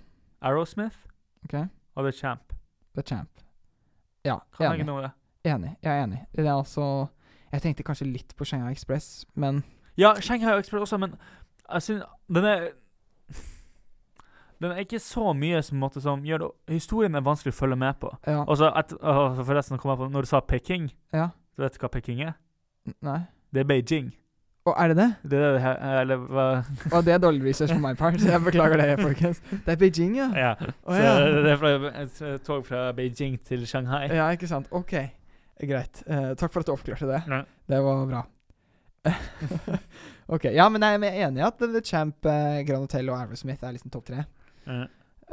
Aerosmith 0.41 0.97
okay. 1.45 1.65
og 1.95 2.03
The 2.05 2.11
Champ. 2.11 2.53
The 2.95 3.01
Champ. 3.01 3.29
Ja, 4.25 4.37
Kan 4.57 4.65
jeg 4.77 4.79
enig. 4.85 5.01
det? 5.01 5.11
enig. 5.43 5.75
Jeg 5.81 5.91
er 5.99 6.03
enig. 6.03 6.19
Det 6.35 6.45
er 6.45 6.53
altså 6.53 7.07
Jeg 7.53 7.61
tenkte 7.61 7.85
kanskje 7.85 8.07
litt 8.09 8.33
på 8.37 8.45
Shanghai 8.49 8.71
Express, 8.73 9.25
men 9.35 9.63
Ja, 9.97 10.15
Shanghai 10.21 10.55
Express 10.57 10.87
også, 10.87 10.97
men 10.97 11.13
jeg 11.69 11.81
synes 11.85 12.03
den 12.33 12.45
er 12.49 12.71
Den 14.61 14.71
er 14.71 14.79
ikke 14.85 14.99
så 14.99 15.33
mye 15.35 15.59
som, 15.65 15.77
måtte, 15.81 16.01
som 16.01 16.21
gjør 16.23 16.37
det 16.45 16.49
Historien 16.77 17.15
er 17.15 17.23
vanskelig 17.25 17.51
å 17.53 17.57
følge 17.57 17.75
med 17.75 17.97
på. 17.99 18.09
ja. 18.27 18.43
Og 18.47 18.57
så 18.57 18.69
et, 18.79 18.93
å, 19.01 19.13
forresten 19.43 19.77
kom 19.81 19.91
jeg 19.91 19.99
på 20.01 20.09
Når 20.13 20.25
du 20.25 20.29
sa 20.31 20.39
Peking, 20.39 20.89
ja. 21.13 21.29
så 21.55 21.65
vet 21.65 21.75
du 21.75 21.81
hva 21.83 21.89
Peking 21.91 22.21
er? 22.29 22.35
Nei. 23.03 23.19
Det 23.53 23.63
er 23.63 23.67
Beijing. 23.69 24.11
Å, 24.63 24.73
er 24.79 24.93
det 24.93 24.95
det? 24.97 25.07
Det 25.31 25.39
er 25.39 25.57
det 25.57 25.61
her 25.63 25.99
Eller 26.01 26.21
hva 26.23 26.45
Å, 26.91 27.01
det 27.03 27.13
er 27.13 27.19
dårlig 27.19 27.43
research 27.49 27.73
på 27.75 27.81
my 27.83 27.91
part. 27.99 28.15
Jeg 28.23 28.39
beklager 28.45 28.79
det, 28.79 28.95
folkens. 29.01 29.41
Det 29.51 29.75
er 29.75 29.79
Beijing, 29.81 30.15
ja. 30.17 30.29
Ja. 30.39 30.53
Å, 30.57 30.95
så 30.95 31.41
det 31.43 31.51
er 31.51 31.59
fra, 31.59 31.73
et 32.05 32.23
tog 32.47 32.63
fra 32.67 32.85
Beijing 32.95 33.35
til 33.43 33.67
Shanghai. 33.67 34.07
Ja, 34.11 34.29
ikke 34.35 34.47
sant. 34.47 34.71
Ok. 34.71 34.95
Greit. 35.61 36.03
Uh, 36.09 36.33
takk 36.39 36.51
for 36.53 36.59
at 36.63 36.67
du 36.67 36.73
oppklarte 36.73 37.07
det. 37.07 37.21
Nei. 37.29 37.43
Det 37.69 37.79
var 37.85 38.05
bra. 38.09 38.23
ok. 40.33 40.45
Ja, 40.55 40.67
men 40.71 40.81
jeg 40.83 40.99
er 41.03 41.27
enig 41.27 41.41
i 41.41 41.45
at 41.45 41.59
The 41.61 41.81
Champ, 41.85 42.17
uh, 42.25 42.59
Grand 42.67 42.85
Hotel 42.87 43.09
og 43.11 43.19
Aerosmith 43.21 43.63
er 43.63 43.75
liksom 43.75 43.91
topp 43.93 44.07
tre. 44.09 44.25
Ja. 44.67 44.85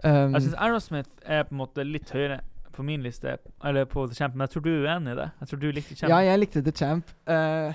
Um, 0.04 0.32
Jeg 0.36 0.44
syns 0.46 0.56
Aerosmith 0.62 1.10
er 1.26 1.44
på 1.48 1.54
en 1.56 1.60
måte 1.60 1.84
litt 1.86 2.10
høyere 2.14 2.40
på 2.74 2.84
min 2.86 3.02
liste, 3.04 3.34
eller 3.66 3.84
på 3.90 4.04
The 4.08 4.16
Champ, 4.16 4.34
men 4.36 4.46
jeg 4.46 4.54
tror 4.54 4.64
du 4.64 4.70
er 4.72 4.84
uenig 4.86 5.12
i 5.16 5.18
det? 5.18 5.28
Jeg 5.42 5.50
tror 5.50 5.60
du 5.60 5.68
likte 5.74 5.96
Champ. 5.98 6.12
ja, 6.12 6.20
jeg 6.28 6.40
likte 6.44 6.62
The 6.64 6.72
Champ. 6.78 7.10
Uh, 7.28 7.72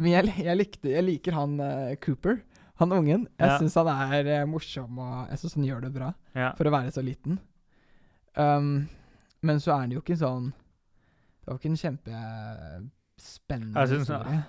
men 0.00 0.12
jeg, 0.14 0.34
jeg, 0.44 0.56
likte, 0.60 0.92
jeg 0.92 1.04
liker 1.06 1.36
han 1.36 1.56
uh, 1.60 1.94
Cooper. 2.04 2.38
Han 2.80 2.92
ungen. 2.96 3.26
Jeg 3.40 3.48
Ja. 3.50 3.58
syns 3.60 3.74
han 3.76 3.88
er 3.92 4.28
uh, 4.42 4.46
morsom, 4.48 4.98
og 5.02 5.28
jeg 5.32 5.40
syns 5.42 5.56
han 5.58 5.66
gjør 5.68 5.82
det 5.86 5.92
bra 5.96 6.12
Ja. 6.36 6.52
for 6.56 6.68
å 6.68 6.72
være 6.72 6.92
så 6.94 7.02
liten. 7.04 7.40
Um, 8.36 8.88
men 9.42 9.58
så 9.60 9.74
er 9.74 9.82
han 9.86 9.92
jo 9.96 10.00
ikke 10.04 10.16
sånn 10.20 10.52
Det 11.50 11.56
var 11.56 11.58
ikke 11.64 11.70
en 11.72 11.80
kjempespennende 11.82 13.74
Jeg 13.80 13.88
synes- 13.88 14.06
historie. 14.08 14.42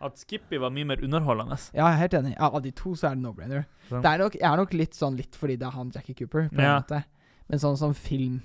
At 0.00 0.18
Skippy 0.18 0.58
var 0.60 0.70
mye 0.70 0.84
mer 0.84 0.96
underholdende. 1.02 1.56
Ja, 1.74 1.86
jeg 1.88 1.94
er 1.94 1.98
helt 1.98 2.12
enig. 2.14 2.34
Ja, 2.36 2.50
Av 2.54 2.62
de 2.62 2.70
to 2.70 2.90
så 2.94 3.08
er 3.10 3.14
det 3.16 3.22
no-brainer. 3.24 3.64
Sånn. 3.88 4.02
Det 4.02 4.10
er 4.12 4.18
nok, 4.18 4.32
jeg 4.34 4.52
er 4.52 4.56
nok 4.56 4.72
litt 4.74 4.92
sånn 4.94 5.16
litt 5.16 5.34
fordi 5.34 5.56
det 5.58 5.66
er 5.66 5.70
han 5.70 5.90
Jackie 5.90 6.14
Cooper, 6.14 6.48
på 6.50 6.58
en 6.58 6.64
Ja. 6.64 6.80
måte. 6.80 7.04
Men 7.48 7.58
sånn 7.58 7.76
som 7.76 7.94
film 7.94 8.42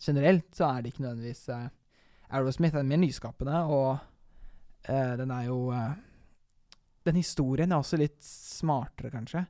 generelt, 0.00 0.50
så 0.52 0.76
er 0.78 0.82
det 0.82 0.92
ikke 0.94 1.04
nødvendigvis 1.04 1.48
uh, 1.50 1.68
Aerosmith 2.32 2.74
er 2.74 2.82
mer 2.82 2.96
nyskapende, 2.96 3.54
og 3.68 3.98
uh, 4.88 5.16
den 5.16 5.30
er 5.30 5.44
jo 5.44 5.70
uh, 5.70 5.94
den 7.04 7.14
historien 7.16 7.70
er 7.70 7.76
også 7.76 7.98
litt 7.98 8.20
smartere, 8.22 9.10
kanskje. 9.12 9.46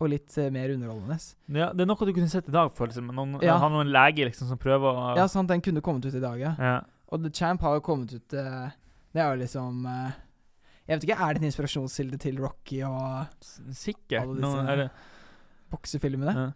Og 0.00 0.08
litt 0.08 0.36
uh, 0.38 0.50
mer 0.50 0.70
underholdende. 0.70 1.20
Ja, 1.48 1.70
det 1.72 1.82
er 1.82 1.86
noe 1.86 1.96
du 2.06 2.12
kunne 2.12 2.28
sett 2.28 2.48
i 2.48 2.52
dag, 2.52 2.72
det 2.74 2.92
som. 2.94 3.06
Noen, 3.06 3.40
Ja. 3.42 3.58
Han 3.58 3.72
var 3.72 3.82
en 3.82 3.92
lege 3.92 4.24
liksom 4.24 4.48
som 4.48 4.58
prøver 4.58 4.90
å 4.92 5.16
Ja, 5.16 5.26
sant, 5.26 5.48
den 5.48 5.60
kunne 5.60 5.80
kommet 5.82 6.04
ut 6.06 6.14
i 6.14 6.20
dag, 6.20 6.38
ja. 6.40 6.56
ja. 6.58 6.80
Og 7.12 7.22
The 7.22 7.30
Champ 7.30 7.60
har 7.62 7.76
jo 7.78 7.80
kommet 7.86 8.12
ut 8.14 8.34
eh, 8.34 8.70
Det 9.14 9.22
er 9.22 9.28
jo 9.30 9.40
liksom 9.42 9.84
eh, 9.86 10.12
Jeg 10.88 10.96
vet 10.96 11.04
ikke, 11.08 11.18
er 11.22 11.32
det 11.34 11.42
en 11.42 11.48
inspirasjonskilde 11.50 12.18
til 12.18 12.40
Rocky 12.42 12.80
og 12.86 13.26
Sikkert. 13.72 14.22
Alle 14.22 14.40
disse- 14.42 14.76
det, 14.82 14.90
boksefilmene? 15.70 16.34
ja. 16.36 16.50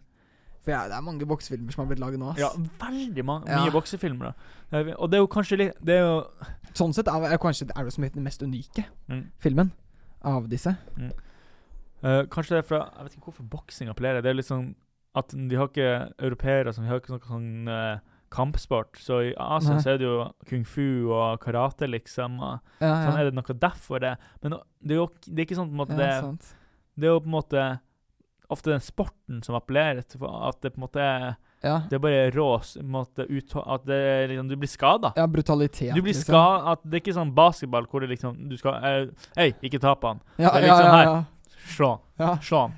For 0.61 0.69
ja, 0.75 0.83
det 0.85 0.93
er 0.93 1.01
mange 1.01 1.25
boksefilmer 1.25 1.73
som 1.73 1.81
har 1.81 1.87
blitt 1.89 1.99
laget 1.99 2.19
nå. 2.21 2.27
ass. 2.29 2.37
ja, 2.39 2.49
veldig 2.79 3.23
mange, 3.25 3.49
Ja. 3.49 3.63
mye 3.63 3.71
boksefilmer. 3.73 4.31
da. 4.71 4.93
Og 4.99 5.09
det 5.09 5.17
er 5.17 5.23
jo 5.23 5.27
kanskje 5.27 5.57
litt 5.57 5.73
Det 5.83 5.95
er 5.95 6.03
jo 6.05 6.19
Sånn 6.77 6.93
sett 6.93 7.07
er 7.07 7.25
er 7.33 7.37
kanskje 7.41 7.67
Aerosmith 7.75 8.13
den 8.13 8.23
mest 8.23 8.43
unike 8.43 8.85
mm. 9.09 9.31
filmen 9.39 9.71
av 10.23 10.47
disse. 10.47 10.75
Eh, 12.03 12.23
kanskje 12.29 12.55
det 12.55 12.57
er 12.61 12.67
fra 12.67 12.79
Jeg 12.95 13.03
vet 13.07 13.15
ikke 13.17 13.31
hvorfor 13.31 13.49
boksing 13.49 13.89
appellerer. 13.89 14.21
Det 14.21 14.29
er 14.29 14.37
litt 14.37 14.45
sånn 14.49 14.75
at 15.15 15.33
de 15.33 15.55
har 15.59 15.67
ikke 15.67 16.13
europeere 16.19 16.73
som 16.73 16.85
har 16.85 17.01
ikke 17.01 17.11
noe 17.15 17.25
sånn 17.27 17.67
eh, 17.67 17.99
kampsport. 18.31 18.97
Så 19.01 19.19
i 19.29 19.33
Asia 19.35 19.75
Nei. 19.75 19.83
så 19.83 19.93
er 19.93 20.01
det 20.01 20.07
jo 20.07 20.17
kung 20.49 20.65
fu 20.67 21.11
og 21.11 21.39
karate, 21.43 21.87
liksom. 21.89 22.39
Og 22.39 22.59
Ja, 22.81 22.95
sånn 23.05 23.19
er 23.19 23.29
det 23.29 23.35
noe 23.37 23.59
derfor 23.59 24.01
det. 24.03 24.15
Men 24.41 24.57
det 24.81 24.95
er 24.95 25.01
jo 25.01 25.07
det 25.27 25.39
er 25.39 25.47
ikke 25.49 25.59
sånn 25.59 25.71
på 25.71 25.77
en 25.77 25.83
måte 25.83 25.97
ja, 25.99 26.19
det, 26.21 26.51
det 26.95 27.07
er 27.09 27.15
jo 27.15 27.23
på 27.23 27.31
en 27.31 27.37
måte 27.37 27.65
ofte 28.51 28.73
den 28.73 28.83
sporten 28.83 29.39
som 29.45 29.55
appellerer 29.55 30.03
til 30.03 30.23
at 30.27 30.59
det 30.63 30.73
på 30.73 30.81
en 30.81 30.87
måte 30.87 31.07
er 31.07 31.33
Ja. 31.61 31.83
Det 31.89 31.93
er 31.93 31.99
bare 32.01 32.31
rå 32.33 32.47
måte, 32.89 33.21
At 33.67 33.83
det 33.85 34.29
liksom, 34.31 34.47
du 34.49 34.55
blir 34.57 34.67
skada. 34.67 35.13
ja, 35.15 35.27
brutalitet. 35.27 35.93
Du 35.93 36.01
blir 36.01 36.13
liksom. 36.13 36.33
ska 36.33 36.71
at 36.71 36.79
Det 36.83 36.95
er 36.97 37.01
ikke 37.03 37.13
sånn 37.13 37.35
basketball 37.35 37.85
hvor 37.85 38.01
det 38.01 38.09
liksom 38.09 38.49
Du 38.49 38.57
skal 38.57 38.73
eh, 38.83 39.09
Hei, 39.37 39.53
ikke 39.61 39.79
ta 39.79 39.93
på 39.93 40.07
han. 40.07 40.21
Ja, 40.37 40.49
det 40.55 40.63
er 40.63 40.67
ja, 40.67 40.73
liksom 40.73 40.85
ja, 40.85 40.97
her. 40.97 41.25
Slå 41.75 41.89
han. 41.89 41.99
ja. 42.17 42.37
Slå 42.41 42.61
han. 42.61 42.73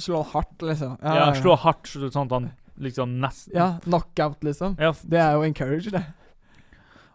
Slå 0.00 0.22
hardt, 0.22 0.62
liksom. 0.62 0.98
Ja, 1.02 1.32
slå 1.36 1.56
hardt, 1.56 1.86
sånn 1.86 2.26
at 2.26 2.32
han 2.32 2.50
liksom 2.80 3.18
nesten 3.22 3.54
Ja, 3.56 3.68
knockout, 3.84 4.42
liksom. 4.46 4.76
Ja, 4.80 4.92
Det 5.04 5.20
er 5.20 5.32
jo 5.36 5.42
encourage, 5.46 5.90
det. 5.94 6.04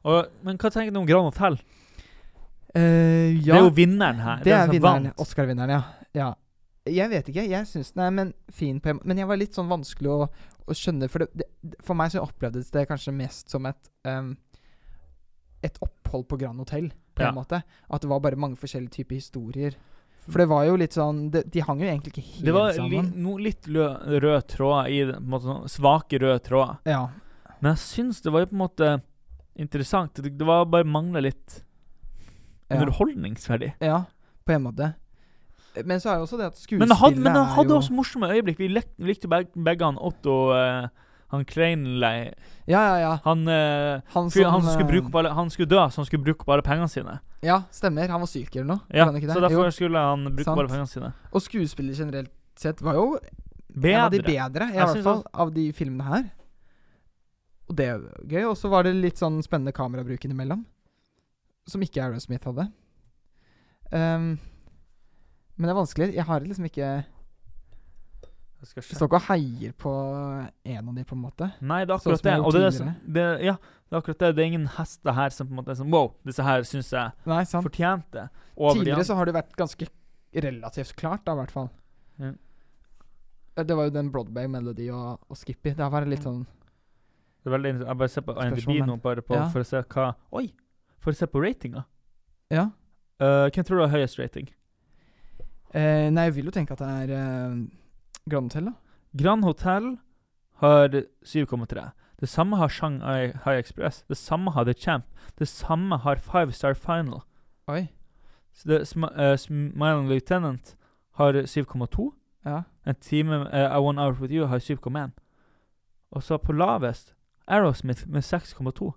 og, 0.05 0.27
men 0.45 0.57
hva 0.61 0.69
tenker 0.71 0.93
du 0.93 0.99
om 1.01 1.07
Grand 1.09 1.31
Hotel? 1.33 1.59
Eh, 2.75 3.35
Det 3.39 3.53
er 3.53 3.61
jo 3.63 3.69
vinneren 3.73 4.19
her. 4.19 4.41
det 4.43 4.53
er 4.53 4.67
vinneren. 4.71 5.11
Oscar-vinneren, 5.17 5.69
ja. 5.69 5.83
ja. 6.13 6.33
Jeg 6.85 7.09
vet 7.09 7.29
ikke. 7.31 7.47
Jeg 7.49 7.65
syns 7.67 7.93
den 7.95 8.03
er 8.05 8.11
men, 8.13 8.33
fin 8.53 8.79
på 8.79 8.89
en 8.91 8.99
Men 9.03 9.17
jeg 9.17 9.27
var 9.27 9.39
litt 9.41 9.55
sånn 9.57 9.69
vanskelig 9.71 10.11
å, 10.11 10.27
å 10.69 10.73
skjønne, 10.77 11.07
for 11.09 11.23
det, 11.25 11.31
det, 11.63 11.75
for 11.81 11.97
meg 11.97 12.11
så 12.13 12.21
opplevdes 12.21 12.69
det 12.75 12.83
kanskje 12.89 13.13
mest 13.15 13.49
som 13.49 13.65
et 13.65 13.89
um, 14.05 14.35
Et 15.65 15.77
opphold 15.81 16.27
på 16.29 16.37
Grand 16.37 16.59
Hotel, 16.61 16.91
på 17.15 17.23
Ja. 17.23 17.29
en 17.31 17.35
måte. 17.39 17.63
At 17.89 18.01
det 18.03 18.09
var 18.11 18.19
bare 18.21 18.35
mange 18.37 18.55
forskjellige 18.59 18.91
typer 18.99 19.15
historier. 19.15 19.73
For 20.25 20.41
det 20.41 20.47
var 20.49 20.63
jo 20.65 20.77
litt 20.79 20.95
sånn 20.95 21.27
De, 21.29 21.43
De 21.53 21.61
hang 21.61 21.81
jo 21.83 21.85
egentlig 21.85 22.13
ikke 22.15 22.23
helt 22.23 22.39
sammen. 22.39 22.47
Det 22.47 22.55
var 22.55 22.79
li, 22.89 23.01
no, 23.21 23.35
litt 23.41 23.67
lø, 23.69 23.85
rød 24.23 24.47
tråd 24.55 24.89
i. 24.89 25.03
På 25.11 25.19
en 25.19 25.31
måte 25.35 25.49
sånn 25.49 25.71
svake 25.75 26.19
røde 26.23 26.41
tråder. 26.45 26.79
Ja. 26.89 27.03
Men 27.59 27.73
jeg 27.73 27.83
syns 27.83 28.23
det 28.25 28.33
var 28.33 28.45
jo 28.45 28.51
på 28.51 28.57
en 28.57 28.63
måte 28.63 28.91
interessant. 29.61 30.21
Det, 30.21 30.33
det 30.39 30.47
var 30.47 30.67
bare 30.69 30.87
mangla 30.87 31.23
litt 31.23 31.61
ja. 32.69 32.79
underholdningsverdi. 32.79 33.75
Ja, 33.85 34.03
på 34.45 34.57
en 34.57 34.65
måte. 34.65 34.91
Men 35.83 35.99
så 35.99 36.13
er 36.13 36.19
det 36.19 36.27
også 36.27 36.37
det 36.39 36.49
at 36.53 36.59
skuespillet 36.59 36.85
Men 36.85 36.91
det 36.91 36.99
hadde, 37.01 37.19
men 37.19 37.35
det 37.35 37.47
hadde 37.57 37.73
jo 37.73 37.79
også 37.81 37.95
morsomme 37.95 38.29
øyeblikk. 38.31 38.61
Vi 38.61 38.69
lek, 38.71 38.87
likte 39.03 39.29
begge, 39.31 39.51
begge 39.65 39.89
han 39.89 39.97
Otto 39.99 40.35
eh, 40.55 40.87
Han 41.33 41.45
Kleinlei 41.45 42.33
Ja, 42.69 42.81
ja, 42.85 42.97
ja. 43.01 43.13
Han, 43.23 43.47
eh, 43.47 44.01
Han 44.13 44.29
fyr, 44.31 44.45
han 44.45 44.61
som 44.61 44.69
eh, 44.69 44.75
skulle 44.75 44.89
bruke 44.91 45.09
opp 45.09 45.15
alle 45.21 45.31
Han 45.33 45.49
skulle 45.49 45.69
dø, 45.69 45.79
så 45.89 46.01
han 46.01 46.05
skulle 46.05 46.23
bruke 46.23 46.45
opp 46.45 46.49
alle 46.53 46.65
pengene 46.65 46.89
sine. 46.91 47.19
Ja, 47.45 47.63
stemmer. 47.71 48.07
Han 48.09 48.21
var 48.21 48.29
syk 48.29 48.55
eller 48.55 48.69
noe. 48.75 48.81
Ja, 48.89 49.05
Var 49.05 49.11
han 49.13 49.17
ikke 49.21 49.27
det? 49.31 49.35
Så 49.37 49.41
derfor 49.45 49.65
Jo. 49.65 49.71
skulle 49.71 49.97
han 50.05 50.23
bruke 50.35 50.51
opp 50.53 50.61
alle 50.63 50.69
pengene 50.73 50.87
sine. 50.91 51.11
Og 51.33 51.41
skuespillet 51.41 51.97
generelt 51.97 52.31
sett 52.57 52.81
var 52.81 52.93
jo 52.97 53.07
en 53.75 53.99
av 53.99 54.11
de 54.11 54.21
bedre, 54.23 54.69
i 54.71 54.77
Jeg 54.77 54.79
hvert 54.79 54.93
synes 54.95 55.03
fall, 55.03 55.23
av 55.33 55.51
de 55.53 55.65
filmene 55.73 56.03
her. 56.07 56.29
Og 57.69 57.75
det 57.75 57.85
er 57.89 57.97
jo 57.97 58.27
gøy. 58.29 58.43
Og 58.51 58.55
så 58.57 58.69
var 58.69 58.83
det 58.85 58.93
litt 58.95 59.17
sånn 59.19 59.41
spennende 59.43 59.73
kamerabruk 59.75 60.23
innimellom. 60.25 60.63
Som 61.67 61.81
ikke 61.81 62.03
Aerosmith 62.05 62.45
hadde. 62.45 62.69
Ehm, 63.91 64.37
men 65.57 65.67
det 65.67 65.73
er 65.73 65.79
vanskelig. 65.81 66.13
Jeg 66.15 66.25
har 66.29 66.39
liksom 66.45 66.65
ikke 66.69 66.89
Sjekke. 68.63 68.95
står 68.95 69.09
ikke 69.09 69.19
og 69.19 69.25
heier 69.27 69.73
på 69.77 69.91
en 70.65 70.87
av 70.89 70.95
de, 70.95 71.03
på 71.05 71.15
en 71.15 71.21
måte. 71.21 71.49
Nei, 71.61 71.81
det 71.85 71.93
er 71.93 71.99
Sånn 72.01 72.15
akkurat 72.15 72.23
det. 72.25 72.35
Og 72.39 72.53
det 72.55 72.61
er 72.63 72.95
det 73.17 73.25
Ja, 73.45 73.55
det 73.59 73.93
er 73.93 73.99
akkurat 73.99 74.19
det. 74.23 74.29
Det 74.35 74.43
er 74.43 74.47
ingen 74.53 74.67
hester 74.77 75.13
her 75.13 75.29
som 75.35 75.47
på 75.47 75.53
en 75.53 75.59
måte 75.59 75.73
er 75.75 75.79
sånn 75.81 75.91
Wow, 75.93 76.13
disse 76.25 76.43
her 76.45 76.63
syns 76.65 76.89
jeg 76.95 77.11
Nei, 77.29 77.43
sant. 77.45 77.67
fortjente 77.67 78.29
Tidligere 78.55 79.05
så 79.05 79.17
har 79.19 79.29
det 79.29 79.35
vært 79.35 79.53
ganske 79.59 79.87
relativt 80.35 80.95
klart, 80.95 81.23
da, 81.27 81.35
i 81.35 81.39
hvert 81.41 81.51
fall. 81.53 81.69
Ja. 82.19 82.31
Det 83.63 83.75
var 83.77 83.87
jo 83.87 83.93
den 83.95 84.09
Broadway 84.11 84.47
Melody 84.51 84.89
og, 84.91 85.21
og 85.29 85.37
Skippy. 85.39 85.75
Det 85.75 85.83
har 85.83 85.91
vært 85.93 86.09
litt 86.11 86.25
sånn 86.25 86.41
Det 87.43 87.51
er 87.51 87.55
veldig. 87.55 87.73
Jeg 87.85 87.97
bare 88.01 88.11
ser 88.11 88.25
på 88.25 88.35
IMDb 88.41 88.81
nå, 88.87 88.97
bare 89.03 89.21
på, 89.23 89.35
Ja. 89.37 89.47
for 89.53 89.63
å 89.63 89.67
se 89.67 89.83
hva 89.83 90.09
Oi! 90.35 90.49
For 90.99 91.13
å 91.13 91.15
se 91.15 91.27
på 91.29 91.39
ratinga. 91.43 91.85
Ja. 92.49 92.69
Uh, 93.21 93.45
hvem 93.53 93.63
tror 93.63 93.77
du 93.79 93.83
har 93.85 93.93
høyest 93.93 94.17
rating? 94.19 94.49
Uh, 95.75 96.09
nei, 96.09 96.25
jeg 96.29 96.35
vil 96.39 96.49
jo 96.49 96.55
tenke 96.55 96.73
at 96.73 96.81
det 96.81 96.87
er 97.03 97.11
eh, 97.15 97.55
Grand 98.29 98.49
Hotel, 98.49 98.65
da. 98.65 98.71
Grand 99.13 99.43
Hotel 99.43 99.97
har 100.55 100.87
7,3. 101.25 101.89
Det 102.19 102.29
samme 102.29 102.57
har 102.57 102.67
Shanghai 102.67 103.27
High 103.27 103.59
Express. 103.59 104.03
Det 104.07 104.17
samme 104.17 104.51
har 104.51 104.63
The 104.63 104.73
Champ. 104.73 105.05
Det 105.39 105.47
samme 105.47 105.97
har 105.97 106.15
Five 106.15 106.51
Star 106.51 106.73
Final. 106.73 107.21
Oi. 107.67 107.87
Så 108.53 108.69
det, 108.69 108.87
sm 108.87 109.03
uh, 109.03 109.35
Smiling 109.35 110.07
Lieutenant 110.09 110.75
har 111.11 111.33
7,2. 111.33 112.11
Ja. 112.45 112.63
En 112.85 112.95
time 112.95 113.35
uh, 113.35 113.83
One 113.83 114.01
Hour 114.01 114.21
With 114.21 114.33
You 114.33 114.47
har 114.47 114.59
7,1. 114.59 115.11
Og 116.11 116.23
så 116.23 116.37
på 116.37 116.51
lavest 116.51 117.15
Aerosmith 117.47 118.07
med 118.07 118.21
6,2. 118.21 118.91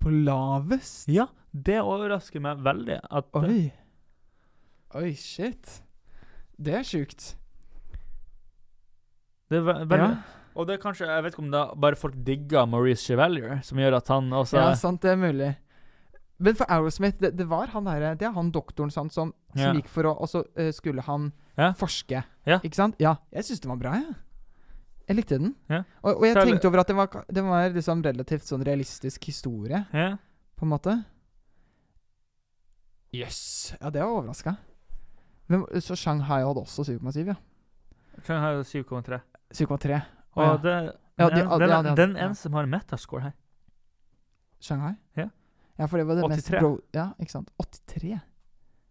På 0.00 0.10
lavest? 0.10 1.08
Ja, 1.08 1.26
det 1.52 1.80
overrasker 1.80 2.40
meg 2.40 2.64
veldig. 2.64 3.00
At 3.10 3.24
Oi. 3.34 3.70
Oi, 4.94 5.14
shit. 5.14 5.82
Det 6.58 6.74
er 6.74 6.82
sjukt. 6.82 7.39
Det 9.50 9.58
er 9.58 9.66
veldig 9.66 9.98
Ja. 9.98 10.10
Og 10.56 10.66
det 10.66 10.74
er 10.74 10.82
kanskje 10.82 11.06
Jeg 11.06 11.22
vet 11.24 11.32
ikke 11.34 11.42
om 11.44 11.50
det 11.52 11.60
er 11.60 11.74
bare 11.78 11.96
folk 11.96 12.14
digger 12.26 12.66
Maurice 12.66 13.04
Chevalier, 13.06 13.60
som 13.62 13.78
gjør 13.78 13.96
at 14.00 14.08
han 14.08 14.30
også 14.34 14.58
ja, 14.58 14.72
sant, 14.74 15.00
det 15.02 15.12
er 15.12 15.16
mulig. 15.20 15.50
Men 16.40 16.56
for 16.56 16.66
Aerosmith, 16.72 17.18
det, 17.20 17.36
det 17.36 17.46
var 17.48 17.66
han 17.74 17.84
der, 17.84 18.14
Det 18.16 18.26
er 18.26 18.32
han 18.32 18.50
doktoren 18.50 18.90
sant, 18.90 19.12
som, 19.12 19.32
som 19.54 19.60
Ja. 19.60 19.72
gikk 19.76 19.88
for 19.88 20.08
å 20.08 20.14
Og 20.20 20.28
så 20.28 20.42
uh, 20.58 20.70
skulle 20.72 21.02
han 21.06 21.32
Ja. 21.58 21.72
forske. 21.76 22.24
Ja. 22.46 22.58
Ikke 22.64 22.74
sant? 22.74 22.96
Ja. 22.98 23.16
Jeg 23.32 23.44
syns 23.44 23.60
den 23.60 23.70
var 23.70 23.76
bra, 23.82 23.92
jeg. 24.00 24.14
Jeg 25.08 25.16
likte 25.16 25.38
den. 25.38 25.54
Og, 26.02 26.16
og 26.16 26.22
jeg 26.24 26.34
Særlig- 26.36 26.52
tenkte 26.54 26.68
over 26.68 26.78
at 26.80 26.86
det 26.86 26.96
var, 26.96 27.24
det 27.28 27.42
var 27.44 27.70
liksom 27.70 28.02
relativt 28.02 28.46
sånn 28.46 28.64
realistisk 28.64 29.24
historie, 29.24 29.84
på 29.92 30.62
en 30.62 30.68
måte. 30.70 31.04
Jøss. 33.12 33.74
Ja, 33.80 33.90
det 33.90 34.02
var 34.02 34.10
overraska. 34.20 34.56
Så 35.82 35.96
Shanghai 35.98 36.42
hadde 36.44 36.62
også 36.62 36.84
7,7, 36.86 37.26
ja. 37.26 37.34
Shanghai 38.24 39.20
har 39.50 39.66
7,3. 39.66 40.00
7,3. 40.00 40.00
Og 40.36 40.44
ja. 40.44 40.56
det 40.64 40.74
Ja, 41.20 41.28
den, 41.28 41.48
de- 41.48 41.58
den, 41.58 41.84
de 41.84 41.94
den 41.96 42.16
ja. 42.16 42.24
eneste 42.26 42.42
som 42.48 42.54
har 42.56 42.66
metascore 42.66 43.22
her. 43.22 43.32
Shanghai? 44.60 44.94
Ja. 45.16 45.28
Ja, 45.78 45.86
for 45.86 45.98
det 45.98 46.06
var 46.06 46.14
det 46.16 46.28
mest 46.28 46.46
83. 46.46 46.60
bro... 46.60 46.78
Ja, 46.94 47.10
ikke 47.20 47.30
sant. 47.32 47.50
83 47.58 48.18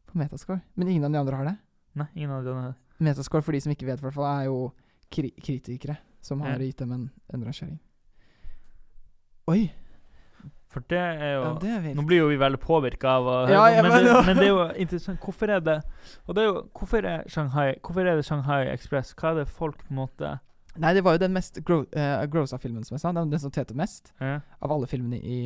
på 0.09 0.17
metascore. 0.17 0.59
Men 0.75 0.87
ingen 0.87 1.03
av 1.05 1.11
de 1.11 1.17
andre 1.19 1.35
har 1.35 1.45
det. 1.45 1.55
Nei, 1.95 2.07
ingen 2.15 2.31
av 2.31 2.43
de 2.43 2.53
andre. 2.53 2.73
Metascore, 2.99 3.41
for 3.41 3.51
de 3.53 3.61
som 3.61 3.71
ikke 3.73 3.85
vet, 3.87 3.99
for 3.99 4.09
hvert 4.09 4.17
fall, 4.17 4.29
er 4.41 4.45
jo 4.49 4.71
kri 5.09 5.31
kritikere 5.41 5.97
som 6.21 6.41
har 6.41 6.59
gitt 6.59 6.77
dem 6.83 6.91
en, 6.91 7.05
en 7.33 7.43
rangering. 7.45 7.79
Oi! 9.49 9.71
For 10.69 10.83
det 10.85 10.99
er 11.01 11.31
jo 11.33 11.41
Ja, 11.41 11.53
det 11.63 11.69
er 11.73 11.95
Nå 11.97 12.03
blir 12.05 12.19
jo 12.21 12.27
vi 12.29 12.35
veldig 12.37 12.59
påvirka 12.61 13.15
av 13.17 13.25
å 13.25 13.37
Ja, 13.49 13.63
høre, 13.65 13.89
men- 13.89 14.03
det, 14.05 14.17
men 14.27 14.37
det 14.37 14.43
er 14.45 14.49
jo 14.51 14.65
interessant. 14.75 15.19
Hvorfor 15.23 15.49
er 15.49 15.59
det 15.65 15.77
Og 16.27 16.35
det 16.35 16.43
er 16.43 16.45
jo 16.51 16.59
Hvorfor 16.77 17.05
er 17.09 17.23
Shanghai 17.27 17.71
Hvorfor 17.81 18.05
er 18.05 18.15
det 18.19 18.25
Shanghai 18.27 18.67
Express? 18.73 19.15
Hva 19.17 19.31
er 19.31 19.39
det 19.39 19.47
folk 19.49 19.79
på 19.81 19.89
en 19.89 19.95
måte 19.97 20.39
Nei, 20.77 20.93
det 20.93 21.03
var 21.03 21.17
jo 21.17 21.23
den 21.23 21.33
mest 21.33 21.57
gro 21.65 21.81
uh, 21.83 22.25
grossa-filmen, 22.29 22.85
som 22.85 22.95
jeg 22.95 23.03
sa. 23.03 23.13
Den, 23.15 23.31
den 23.31 23.41
som 23.41 23.51
tjente 23.51 23.77
mest 23.77 24.13
ja. 24.21 24.39
av 24.61 24.73
alle 24.75 24.87
filmene 24.87 25.17
i 25.17 25.39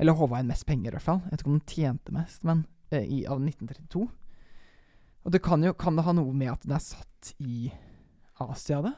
Eller 0.00 0.16
håva 0.16 0.40
inn 0.40 0.48
mest 0.48 0.66
penger, 0.68 0.92
i 0.92 0.96
hvert 0.96 1.04
fall. 1.04 1.20
Jeg 1.26 1.34
vet 1.34 1.42
ikke 1.42 1.52
om 1.52 1.58
den 1.58 1.74
tjente 1.74 2.14
mest, 2.14 2.42
men 2.46 2.64
uh, 2.94 3.02
i, 3.02 3.24
av 3.26 3.42
1932. 3.42 4.06
Og 5.24 5.34
det 5.34 5.42
kan 5.44 5.62
jo 5.64 5.74
Kan 5.76 5.98
det 5.98 6.06
ha 6.06 6.16
noe 6.16 6.32
med 6.32 6.54
at 6.54 6.66
den 6.66 6.76
er 6.76 6.84
satt 6.84 7.34
i 7.38 7.70
Asia, 8.40 8.80
det? 8.86 8.94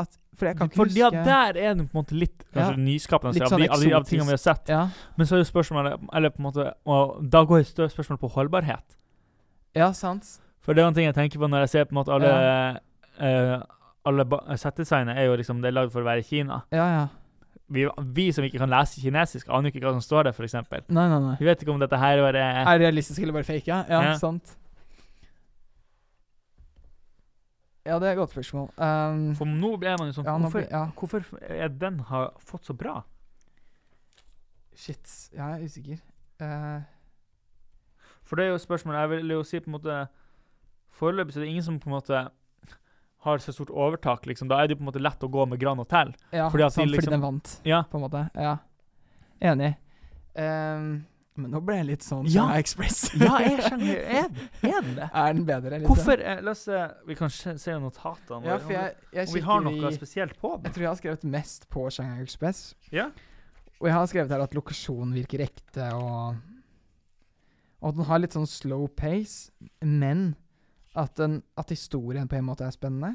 At, 0.00 0.14
for 0.38 0.48
jeg 0.48 0.56
kan 0.56 0.70
ikke 0.70 0.78
For 0.78 0.88
huske 0.88 1.00
ja, 1.00 1.10
der 1.12 1.58
er 1.58 1.74
den 1.74 1.88
på 1.88 1.98
en 1.98 2.00
måte 2.00 2.16
litt 2.16 2.46
kanskje 2.46 2.78
Ja, 2.78 2.80
nyskapende 2.80 3.34
litt 3.36 3.44
av, 3.44 3.52
sånn 3.52 3.66
av, 3.66 3.82
de, 3.82 3.90
av 3.98 4.06
tingene 4.08 4.30
vi 4.30 4.36
har 4.36 4.40
sett. 4.40 4.70
Ja, 4.72 4.86
Men 5.18 5.28
så 5.28 5.36
er 5.36 5.42
jo 5.42 5.50
spørsmålet 5.50 6.06
Eller 6.16 6.32
på 6.32 6.40
en 6.40 6.48
måte 6.48 6.70
Og 6.88 7.18
da 7.34 7.42
går 7.48 7.60
jo 7.62 7.68
større 7.68 7.92
spørsmål 7.92 8.22
på 8.22 8.32
holdbarhet. 8.38 8.96
ja 9.76 9.92
sant. 9.96 10.38
For 10.62 10.76
det 10.76 10.82
er 10.84 10.88
en 10.88 10.96
ting 10.96 11.08
jeg 11.08 11.18
tenker 11.18 11.42
på 11.42 11.50
når 11.50 11.66
jeg 11.66 11.72
ser 11.74 11.86
på 11.90 11.96
en 11.96 12.00
måte 12.00 12.14
alle 12.14 12.32
eh, 13.18 13.54
Alle 14.04 14.24
settdesignet 14.58 15.16
er 15.18 15.28
jo 15.28 15.36
liksom 15.38 15.60
Det 15.62 15.68
er 15.70 15.76
lagd 15.76 15.92
for 15.94 16.02
å 16.02 16.08
være 16.08 16.22
i 16.24 16.26
Kina. 16.26 16.62
Ja, 16.74 16.86
ja. 16.96 17.02
Vi, 17.72 17.86
vi 18.16 18.24
som 18.34 18.44
ikke 18.44 18.58
kan 18.60 18.68
lese 18.72 19.00
kinesisk, 19.00 19.48
aner 19.48 19.70
ikke 19.70 19.80
hva 19.86 19.92
som 19.94 20.02
står 20.04 20.26
der, 20.28 20.34
f.eks. 20.36 20.54
Nei, 20.90 21.04
nei, 21.08 21.20
nei. 21.22 21.36
Vi 21.40 21.46
vet 21.46 21.62
ikke 21.62 21.72
om 21.72 21.78
dette 21.80 21.96
her 21.96 22.20
var, 22.20 22.36
eh, 22.36 22.58
Er 22.66 22.78
det 22.78 22.84
realistisk 22.88 23.22
eller 23.22 23.32
bare 23.38 23.46
fake? 23.48 23.68
Ja, 23.70 23.84
ja, 23.88 24.02
Ja. 24.10 24.16
sant. 24.20 24.56
Ja, 27.86 27.98
det 27.98 28.08
er 28.08 28.12
et 28.12 28.18
godt 28.18 28.30
spørsmål. 28.30 28.68
Um, 28.78 29.34
For 29.34 29.44
nå 29.48 29.72
ble 29.80 29.94
man 29.98 30.06
jo 30.10 30.14
sånn 30.14 30.28
ja, 30.28 30.36
nå 30.38 30.46
hvorfor, 30.46 30.66
ja, 30.70 30.82
hvorfor 30.94 31.24
er 31.50 31.68
den 31.82 31.98
har 32.12 32.28
fått 32.38 32.68
så 32.68 32.76
bra? 32.78 33.00
shit. 34.74 35.30
Jeg 35.34 35.42
er 35.42 35.64
usikker. 35.64 35.98
Uh, 36.40 36.80
For 38.24 38.36
det 38.36 38.44
er 38.46 38.48
jo 38.54 38.58
spørsmålet 38.58 38.98
Jeg 39.00 39.10
vil 39.10 39.30
jo 39.34 39.42
si 39.46 39.60
på 39.60 39.68
en 39.68 39.74
måte 39.76 39.96
Foreløpig 40.90 41.34
så 41.34 41.40
er 41.40 41.44
det 41.44 41.50
ingen 41.50 41.62
som 41.66 41.76
på 41.80 41.86
en 41.90 41.94
måte 41.94 42.22
har 43.22 43.38
så 43.38 43.52
stort 43.54 43.70
overtak. 43.70 44.26
liksom. 44.26 44.48
Da 44.50 44.58
er 44.62 44.66
det 44.68 44.76
jo 44.76 44.80
på 44.82 44.86
en 44.86 44.90
måte 44.92 45.02
lett 45.02 45.22
å 45.22 45.30
gå 45.30 45.46
med 45.48 45.60
Grand 45.62 45.78
Hotel. 45.78 46.14
ja, 46.32 46.48
Fordi 46.50 46.64
at 46.66 46.74
de 46.74 46.86
liksom, 46.86 47.04
fordi 47.04 47.10
den 47.16 47.20
vant, 47.22 47.60
Ja. 47.64 47.82
på 47.90 47.98
en 48.00 48.04
måte. 48.10 48.30
Ja. 48.34 48.56
Enig. 49.40 49.76
Um, 50.34 51.04
men 51.36 51.50
nå 51.50 51.60
ble 51.64 51.76
jeg 51.78 51.86
litt 51.86 52.02
sånn 52.04 52.26
Ja. 52.28 52.48
Express. 52.58 53.06
Ja, 53.16 53.38
er, 53.40 53.62
skjønner. 53.64 54.00
er, 54.18 54.26
er 54.68 54.82
den 54.82 54.94
det? 54.98 55.08
er 55.14 55.32
den 55.32 55.44
bedre? 55.48 55.78
Liksom? 55.78 55.88
Hvorfor 55.88 56.20
eh, 56.20 56.40
La 56.44 56.50
oss 56.52 56.64
se 56.66 56.82
Vi 57.08 57.14
kan 57.16 57.30
se, 57.32 57.72
notatene. 57.80 58.44
Ja, 58.44 58.58
for 58.58 58.72
jeg, 58.76 58.94
jeg 59.12 59.26
vi, 59.26 59.30
om 59.30 59.34
vi 59.34 59.40
har 59.48 59.60
noe 59.64 59.90
i- 59.90 59.96
spesielt 59.96 60.36
på 60.40 60.52
Jeg 60.64 60.72
tror 60.74 60.82
jeg 60.82 60.90
har 60.90 61.00
skrevet 61.00 61.24
mest 61.24 61.68
på 61.72 61.86
Shanghai 61.90 62.22
Express. 62.22 62.74
Ja. 62.92 63.06
Og 63.80 63.88
jeg 63.88 63.94
har 63.96 64.06
skrevet 64.06 64.30
her 64.30 64.44
at 64.44 64.52
lokasjonen 64.54 65.14
virker 65.16 65.40
ekte, 65.46 65.88
og 65.94 66.36
Og 67.82 67.88
at 67.88 67.96
den 67.96 68.04
har 68.06 68.18
litt 68.22 68.32
sånn 68.36 68.46
slow 68.46 68.86
pace, 68.88 69.50
men 69.82 70.36
at, 70.94 71.18
en, 71.20 71.42
at 71.56 71.68
historien 71.70 72.28
på 72.28 72.36
en 72.36 72.44
måte 72.44 72.64
er 72.66 72.70
spennende. 72.74 73.14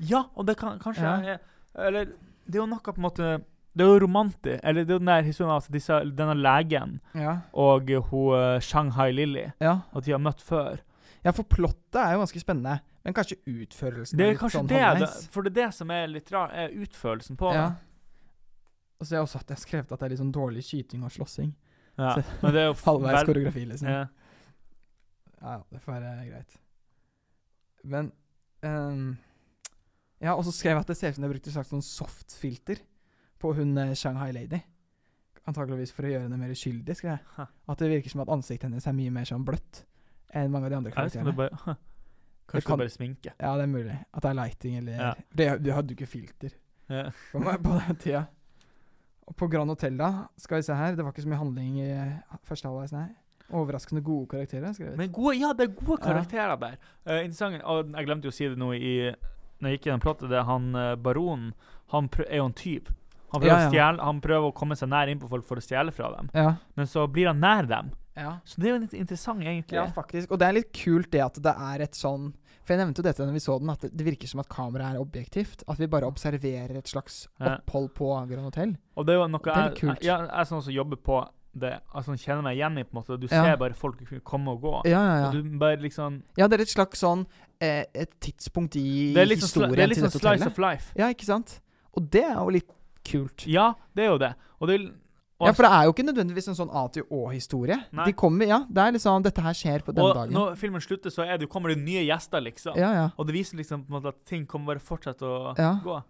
Ja, 0.00 0.24
og 0.34 0.46
det 0.46 0.56
kan 0.58 0.78
kanskje 0.78 1.02
Ja. 1.02 1.34
er- 1.34 1.38
Eller 1.86 2.04
det 2.46 2.54
er 2.54 2.58
jo 2.60 2.66
noe 2.66 2.78
på 2.80 2.96
en 2.96 3.02
måte 3.02 3.44
Det 3.76 3.82
er 3.84 3.88
jo 3.98 3.98
romantisk. 4.06 4.60
Eller 4.62 4.84
det 4.84 4.90
er 4.90 4.94
jo 4.94 4.98
den 4.98 5.06
der 5.06 5.22
historien 5.22 5.56
at 5.56 5.68
disse, 5.72 5.92
denne 6.16 6.34
legen 6.34 7.00
Ja. 7.14 7.40
og 7.52 7.88
hun 8.10 8.34
eh, 8.38 8.60
Shanghai 8.60 9.12
Lily 9.12 9.50
Ja, 9.60 9.80
At 9.94 10.04
de 10.04 10.10
har 10.12 10.18
møtt 10.18 10.40
før. 10.42 10.78
ja 11.24 11.30
for 11.32 11.42
plottet 11.44 11.94
er 11.96 12.12
jo 12.12 12.18
ganske 12.18 12.40
spennende, 12.40 12.80
men 13.04 13.14
kanskje 13.14 13.36
utførelsen 13.46 14.16
Det 14.18 14.28
er 14.28 14.34
kanskje 14.34 14.58
sånn 14.60 14.66
det. 14.68 15.08
For 15.30 15.42
det 15.42 15.56
er 15.56 15.66
det 15.66 15.74
som 15.74 15.90
er 15.90 16.06
litt 16.06 16.30
rart, 16.32 16.50
er 16.52 16.68
utførelsen 16.70 17.36
på 17.36 17.52
Ja. 17.54 17.72
Og 19.00 19.06
så 19.06 19.16
er 19.16 19.22
også 19.22 19.36
at 19.40 19.48
jeg 19.48 19.56
har 19.56 19.60
skrevet 19.66 19.92
at 19.92 19.98
det 20.00 20.06
er 20.06 20.08
litt 20.10 20.18
sånn 20.20 20.32
dårlig 20.32 20.62
skyting 20.64 21.02
og 21.04 21.10
slåssing. 21.10 21.54
Ja. 21.98 22.14
Så- 22.14 22.24
Men 22.42 22.52
det 22.52 22.60
er 22.60 22.66
jo 22.66 22.74
Halvveis 22.84 23.24
koreografi, 23.24 23.64
liksom. 23.66 23.88
Ja, 23.88 24.06
ja, 25.42 25.62
det 25.72 25.80
får 25.82 25.92
være 26.00 26.30
greit. 26.30 26.56
Men 27.84 28.12
um, 28.64 29.16
Ja, 30.24 30.34
og 30.38 30.44
så 30.46 30.52
skrev 30.56 30.72
jeg 30.78 30.80
at 30.84 30.90
det 30.92 30.96
ser 30.96 31.10
ut 31.12 31.16
som 31.18 31.24
de 31.26 31.28
brukte 31.28 31.42
brukt 31.44 31.50
et 31.50 31.56
slags 31.58 31.72
sånn 31.74 31.82
softfilter 31.84 32.78
på 33.42 33.50
hun 33.58 33.74
eh, 33.78 33.90
Shanghai 33.98 34.30
Lady. 34.32 34.60
Antakeligvis 35.44 35.92
for 35.92 36.06
å 36.06 36.12
gjøre 36.14 36.22
henne 36.24 36.38
mer 36.40 36.52
uskyldig, 36.54 36.94
skrev 36.96 37.18
jeg. 37.18 37.48
At 37.68 37.82
det 37.82 37.90
virker 37.90 38.08
som 38.14 38.22
at 38.24 38.30
ansiktet 38.32 38.70
hennes 38.70 38.86
er 38.88 38.96
mye 38.96 39.12
mer 39.12 39.26
sånn 39.28 39.44
bløtt 39.44 39.82
enn 40.32 40.48
mange 40.54 40.70
av 40.70 40.72
de 40.72 40.78
andre 40.78 40.92
karakterene. 40.94 41.34
vet 41.36 41.52
ikke 41.52 41.66
om 41.68 41.74
det 41.74 41.82
Kanskje 42.54 42.68
kan- 42.68 42.78
bare 42.80 42.92
sminke. 42.92 43.32
Ja, 43.40 43.50
det 43.56 43.62
er 43.66 43.72
mulig. 43.72 43.98
At 44.14 44.22
det 44.22 44.30
er 44.30 44.34
lighting 44.34 44.76
eller 44.78 44.92
Ja. 44.92 45.14
det, 45.34 45.62
Du 45.62 45.70
hadde 45.72 45.88
jo 45.92 45.96
ikke 45.96 46.08
filter 46.08 46.50
Ja. 46.88 47.10
på 47.32 47.80
den 47.86 47.96
tida. 47.96 48.26
Og 49.26 49.36
på 49.36 49.48
Grand 49.50 49.68
Hotel, 49.68 49.96
da, 49.96 50.28
skal 50.36 50.56
vi 50.58 50.62
se 50.62 50.74
her 50.74 50.94
Det 50.96 51.04
var 51.04 51.12
ikke 51.12 51.22
så 51.24 51.28
mye 51.28 51.38
handling 51.38 51.78
i 51.80 52.20
første 52.44 52.68
halvveis, 52.68 52.92
nei. 52.92 53.08
Overraskende 53.52 54.00
gode 54.02 54.28
karakterer, 54.30 54.72
skrevet. 54.72 54.96
Men 54.96 55.12
gode, 55.12 55.36
ja, 55.36 55.52
det 55.52 55.66
er 55.68 55.72
gode 55.76 56.00
karakterer 56.02 56.56
der. 56.60 56.76
Uh, 57.04 57.18
interessant, 57.20 57.60
og 57.62 57.90
Jeg 57.92 58.06
glemte 58.08 58.28
jo 58.28 58.32
å 58.32 58.36
si 58.38 58.48
det 58.48 58.56
nå 58.60 58.70
i 58.74 58.94
Når 59.60 59.68
jeg 59.70 59.78
gikk 59.78 59.88
gjennom 59.90 60.04
plottet. 60.04 60.30
Det 60.32 60.38
er 60.40 60.46
han 60.48 60.70
eh, 60.74 60.94
baronen 60.96 61.50
Han 61.92 62.08
er 62.24 62.38
jo 62.40 62.46
en 62.48 62.56
tyv. 62.56 62.88
Han 63.34 63.42
prøver, 63.42 63.52
Ja, 63.52 63.60
ja. 63.60 63.68
Stjæle, 63.70 64.02
han 64.02 64.20
prøver 64.24 64.48
å 64.48 64.54
komme 64.56 64.76
seg 64.78 64.88
nær 64.90 65.10
innpå 65.10 65.28
folk 65.30 65.44
for 65.46 65.60
å 65.60 65.62
stjele 65.64 65.92
fra 65.94 66.10
dem. 66.16 66.30
Ja. 66.34 66.54
Men 66.78 66.88
så 66.90 67.04
blir 67.10 67.28
han 67.30 67.40
nær 67.42 67.68
dem. 67.70 67.92
ja. 68.14 68.38
Så 68.44 68.60
det 68.60 68.68
er 68.68 68.74
jo 68.74 68.80
litt 68.84 68.96
interessant, 68.98 69.42
egentlig. 69.42 69.76
Ja, 69.78 69.86
faktisk. 69.92 70.30
Og 70.30 70.40
det 70.40 70.48
er 70.48 70.58
litt 70.58 70.72
kult 70.74 71.10
det 71.12 71.22
at 71.24 71.38
det 71.42 71.54
er 71.68 71.84
et 71.86 71.98
sånn 71.98 72.32
For 72.64 72.72
jeg 72.72 72.80
nevnte 72.80 73.02
jo 73.02 73.06
dette 73.08 73.24
når 73.26 73.34
vi 73.36 73.44
så 73.44 73.58
den, 73.60 73.70
at 73.74 73.82
det, 73.84 74.04
virker 74.06 74.30
som 74.30 74.40
at 74.40 74.48
kameraet 74.48 74.96
er 74.96 75.00
objektivt. 75.02 75.64
At 75.68 75.78
vi 75.78 75.90
bare 75.90 76.08
observerer 76.08 76.78
et 76.78 76.88
slags 76.88 77.26
opphold 77.38 77.90
på 77.98 78.10
Grand 78.30 78.46
Hotel. 78.48 78.76
Og 78.96 79.06
det 79.06 79.14
er 79.14 79.20
jo 79.20 79.26
noe 79.28 79.44
Det 79.44 79.54
er 79.54 79.74
jeg, 79.74 79.82
jeg, 79.84 80.04
jeg 80.08 80.30
er 80.32 80.48
sånn 80.48 80.62
som 80.64 80.72
jobber 80.72 81.02
på 81.04 81.20
det, 81.56 81.80
altså 81.94 82.12
kjenner 82.18 82.42
meg 82.42 82.56
igjen 82.58 82.78
i. 82.78 82.82
på 82.84 82.96
en 82.96 83.02
måte 83.02 83.20
Du 83.20 83.26
Ja. 83.30 83.44
ser 83.44 83.56
bare 83.56 83.74
folk 83.74 83.98
komme 84.24 84.48
og 84.52 84.60
gå. 84.62 84.74
Ja, 84.86 84.90
ja, 85.00 85.16
ja. 85.20 85.26
Og 85.28 85.34
liksom 85.80 86.22
Ja, 86.36 86.48
det 86.48 86.58
er 86.60 86.62
et 86.62 86.68
slags 86.68 86.98
sånn 87.00 87.26
eh, 87.60 87.84
Et 87.94 88.10
tidspunkt 88.20 88.76
i 88.76 89.12
Det 89.14 89.28
litt 89.28 89.38
sånn, 89.38 89.62
sli- 89.62 89.68
historien 89.68 89.76
det 89.76 89.82
er 89.84 89.88
litt 89.88 89.98
til 89.98 90.10
sånn 90.10 90.20
slice 90.20 90.46
of 90.46 90.58
life. 90.58 90.92
Ja, 90.96 91.06
ikke 91.08 91.24
sant? 91.24 91.60
Og 91.96 92.10
det 92.10 92.24
er 92.24 92.34
jo 92.34 92.48
litt 92.50 92.70
kult. 93.04 93.46
Ja, 93.46 93.74
det 93.94 94.04
er 94.04 94.10
jo 94.10 94.18
det. 94.18 94.34
Og 94.60 94.68
det 94.68 94.80
og 95.40 95.48
Ja, 95.48 95.52
for 95.52 95.62
det 95.64 95.72
er 95.72 95.84
jo 95.84 95.92
ikke 95.92 96.04
nødvendigvis 96.06 96.46
en 96.48 96.54
sånn 96.54 96.70
A 96.72 96.86
til 96.88 97.02
Å-historie. 97.10 97.76
De 98.06 98.12
kommer, 98.12 98.46
ja, 98.46 98.60
det 98.70 98.78
er 98.78 98.92
liksom 98.92 99.22
Dette 99.22 99.42
her 99.42 99.52
skjer 99.52 99.82
på 99.82 99.92
denne 99.92 100.04
og 100.08 100.14
dagen. 100.14 100.32
når 100.32 100.56
filmen 100.56 100.80
slutter, 100.80 101.10
så 101.10 101.26
er 101.26 101.36
det, 101.38 101.48
kommer 101.50 101.68
det 101.74 101.78
nye 101.78 102.04
gjester, 102.06 102.40
liksom. 102.40 102.76
Ja, 102.76 102.92
ja. 102.92 103.10
Og 103.18 103.26
det 103.26 103.34
viser 103.34 103.56
liksom 103.56 103.84
på 103.84 103.90
en 103.94 104.00
måte 104.00 104.08
at 104.14 104.24
ting 104.24 104.46
kommer 104.46 104.66
bare 104.74 104.78
fortsette 104.78 105.22
å 105.26 105.58
Ja. 105.58 105.80
gå. 105.84 106.02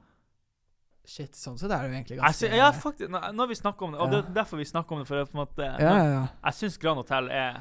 Shit, 1.05 1.35
sånn 1.37 1.59
så 1.61 1.67
er 1.69 1.75
det 1.75 1.91
jo 1.91 1.97
egentlig 1.99 2.17
ganske 2.17 2.49
sy 2.49 2.57
ja, 2.57 2.71
faktisk, 2.73 3.11
nå, 3.13 3.21
har 3.21 3.49
vi 3.51 3.57
snakket 3.59 3.83
om 3.85 3.93
det, 3.93 3.99
og 4.01 4.13
det 4.13 4.19
er 4.23 4.31
derfor 4.39 4.57
vi 4.57 4.65
snakker 4.65 4.97
om 4.97 5.03
det. 5.03 5.09
For 5.11 5.21
at, 5.21 5.29
på 5.29 5.37
en 5.37 5.43
måte, 5.43 5.67
Ja, 5.83 5.93
ja. 6.01 6.23
Jeg 6.47 6.57
syns 6.57 6.79
Grand 6.81 7.03
Hotel 7.03 7.29
er 7.29 7.59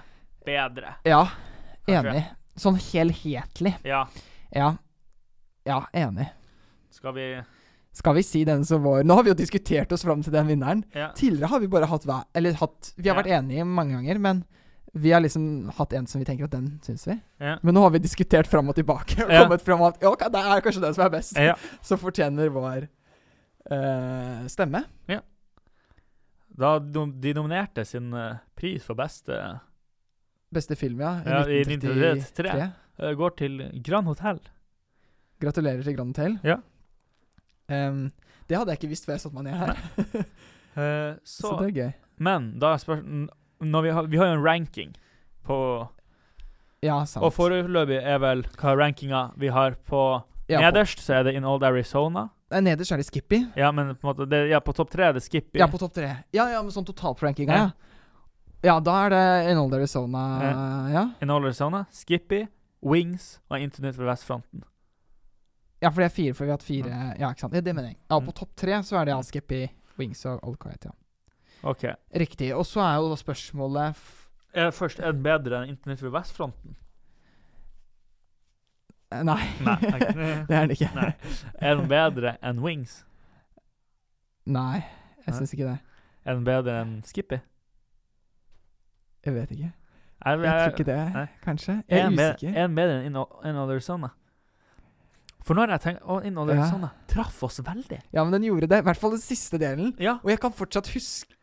bedre. 0.47 0.93
Ja, 1.07 1.25
enig. 1.91 2.23
Sånn 2.59 2.79
helhetlig. 2.79 3.73
Ja. 3.83 4.05
Ja. 4.53 4.69
Ja, 5.67 5.81
enig. 5.95 6.29
Skal 6.93 7.15
vi 7.17 7.27
Skal 7.93 8.15
vi 8.15 8.23
si 8.25 8.43
den 8.45 8.65
som 8.65 8.83
var 8.83 9.03
Nå 9.03 9.15
har 9.17 9.23
vi 9.25 9.31
jo 9.31 9.37
diskutert 9.37 9.91
oss 9.95 10.03
fram 10.05 10.23
til 10.23 10.33
den 10.33 10.47
vinneren. 10.47 10.83
Ja. 10.93 11.11
Tidligere 11.17 11.49
har 11.51 11.61
vi 11.63 11.69
bare 11.71 11.87
hatt 11.89 12.05
hver 12.05 12.25
Eller 12.35 12.57
hatt 12.59 12.91
Vi 12.97 13.09
har 13.09 13.17
vært 13.17 13.31
enige 13.33 13.65
mange 13.65 13.97
ganger, 13.97 14.19
men 14.21 14.43
vi 14.93 15.09
har 15.09 15.23
liksom 15.23 15.71
hatt 15.73 15.93
en 15.97 16.05
som 16.05 16.21
vi 16.21 16.25
tenker 16.27 16.45
at 16.45 16.53
den 16.53 16.67
syns 16.85 17.07
vi. 17.07 17.15
Ja. 17.41 17.55
Men 17.65 17.73
nå 17.73 17.81
har 17.81 17.89
vi 17.95 18.01
diskutert 18.03 18.45
fram 18.45 18.67
og 18.69 18.75
tilbake 18.77 19.23
og 19.23 19.31
kommet 19.31 19.63
fram 19.65 19.81
at 19.87 19.97
ja, 20.05 20.11
det 20.13 20.41
er 20.43 20.61
kanskje 20.61 20.83
den 20.83 20.93
som 20.93 21.05
er 21.07 21.15
best. 21.15 21.39
Som 21.81 21.97
fortjener 22.03 22.51
vår 22.53 22.85
eh, 23.72 24.47
stemme. 24.51 24.84
Da 26.53 26.76
de, 26.80 27.34
nominerte 27.34 27.86
sin 27.86 28.14
eh, 28.14 28.36
pris 28.55 28.84
for 28.86 28.97
beste 28.97 29.38
Beste 30.53 30.76
film, 30.78 30.99
ja. 31.01 31.16
I 31.26 31.30
Ja, 31.30 31.39
i 31.49 31.61
1933. 31.66 32.49
1933. 32.49 32.72
eh, 32.99 33.14
går 33.18 33.30
til 33.30 33.82
Grand 33.84 34.05
Hotel. 34.05 34.39
Gratulerer 35.41 35.82
til 35.82 35.95
Grand 35.95 36.14
Hotel. 36.14 36.38
Ja. 36.43 36.59
Um, 37.68 38.11
det 38.49 38.57
hadde 38.57 38.70
jeg 38.70 38.84
ikke 38.84 38.91
visst 38.91 39.07
før 39.07 39.16
jeg 39.16 39.24
satte 39.24 39.39
meg 39.39 39.47
ned 39.47 39.57
her. 39.57 39.80
uh, 40.78 41.18
Så, 41.26 41.47
så, 41.47 41.55
det 41.64 41.72
er 41.72 41.80
gøy. 41.80 41.91
Men 42.22 42.51
da 42.61 42.76
spørsmålet 42.78 43.34
vi, 43.88 43.95
har, 43.97 44.11
vi 44.11 44.22
har 44.22 44.30
jo 44.30 44.38
en 44.38 44.45
ranking 44.45 44.93
på 45.47 45.57
Ja, 46.84 47.01
sant. 47.07 47.24
Og 47.26 47.34
foreløpig 47.34 47.97
er 47.97 48.22
vel 48.22 48.45
hva 48.59 48.76
rankinga 48.78 49.32
vi 49.39 49.49
har 49.55 49.80
på 49.89 50.03
ja, 50.51 50.59
på, 50.59 50.64
Nederst 50.68 51.01
så 51.01 51.22
er 51.22 51.24
det 51.26 51.34
In 51.39 51.47
Old 51.47 51.64
Arizona. 51.64 52.28
Nei, 52.54 52.62
Nederst 52.70 52.93
er 52.93 53.01
det 53.01 53.08
Skippy. 53.08 53.39
Ja, 53.58 53.72
men 53.74 53.95
på 53.97 54.06
en 54.08 54.12
måte 54.14 54.28
det, 54.30 54.43
Ja, 54.51 54.60
på 54.62 54.74
topp 54.78 54.91
tre 54.93 55.08
er 55.10 55.14
det 55.18 55.24
Skippy. 55.26 55.58
Ja, 55.60 55.68
på 55.72 55.80
topp 55.82 55.93
tre. 55.97 56.12
Ja, 56.36 56.45
ja, 56.54 56.62
men 56.62 56.72
sånn 56.72 56.86
totalt 56.86 57.20
Ja. 57.22 57.56
ja. 57.58 57.72
Ja, 58.64 58.80
da 58.80 58.93
er 59.06 59.10
det 59.12 59.51
In 59.51 59.58
Old 59.60 59.74
Arizona, 59.76 60.22
ja. 60.93 61.01
In 61.22 61.30
Old 61.34 61.45
Arizona, 61.49 61.86
Skippy, 61.91 62.45
Wings 62.82 63.39
og 63.49 63.60
Internet 63.60 63.97
ved 63.97 64.08
Vestfronten. 64.08 64.64
Ja, 65.82 65.89
for 65.89 65.99
det 65.99 66.06
er 66.12 66.16
fire, 66.16 66.34
for 66.34 66.45
vi 66.45 66.51
har 66.51 66.58
hatt 66.58 66.64
fire 66.64 67.20
Ja, 67.20 67.30
ikke 67.34 67.39
sant. 67.43 67.54
Ja, 67.58 67.60
det 67.62 67.74
mener 67.76 67.89
jeg. 67.89 67.97
Ja, 68.10 68.20
Mm. 68.20 68.28
på 68.28 68.34
topp 68.36 68.56
tre 68.56 68.72
så 68.84 69.01
er 69.01 69.06
det 69.06 69.12
ja, 69.12 69.22
Skippy, 69.22 69.70
Wings 69.97 70.26
og 70.26 70.39
Old 70.47 70.58
Quiet, 70.60 70.86
ja. 70.86 70.91
OK. 71.64 71.84
Riktig. 72.16 72.54
Og 72.56 72.66
så 72.66 72.80
er 72.82 72.95
jo 73.01 73.10
da 73.10 73.16
spørsmålet 73.16 73.95
f 73.95 74.30
Er 74.54 74.70
først 74.72 74.99
er 74.99 75.12
det 75.12 75.24
bedre 75.24 75.64
enn 75.64 75.70
Internett 75.70 76.01
ved 76.01 76.12
Vestfronten? 76.12 76.76
Nei, 79.24 79.39
Nei. 79.64 79.78
det 80.47 80.55
er 80.57 80.66
den 80.68 80.72
ikke. 80.76 80.89
Nei. 80.95 81.09
Er 81.61 81.76
den 81.80 81.88
bedre 81.91 82.36
enn 82.41 82.59
Wings? 82.64 83.03
Nei, 84.45 84.82
jeg 85.26 85.36
syns 85.38 85.53
ikke 85.55 85.70
det. 85.70 85.78
Er 86.26 86.38
den 86.39 86.43
bedre 86.47 86.80
enn 86.82 86.97
Skippy? 87.07 87.39
Jeg 89.24 89.36
vet 89.38 89.51
ikke. 89.55 89.70
Jeg, 90.24 90.39
Jeg 90.39 90.55
tror 90.55 90.74
ikke 90.74 90.88
det, 90.88 90.97
Nei. 91.14 91.26
kanskje. 91.43 91.78
Er 91.88 91.97
Jeg 91.97 92.05
er 92.05 92.09
bedre, 92.16 92.34
usikker. 92.36 92.57
er 92.57 92.68
den 92.68 92.76
bedre 92.76 92.97
enn 92.99 93.16
In 93.16 93.49
In 93.49 93.61
Arizona? 93.64 94.09
For 95.43 95.53
nå 95.57 95.66
har 95.66 95.74
jeg 95.76 95.82
tenkt 95.84 96.03
Å, 96.07 96.22
In 96.24 96.38
Old 96.39 96.49
Ja. 96.53 96.61
Arizona 96.61 96.89
traff 97.11 97.41
oss 97.43 97.59
veldig. 97.59 97.99
Ja, 98.16 98.24
men 98.24 98.32
den 98.32 98.43
gjorde 98.47 98.68
det. 98.72 98.80
I 98.80 98.86
hvert 98.88 98.97
fall 98.99 99.11
den 99.11 99.20
siste 99.24 99.59
delen. 99.59 99.93
Ja. 99.99 100.18
Og 100.24 100.30
jeg 100.32 100.39
kan 100.39 100.51
fortsatt 100.55 100.88
huske 100.95 101.36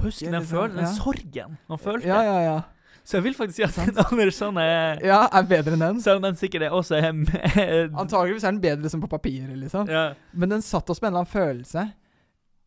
Husk 0.00 0.24
den, 0.24 0.40
følelsen, 0.42 0.76
den 0.78 0.86
ja. 0.86 0.92
sorgen 0.96 1.58
man 1.68 1.78
følte. 1.78 2.08
Ja, 2.08 2.22
ja, 2.24 2.38
ja. 2.40 2.54
Så 3.04 3.18
jeg 3.18 3.24
vil 3.26 3.34
faktisk 3.36 3.58
si 3.58 3.64
at 3.66 3.74
Sant. 3.76 3.98
Andersson 4.12 4.56
er 4.62 5.02
Ja, 5.04 5.26
er 5.28 5.44
bedre 5.48 5.74
enn 5.76 5.82
den. 5.84 5.98
Selv 6.00 6.22
om 6.22 6.24
den 6.24 6.38
sikkert 6.40 6.62
er 6.68 6.72
også 6.76 6.96
er 6.96 7.10
Antageligvis 8.00 8.46
er 8.46 8.54
den 8.54 8.62
bedre 8.62 8.86
liksom 8.86 9.02
på 9.04 9.10
papiret, 9.12 9.52
liksom. 9.60 9.90
ja. 9.92 10.14
Men 10.32 10.54
den 10.56 10.64
satt 10.64 10.88
oss 10.90 11.02
med 11.02 11.10
en 11.10 11.12
eller 11.18 11.24
annen 11.26 11.34
følelse. 11.34 11.84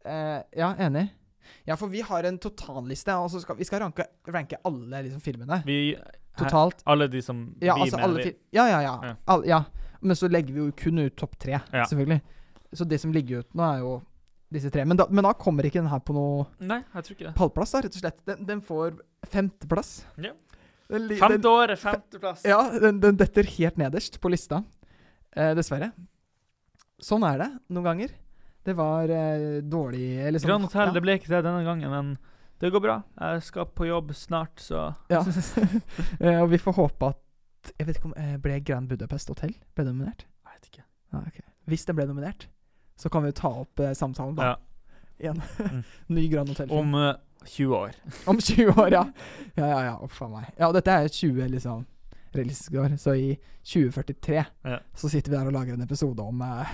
Uh, 0.08 0.40
ja, 0.56 0.70
enig. 0.88 1.08
Ja, 1.68 1.76
for 1.80 1.88
vi 1.92 2.02
har 2.06 2.24
en 2.28 2.38
totalliste, 2.40 3.16
og 3.18 3.32
så 3.32 3.42
skal 3.44 3.58
vi 3.58 3.66
skal 3.68 3.82
ranke, 3.84 4.06
ranke 4.32 4.60
alle 4.68 5.02
liksom, 5.08 5.22
filmene. 5.24 5.62
Vi 5.66 5.96
Totalt. 6.38 6.84
Alle 6.86 7.08
de 7.10 7.18
som 7.26 7.40
Ja, 7.62 7.74
vi 7.80 7.88
altså 7.88 7.98
mener. 7.98 8.28
Ja, 8.54 8.68
ja, 8.70 8.82
ja. 8.86 8.94
Ja. 9.04 9.14
All, 9.26 9.42
ja. 9.48 9.64
Men 10.02 10.16
så 10.16 10.28
legger 10.30 10.54
vi 10.54 10.60
jo 10.62 10.72
kun 10.78 11.00
ut 11.02 11.16
topp 11.18 11.34
tre, 11.42 11.58
Ja. 11.74 11.86
selvfølgelig. 11.90 12.22
Så 12.78 12.86
det 12.86 13.00
som 13.02 13.12
ligger 13.12 13.40
ut 13.42 13.56
nå, 13.58 13.64
er 13.74 13.80
jo 13.82 13.96
disse 14.54 14.70
tre. 14.70 14.86
Men 14.86 14.98
da, 15.00 15.08
men 15.10 15.26
da 15.26 15.32
kommer 15.34 15.66
ikke 15.66 15.82
den 15.82 15.90
her 15.90 16.00
på 16.06 16.14
noe 16.14 16.46
Nei, 16.62 16.84
jeg 16.94 17.04
tror 17.08 17.16
ikke 17.16 17.26
det. 17.26 17.34
pallplass, 17.40 17.72
da, 17.74 17.82
rett 17.88 17.98
og 17.98 18.04
slett. 18.04 18.22
Den, 18.30 18.46
den 18.46 18.62
får 18.62 19.00
femteplass. 19.34 20.06
Ja. 20.22 20.34
Den, 20.88 21.10
Femte 21.20 21.50
året, 21.52 21.80
femteplass. 21.82 22.46
ja, 22.48 22.62
den, 22.80 23.02
den 23.04 23.18
detter 23.20 23.44
helt 23.58 23.76
nederst 23.80 24.22
på 24.24 24.30
lista. 24.32 24.62
Eh, 25.36 25.52
dessverre. 25.58 25.92
Sånn 27.04 27.26
er 27.28 27.42
det 27.44 27.50
noen 27.76 27.86
ganger. 27.90 28.14
Det 28.68 28.74
var 28.76 29.12
eh, 29.12 29.60
dårlig 29.68 30.06
eller 30.28 30.40
sånn- 30.40 30.50
Grand 30.54 30.68
Hotel, 30.68 30.88
ja. 30.90 30.94
det 30.96 31.04
ble 31.04 31.18
ikke 31.20 31.32
det 31.34 31.42
denne 31.46 31.64
gangen, 31.68 31.92
men 31.92 32.14
det 32.60 32.72
går 32.74 32.82
bra. 32.84 32.96
Jeg 33.20 33.44
skal 33.46 33.68
på 33.78 33.86
jobb 33.90 34.16
snart, 34.18 34.64
så 34.64 34.88
Ja. 35.12 35.22
Eh, 36.24 36.40
og 36.42 36.50
vi 36.56 36.58
får 36.58 36.74
håpe 36.80 37.12
at 37.14 37.74
Jeg 37.78 37.88
vet 37.90 37.98
ikke 38.00 38.08
om 38.10 38.16
eh, 38.18 38.38
Ble 38.40 38.60
Grand 38.64 38.88
Budapest 38.88 39.28
Hotel 39.28 39.52
Ble 39.76 39.84
nominert? 39.90 40.24
Jeg 40.48 40.56
vet 40.56 40.68
ikke. 40.72 40.84
Ah, 41.12 41.20
okay. 41.28 41.44
Hvis 41.68 41.84
den 41.86 41.98
ble 42.00 42.06
nominert, 42.08 42.48
så 42.98 43.12
kan 43.12 43.24
vi 43.26 43.34
jo 43.34 43.38
ta 43.44 43.52
opp 43.62 43.80
eh, 43.84 43.92
samtalen, 43.98 44.36
da. 44.40 44.54
Ja. 44.54 44.56
Igjen. 45.20 45.42
Mm. 45.60 45.84
Ny 46.16 46.28
Grand 46.32 46.50
Hotel. 46.54 46.72
Om 46.72 46.96
eh, 46.96 47.14
20 47.46 47.76
år. 47.76 47.92
Om 48.28 48.40
20 48.40 48.74
år, 48.82 48.90
ja. 48.92 49.04
Ja, 49.56 49.68
ja, 49.68 49.80
ja. 49.92 49.94
Uff 50.04 50.22
a 50.22 50.28
meg. 50.28 50.50
Ja, 50.58 50.68
og 50.68 50.74
dette 50.78 50.92
er 50.92 51.08
20 51.08 51.48
liksom 51.54 51.86
realistiske 52.36 52.80
år, 52.82 52.98
så 53.00 53.14
i 53.18 53.38
2043 53.64 54.44
Ja. 54.66 54.80
så 54.96 55.10
sitter 55.10 55.32
vi 55.32 55.38
der 55.38 55.48
og 55.48 55.54
lager 55.56 55.74
en 55.74 55.82
episode 55.82 56.20
om 56.22 56.42
eh, 56.42 56.68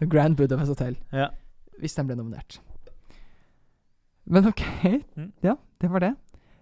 Grand 0.12 0.36
Budapest 0.38 0.68
Hotel. 0.72 0.96
Ja. 1.12 1.28
Hvis 1.80 1.94
den 1.98 2.06
ble 2.06 2.16
nominert. 2.16 2.60
Men 4.30 4.46
OK. 4.46 4.62
Mm. 5.16 5.32
Ja, 5.42 5.56
det 5.80 5.90
var 5.90 6.00
det. 6.04 6.12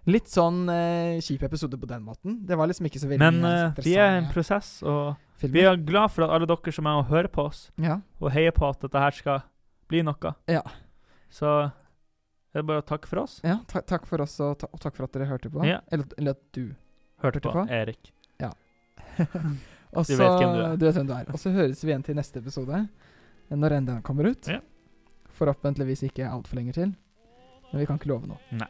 Litt 0.09 0.29
sånn 0.31 0.63
eh, 0.73 1.19
kjip 1.21 1.43
episode 1.45 1.77
på 1.77 1.85
den 1.89 2.01
måten. 2.05 2.39
Det 2.47 2.57
var 2.57 2.69
liksom 2.71 2.87
ikke 2.89 3.01
så 3.01 3.09
veldig 3.11 3.21
Men 3.21 3.45
eh, 3.45 3.81
vi 3.85 3.93
er 3.99 4.15
en 4.17 4.29
prosess, 4.33 4.79
og 4.81 5.19
filmer. 5.37 5.53
vi 5.53 5.65
er 5.69 5.81
glad 5.85 6.09
for 6.15 6.25
at 6.25 6.33
alle 6.33 6.47
dere 6.49 6.73
som 6.73 6.87
er 6.89 7.01
og 7.01 7.11
hører 7.11 7.29
på 7.29 7.45
oss, 7.51 7.67
Ja. 7.77 7.99
og 8.19 8.31
heier 8.33 8.55
på 8.55 8.65
at 8.69 8.81
dette 8.81 9.03
her 9.03 9.11
skal 9.17 9.43
bli 9.91 10.01
noe. 10.07 10.33
Ja. 10.49 10.63
Så 11.29 11.51
er 12.57 12.63
bare 12.65 12.81
takk 12.81 13.05
for 13.07 13.21
oss. 13.21 13.39
ja 13.45 13.59
ta 13.69 13.81
takk 13.85 14.07
for 14.09 14.21
oss, 14.21 14.39
og, 14.41 14.57
ta 14.57 14.67
og 14.73 14.79
takk 14.81 14.95
for 14.97 15.05
at 15.05 15.13
dere 15.13 15.27
hørte 15.29 15.51
på. 15.53 15.61
Ja. 15.67 15.81
Eller, 15.91 16.07
eller 16.17 16.31
at 16.31 16.41
du 16.55 16.73
Hørte 17.19 17.39
Hørte 17.39 17.39
på, 17.43 17.51
på? 17.51 17.67
Erik. 17.69 18.13
Og 19.97 20.05
Du 20.05 20.15
vet 20.15 20.35
hvem 20.37 20.53
du 20.53 20.61
er. 20.61 20.75
Du 20.77 20.85
vet 20.85 20.95
hvem 20.99 21.07
du 21.09 21.13
er. 21.15 21.29
Og 21.33 21.39
så 21.41 21.51
høres 21.51 21.83
vi 21.83 21.91
igjen 21.91 22.03
til 22.05 22.15
neste 22.15 22.39
episode, 22.39 22.83
når 23.49 23.75
enn 23.79 23.87
den 23.89 24.03
kommer 24.05 24.29
ut. 24.29 24.47
Ja. 24.47 24.59
Forhåpentligvis 25.39 26.05
ikke 26.09 26.27
altfor 26.29 26.59
lenge 26.59 26.75
til. 26.77 26.93
Men 27.71 27.81
vi 27.81 27.87
kan 27.89 27.99
ikke 27.99 28.11
love 28.11 28.29
noe. 28.29 28.39
Nei. 28.53 28.69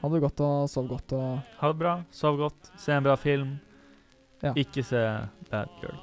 Ha 0.00 0.08
det 0.08 0.20
godt 0.24 0.40
og 0.44 0.68
sov 0.72 0.86
godt 0.88 1.12
og 1.16 1.56
Ha 1.60 1.72
det 1.72 1.80
bra, 1.80 1.96
sov 2.14 2.38
godt, 2.40 2.70
se 2.80 2.94
en 2.96 3.04
bra 3.04 3.16
film. 3.20 3.58
Ja. 4.40 4.54
Ikke 4.56 4.84
se 4.86 5.00
Bad 5.50 5.72
Girl. 5.82 5.98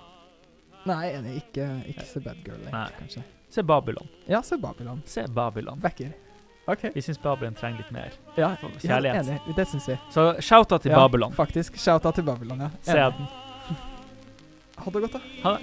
Nei, 0.85 1.01
enig. 1.15 1.39
Ikke, 1.41 1.65
ikke 1.89 2.05
se 2.05 2.21
Bad 2.21 2.43
Girl, 2.45 2.61
lenger, 2.67 2.93
kanskje. 2.99 3.25
Se 3.49 3.63
Babylon. 3.65 4.09
Ja, 4.29 4.43
se 4.45 4.57
Babylon. 4.61 5.01
Se 5.09 5.25
Babylon. 5.33 5.81
Backer. 5.81 6.13
OK. 6.67 6.83
Vi 6.93 7.01
syns 7.01 7.17
Babylon 7.23 7.55
trenger 7.55 7.77
litt 7.79 7.91
mer 7.95 8.15
Ja, 8.35 8.49
kjærlighet. 8.59 9.15
Ja, 9.15 9.37
enig. 9.39 9.55
Det 9.55 9.65
syns 9.71 9.87
vi. 9.87 9.97
Så 10.11 10.33
shout-out 10.43 10.81
til 10.83 10.91
ja, 10.91 10.99
Babylon. 10.99 11.33
Faktisk. 11.33 11.77
Shout-out 11.79 12.15
til 12.15 12.23
Babylon, 12.27 12.65
ja. 12.67 12.69
Se 12.81 12.97
den. 12.97 13.27
Ha 14.77 14.91
det 14.93 15.01
godt, 15.01 15.13
da. 15.43 15.57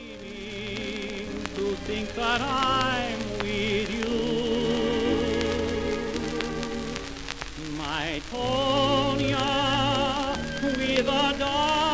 to 1.55 1.75
think 1.87 2.09
that 2.15 2.41
I'm 2.41 3.19
with 3.43 3.91
you. 3.95 4.15
My 7.79 8.21
Tonya 8.31 9.47
with 10.63 11.09
a 11.09 11.39
dark 11.39 11.94